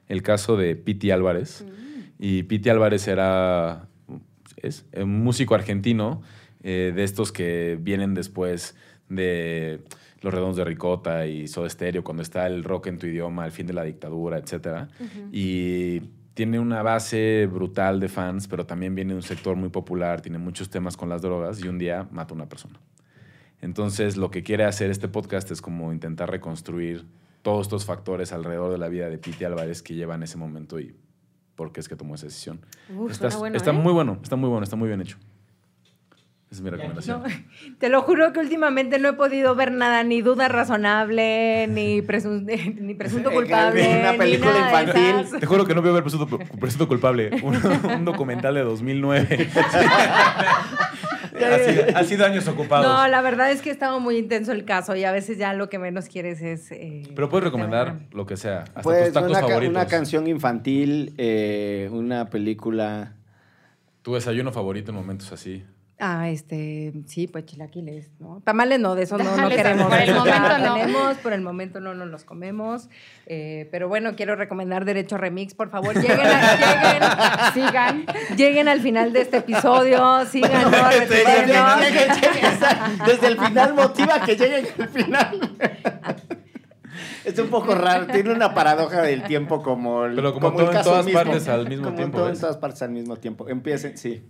El 0.09 0.23
caso 0.23 0.57
de 0.57 0.77
Piti 0.77 1.11
Álvarez. 1.11 1.65
Mm. 1.65 2.01
Y 2.19 2.43
Piti 2.43 2.69
Álvarez 2.69 3.09
era 3.09 3.89
es 4.63 4.85
un 4.97 5.23
músico 5.23 5.55
argentino 5.55 6.23
eh, 6.63 6.93
de 6.95 7.05
estos 7.05 7.33
que 7.33 7.79
vienen 7.81 8.15
después 8.15 8.77
de 9.09 9.81
Los 10.21 10.33
Redondos 10.33 10.57
de 10.57 10.65
Ricota 10.65 11.27
y 11.27 11.49
Soda 11.49 11.69
Stereo, 11.69 12.05
cuando 12.05 12.23
está 12.23 12.47
el 12.47 12.65
rock 12.65 12.89
en 12.89 12.99
tu 12.99 13.07
idioma, 13.07 13.47
el 13.47 13.53
fin 13.53 13.67
de 13.67 13.73
la 13.73 13.85
dictadura, 13.85 14.39
etc. 14.39 14.89
Y 15.33 16.03
tiene 16.41 16.59
una 16.59 16.83
base 16.83 17.47
brutal 17.53 18.01
de 18.01 18.09
fans, 18.09 18.49
pero 18.49 18.65
también 18.65 18.95
viene 18.95 19.13
de 19.13 19.17
un 19.17 19.23
sector 19.23 19.57
muy 19.57 19.69
popular, 19.69 20.23
tiene 20.23 20.39
muchos 20.39 20.71
temas 20.71 20.97
con 20.97 21.11
las 21.11 21.21
drogas 21.21 21.63
y 21.63 21.69
un 21.69 21.77
día 21.77 22.09
mata 22.13 22.33
a 22.33 22.35
una 22.35 22.49
persona. 22.49 22.81
Entonces, 23.61 24.17
lo 24.17 24.31
que 24.31 24.43
quiere 24.43 24.65
hacer 24.65 24.91
este 24.91 25.07
podcast 25.07 25.51
es 25.51 25.61
como 25.61 25.93
intentar 25.93 26.31
reconstruir 26.31 27.05
todos 27.43 27.67
estos 27.67 27.85
factores 27.85 28.33
alrededor 28.33 28.73
de 28.73 28.79
la 28.79 28.89
vida 28.89 29.11
de 29.11 29.19
Pete 29.19 29.45
Álvarez 29.45 29.83
que 29.83 29.93
lleva 29.93 30.15
en 30.15 30.23
ese 30.23 30.39
momento 30.39 30.81
y 30.81 30.97
por 31.57 31.73
qué 31.73 31.81
es 31.81 31.91
que 31.91 31.97
tomó 31.97 32.15
esa 32.15 32.25
decisión. 32.25 32.65
está, 33.11 33.29
está 33.29 33.71
¿eh? 33.71 33.73
muy 33.75 33.93
bueno, 33.93 34.19
está 34.23 34.37
muy 34.37 34.49
bueno, 34.49 34.65
está 34.65 34.77
muy 34.77 34.89
bien 34.89 35.03
hecho. 35.03 35.19
Esa 36.51 36.59
es 36.59 36.63
mi 36.63 36.71
recomendación. 36.71 37.23
te 37.79 37.89
lo 37.89 38.03
juro 38.03 38.33
que 38.33 38.41
últimamente 38.41 38.99
no 38.99 39.11
he 39.11 39.13
podido 39.13 39.55
ver 39.55 39.71
nada, 39.71 40.03
ni 40.03 40.21
duda 40.21 40.49
razonable, 40.49 41.69
ni, 41.69 42.01
ni 42.81 42.95
presunto 42.95 43.31
culpable. 43.31 44.01
Una 44.01 44.15
película 44.15 44.59
infantil. 44.59 45.39
Te 45.39 45.47
juro 45.47 45.65
que 45.65 45.77
no 45.77 45.81
voy 45.81 45.91
a 45.91 45.95
ver 45.95 46.03
presunto, 46.03 46.39
presunto 46.59 46.89
culpable. 46.89 47.31
Un, 47.45 48.05
documental 48.05 48.55
de 48.55 48.63
2009. 48.63 49.49
ha, 51.95 52.03
sido, 52.03 52.27
años 52.27 52.49
ocupados. 52.49 52.85
No, 52.85 53.07
la 53.07 53.23
verdad 53.23 53.53
es 53.53 53.63
que 53.63 53.71
estaba 53.71 54.01
muy 54.01 54.17
intenso 54.17 54.51
el 54.51 54.65
caso 54.65 54.97
y 54.97 55.05
a 55.05 55.13
veces 55.13 55.39
ya 55.39 55.55
lo 55.55 55.69
que 55.69 55.79
menos 55.79 56.07
quieres 56.09 56.43
es. 56.43 56.73
Eh, 56.73 57.05
Pero 57.15 57.29
puedes 57.29 57.45
recomendar 57.45 58.01
lo 58.11 58.27
que 58.27 58.37
sea. 58.37 58.63
Hasta 58.63 58.83
pues 58.83 59.05
tus 59.05 59.13
tacos 59.13 59.31
una, 59.31 59.41
favoritos. 59.41 59.71
una 59.77 59.87
canción 59.87 60.27
infantil, 60.27 61.15
eh, 61.17 61.89
una 61.93 62.29
película. 62.29 63.13
Tu 64.03 64.15
desayuno 64.15 64.51
favorito 64.51 64.91
en 64.91 64.97
momentos 64.97 65.31
así. 65.31 65.63
Ah, 66.03 66.31
este, 66.31 66.93
sí, 67.07 67.27
pues 67.27 67.45
chilaquiles, 67.45 68.11
¿no? 68.21 68.41
Tamales 68.43 68.81
no, 68.81 68.95
de 68.95 69.03
eso 69.03 69.19
no, 69.19 69.37
no 69.37 69.49
queremos. 69.51 69.87
por 69.89 69.99
el 70.01 70.15
momento 70.15 70.59
no. 70.59 70.75
tenemos, 70.75 71.17
por 71.19 71.33
el 71.35 71.41
momento 71.43 71.81
no 71.81 71.95
nos 71.95 72.09
los 72.09 72.25
comemos. 72.25 72.89
Eh, 73.27 73.69
pero 73.71 73.87
bueno, 73.89 74.17
quiero 74.17 74.35
recomendar 74.35 74.87
Derecho 74.87 75.19
Remix, 75.19 75.53
por 75.55 75.69
favor, 75.71 75.95
lleguen, 75.95 76.19
a- 76.21 76.57
lleguen, 76.57 77.03
sigan, 77.55 78.07
lleguen 78.37 78.69
al 78.69 78.81
final 78.81 79.13
de 79.13 79.21
este 79.21 79.37
episodio, 79.39 80.25
sigan, 80.25 80.71
¿no? 80.71 80.71
Retuitenos. 80.91 81.81
Desde 83.07 83.27
el 83.27 83.39
final 83.39 83.75
motiva 83.75 84.21
que 84.25 84.37
lleguen 84.37 84.67
al 84.79 84.89
final. 84.89 85.41
Es 87.25 87.39
un 87.39 87.49
poco 87.49 87.75
raro, 87.75 88.07
tiene 88.07 88.33
una 88.33 88.55
paradoja 88.55 89.03
del 89.03 89.23
tiempo 89.25 89.63
como 89.63 90.07
el, 90.07 90.15
Pero 90.15 90.33
como 90.33 90.53
todo 90.53 90.67
en 90.67 90.73
caso 90.73 90.91
todas 90.91 91.05
mismo. 91.05 91.21
partes 91.23 91.49
al 91.49 91.69
mismo 91.69 91.85
Como 91.85 91.97
tiempo, 91.97 92.19
todo 92.19 92.31
en 92.31 92.41
todas 92.41 92.57
partes 92.57 92.83
al 92.83 92.91
mismo 92.91 93.17
tiempo. 93.17 93.49
Empiecen, 93.49 93.97
sí. 93.99 94.25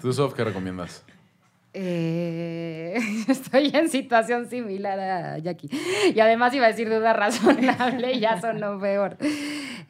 ¿Tú, 0.00 0.12
Sof, 0.12 0.34
qué 0.34 0.44
recomiendas? 0.44 1.04
Eh, 1.72 2.98
estoy 3.28 3.70
en 3.74 3.88
situación 3.88 4.48
similar 4.48 4.98
a 4.98 5.38
Jackie. 5.38 5.70
Y 6.14 6.20
además 6.20 6.54
iba 6.54 6.66
a 6.66 6.68
decir 6.68 6.88
duda 6.88 7.12
razonable 7.12 8.12
y 8.12 8.20
ya 8.20 8.40
sonó 8.40 8.78
peor. 8.80 9.16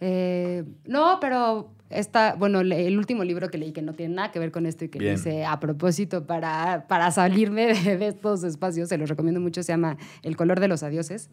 Eh, 0.01 0.65
no, 0.85 1.19
pero 1.21 1.73
esta, 1.89 2.35
bueno, 2.35 2.61
el 2.61 2.99
último 2.99 3.25
libro 3.25 3.49
que 3.49 3.59
leí 3.59 3.73
que 3.73 3.83
no 3.83 3.95
tiene 3.95 4.15
nada 4.15 4.31
que 4.31 4.39
ver 4.39 4.53
con 4.53 4.67
esto 4.67 4.85
y 4.85 4.89
que 4.89 4.99
Bien. 4.99 5.15
hice 5.15 5.45
a 5.45 5.59
propósito 5.59 6.27
para, 6.27 6.87
para 6.89 7.11
salirme 7.11 7.75
de, 7.75 7.97
de 7.97 8.09
estos 8.09 8.45
espacios, 8.45 8.89
se 8.89 8.99
los 8.99 9.09
recomiendo 9.09 9.41
mucho, 9.41 9.63
se 9.63 9.73
llama 9.73 9.97
El 10.23 10.37
color 10.37 10.61
de 10.61 10.69
los 10.69 10.83
adioses. 10.83 11.31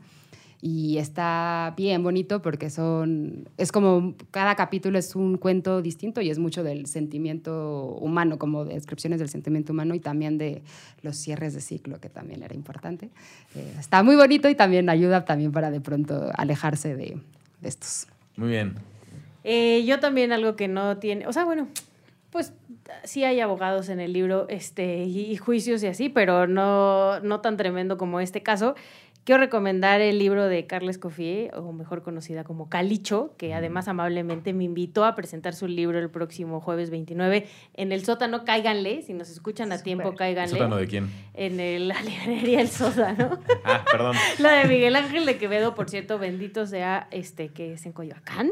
Y 0.59 0.97
está 0.97 1.75
bien 1.77 2.01
bonito 2.01 2.41
porque 2.41 2.71
son, 2.71 3.47
es 3.57 3.71
como 3.71 4.15
cada 4.31 4.55
capítulo 4.55 4.97
es 4.97 5.15
un 5.15 5.37
cuento 5.37 5.83
distinto 5.83 6.19
y 6.19 6.31
es 6.31 6.39
mucho 6.39 6.63
del 6.63 6.87
sentimiento 6.87 7.95
humano, 8.01 8.39
como 8.39 8.65
descripciones 8.65 9.19
del 9.19 9.29
sentimiento 9.29 9.73
humano 9.73 9.93
y 9.93 9.99
también 9.99 10.39
de 10.39 10.63
los 11.03 11.15
cierres 11.15 11.53
de 11.53 11.61
ciclo, 11.61 11.99
que 11.99 12.09
también 12.09 12.41
era 12.41 12.55
importante. 12.55 13.11
Eh, 13.55 13.75
está 13.79 14.01
muy 14.01 14.15
bonito 14.15 14.49
y 14.49 14.55
también 14.55 14.89
ayuda 14.89 15.25
también 15.25 15.51
para 15.51 15.69
de 15.69 15.79
pronto 15.79 16.31
alejarse 16.35 16.95
de, 16.95 17.19
de 17.61 17.69
estos. 17.69 18.07
Muy 18.35 18.49
bien. 18.49 18.75
Eh, 19.43 19.85
yo 19.85 19.99
también 19.99 20.31
algo 20.31 20.55
que 20.55 20.67
no 20.67 20.97
tiene, 20.97 21.27
o 21.27 21.33
sea, 21.33 21.45
bueno, 21.45 21.67
pues 22.31 22.53
sí 23.03 23.23
hay 23.23 23.39
abogados 23.39 23.89
en 23.89 23.99
el 23.99 24.13
libro 24.13 24.47
este, 24.49 25.03
y, 25.03 25.31
y 25.31 25.37
juicios 25.37 25.81
y 25.83 25.87
así, 25.87 26.09
pero 26.09 26.47
no, 26.47 27.19
no 27.21 27.41
tan 27.41 27.57
tremendo 27.57 27.97
como 27.97 28.19
este 28.19 28.43
caso. 28.43 28.75
Quiero 29.27 29.41
recomendar 29.41 29.99
el 29.99 30.19
libro 30.19 30.47
de 30.47 30.67
Carla 30.67 30.89
Escoffier, 30.89 31.53
o 31.53 31.73
mejor 31.73 32.01
conocida 32.01 32.45
como 32.45 32.69
Calicho, 32.69 33.33
que 33.37 33.53
además 33.53 33.89
amablemente 33.89 34.53
me 34.53 34.63
invitó 34.63 35.03
a 35.03 35.15
presentar 35.15 35.53
su 35.53 35.67
libro 35.67 35.99
el 35.99 36.09
próximo 36.09 36.61
jueves 36.61 36.89
29 36.91 37.45
en 37.73 37.91
el 37.91 38.05
sótano. 38.05 38.45
Cáiganle, 38.45 39.01
si 39.01 39.11
nos 39.13 39.29
escuchan 39.29 39.73
a 39.73 39.83
tiempo, 39.83 40.11
¿El 40.11 40.15
cáiganle. 40.15 40.51
sótano 40.51 40.77
de 40.77 40.87
quién? 40.87 41.09
En 41.33 41.59
el- 41.59 41.89
la 41.89 42.01
librería 42.03 42.61
El 42.61 42.69
Sótano. 42.69 43.37
Ah, 43.65 43.83
perdón. 43.91 44.15
La 44.39 44.53
de 44.53 44.69
Miguel 44.69 44.95
Ángel 44.95 45.25
de 45.25 45.37
Quevedo, 45.37 45.75
por 45.75 45.89
cierto, 45.89 46.17
bendito 46.19 46.65
sea 46.65 47.09
este 47.11 47.49
que 47.49 47.73
es 47.73 47.85
en 47.85 47.91
Coyoacán. 47.91 48.51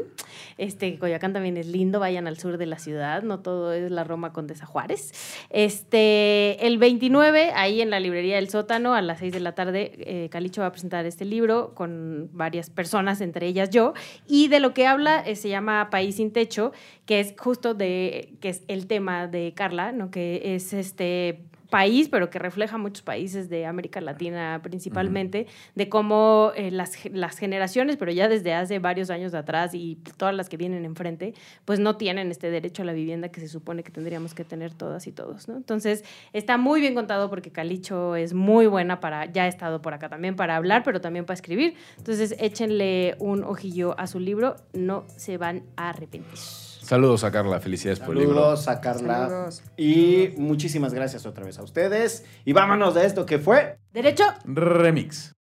Este 0.58 0.98
Coyoacán 0.98 1.32
también 1.32 1.56
es 1.56 1.68
lindo, 1.68 2.00
vayan 2.00 2.26
al 2.26 2.36
sur 2.36 2.58
de 2.58 2.66
la 2.66 2.78
ciudad, 2.78 3.22
no 3.22 3.40
todo 3.40 3.72
es 3.72 3.90
la 3.90 4.04
Roma 4.04 4.34
Condesa 4.34 4.66
Juárez. 4.66 5.14
Este, 5.48 6.66
el 6.66 6.76
29, 6.76 7.50
ahí 7.54 7.80
en 7.80 7.88
la 7.88 7.98
librería 7.98 8.36
del 8.36 8.50
sótano, 8.50 8.92
a 8.94 9.00
las 9.00 9.20
6 9.20 9.32
de 9.32 9.40
la 9.40 9.54
tarde, 9.54 9.92
eh, 10.00 10.28
Calicho 10.30 10.65
va 10.66 10.68
a 10.68 10.72
presentar 10.72 11.06
este 11.06 11.24
libro 11.24 11.72
con 11.74 12.28
varias 12.32 12.70
personas, 12.70 13.20
entre 13.20 13.46
ellas 13.46 13.70
yo, 13.70 13.94
y 14.26 14.48
de 14.48 14.60
lo 14.60 14.74
que 14.74 14.86
habla 14.86 15.20
eh, 15.20 15.36
se 15.36 15.48
llama 15.48 15.88
País 15.90 16.16
sin 16.16 16.32
techo, 16.32 16.72
que 17.06 17.20
es 17.20 17.34
justo 17.38 17.74
de, 17.74 18.34
que 18.40 18.50
es 18.50 18.62
el 18.68 18.86
tema 18.86 19.26
de 19.26 19.52
Carla, 19.54 19.92
¿no? 19.92 20.10
Que 20.10 20.54
es 20.54 20.72
este 20.72 21.44
país, 21.70 22.08
pero 22.08 22.30
que 22.30 22.38
refleja 22.38 22.78
muchos 22.78 23.02
países 23.02 23.48
de 23.48 23.66
América 23.66 24.00
Latina 24.00 24.60
principalmente, 24.62 25.46
de 25.74 25.88
cómo 25.88 26.52
eh, 26.56 26.70
las, 26.70 27.04
las 27.12 27.38
generaciones, 27.38 27.96
pero 27.96 28.12
ya 28.12 28.28
desde 28.28 28.54
hace 28.54 28.78
varios 28.78 29.10
años 29.10 29.34
atrás 29.34 29.74
y 29.74 29.98
todas 30.16 30.34
las 30.34 30.48
que 30.48 30.56
vienen 30.56 30.84
enfrente, 30.84 31.34
pues 31.64 31.78
no 31.78 31.96
tienen 31.96 32.30
este 32.30 32.50
derecho 32.50 32.82
a 32.82 32.84
la 32.84 32.92
vivienda 32.92 33.28
que 33.28 33.40
se 33.40 33.48
supone 33.48 33.82
que 33.82 33.90
tendríamos 33.90 34.34
que 34.34 34.44
tener 34.44 34.72
todas 34.72 35.06
y 35.06 35.12
todos, 35.12 35.48
¿no? 35.48 35.56
Entonces, 35.56 36.04
está 36.32 36.56
muy 36.56 36.80
bien 36.80 36.94
contado 36.94 37.30
porque 37.30 37.50
Calicho 37.50 38.16
es 38.16 38.34
muy 38.34 38.66
buena 38.66 39.00
para, 39.00 39.26
ya 39.26 39.44
ha 39.44 39.48
estado 39.48 39.82
por 39.82 39.94
acá 39.94 40.08
también 40.08 40.36
para 40.36 40.56
hablar, 40.56 40.82
pero 40.84 41.00
también 41.00 41.24
para 41.24 41.34
escribir. 41.34 41.74
Entonces, 41.98 42.34
échenle 42.38 43.16
un 43.18 43.44
ojillo 43.44 43.98
a 43.98 44.06
su 44.06 44.20
libro, 44.20 44.56
no 44.72 45.04
se 45.16 45.38
van 45.38 45.64
a 45.76 45.90
arrepentir. 45.90 46.65
Saludos 46.86 47.24
a 47.24 47.32
Carla, 47.32 47.58
felicidades 47.58 47.98
por 47.98 48.14
el 48.14 48.20
libro. 48.20 48.36
Saludos 48.36 48.68
a 48.68 48.80
Carla. 48.80 49.28
Saludos. 49.28 49.62
Y 49.76 50.28
muchísimas 50.36 50.94
gracias 50.94 51.26
otra 51.26 51.44
vez 51.44 51.58
a 51.58 51.64
ustedes. 51.64 52.24
Y 52.44 52.52
vámonos 52.52 52.94
de 52.94 53.04
esto 53.04 53.26
que 53.26 53.40
fue. 53.40 53.78
Derecho, 53.92 54.24
Remix. 54.44 55.32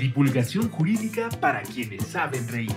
Divulgación 0.00 0.68
jurídica 0.68 1.28
para 1.40 1.62
quienes 1.62 2.04
saben 2.04 2.48
reír. 2.48 2.74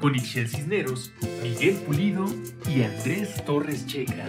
Con 0.00 0.14
Ixel 0.14 0.48
Cisneros, 0.48 1.12
Miguel 1.42 1.74
Pulido 1.86 2.24
y 2.66 2.82
Andrés 2.82 3.44
Torres 3.44 3.86
Checa. 3.86 4.26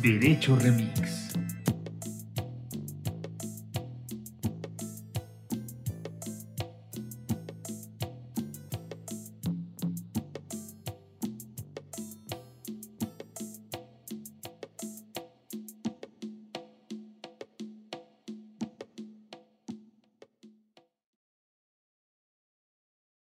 Derecho 0.00 0.56
Remix. 0.56 1.19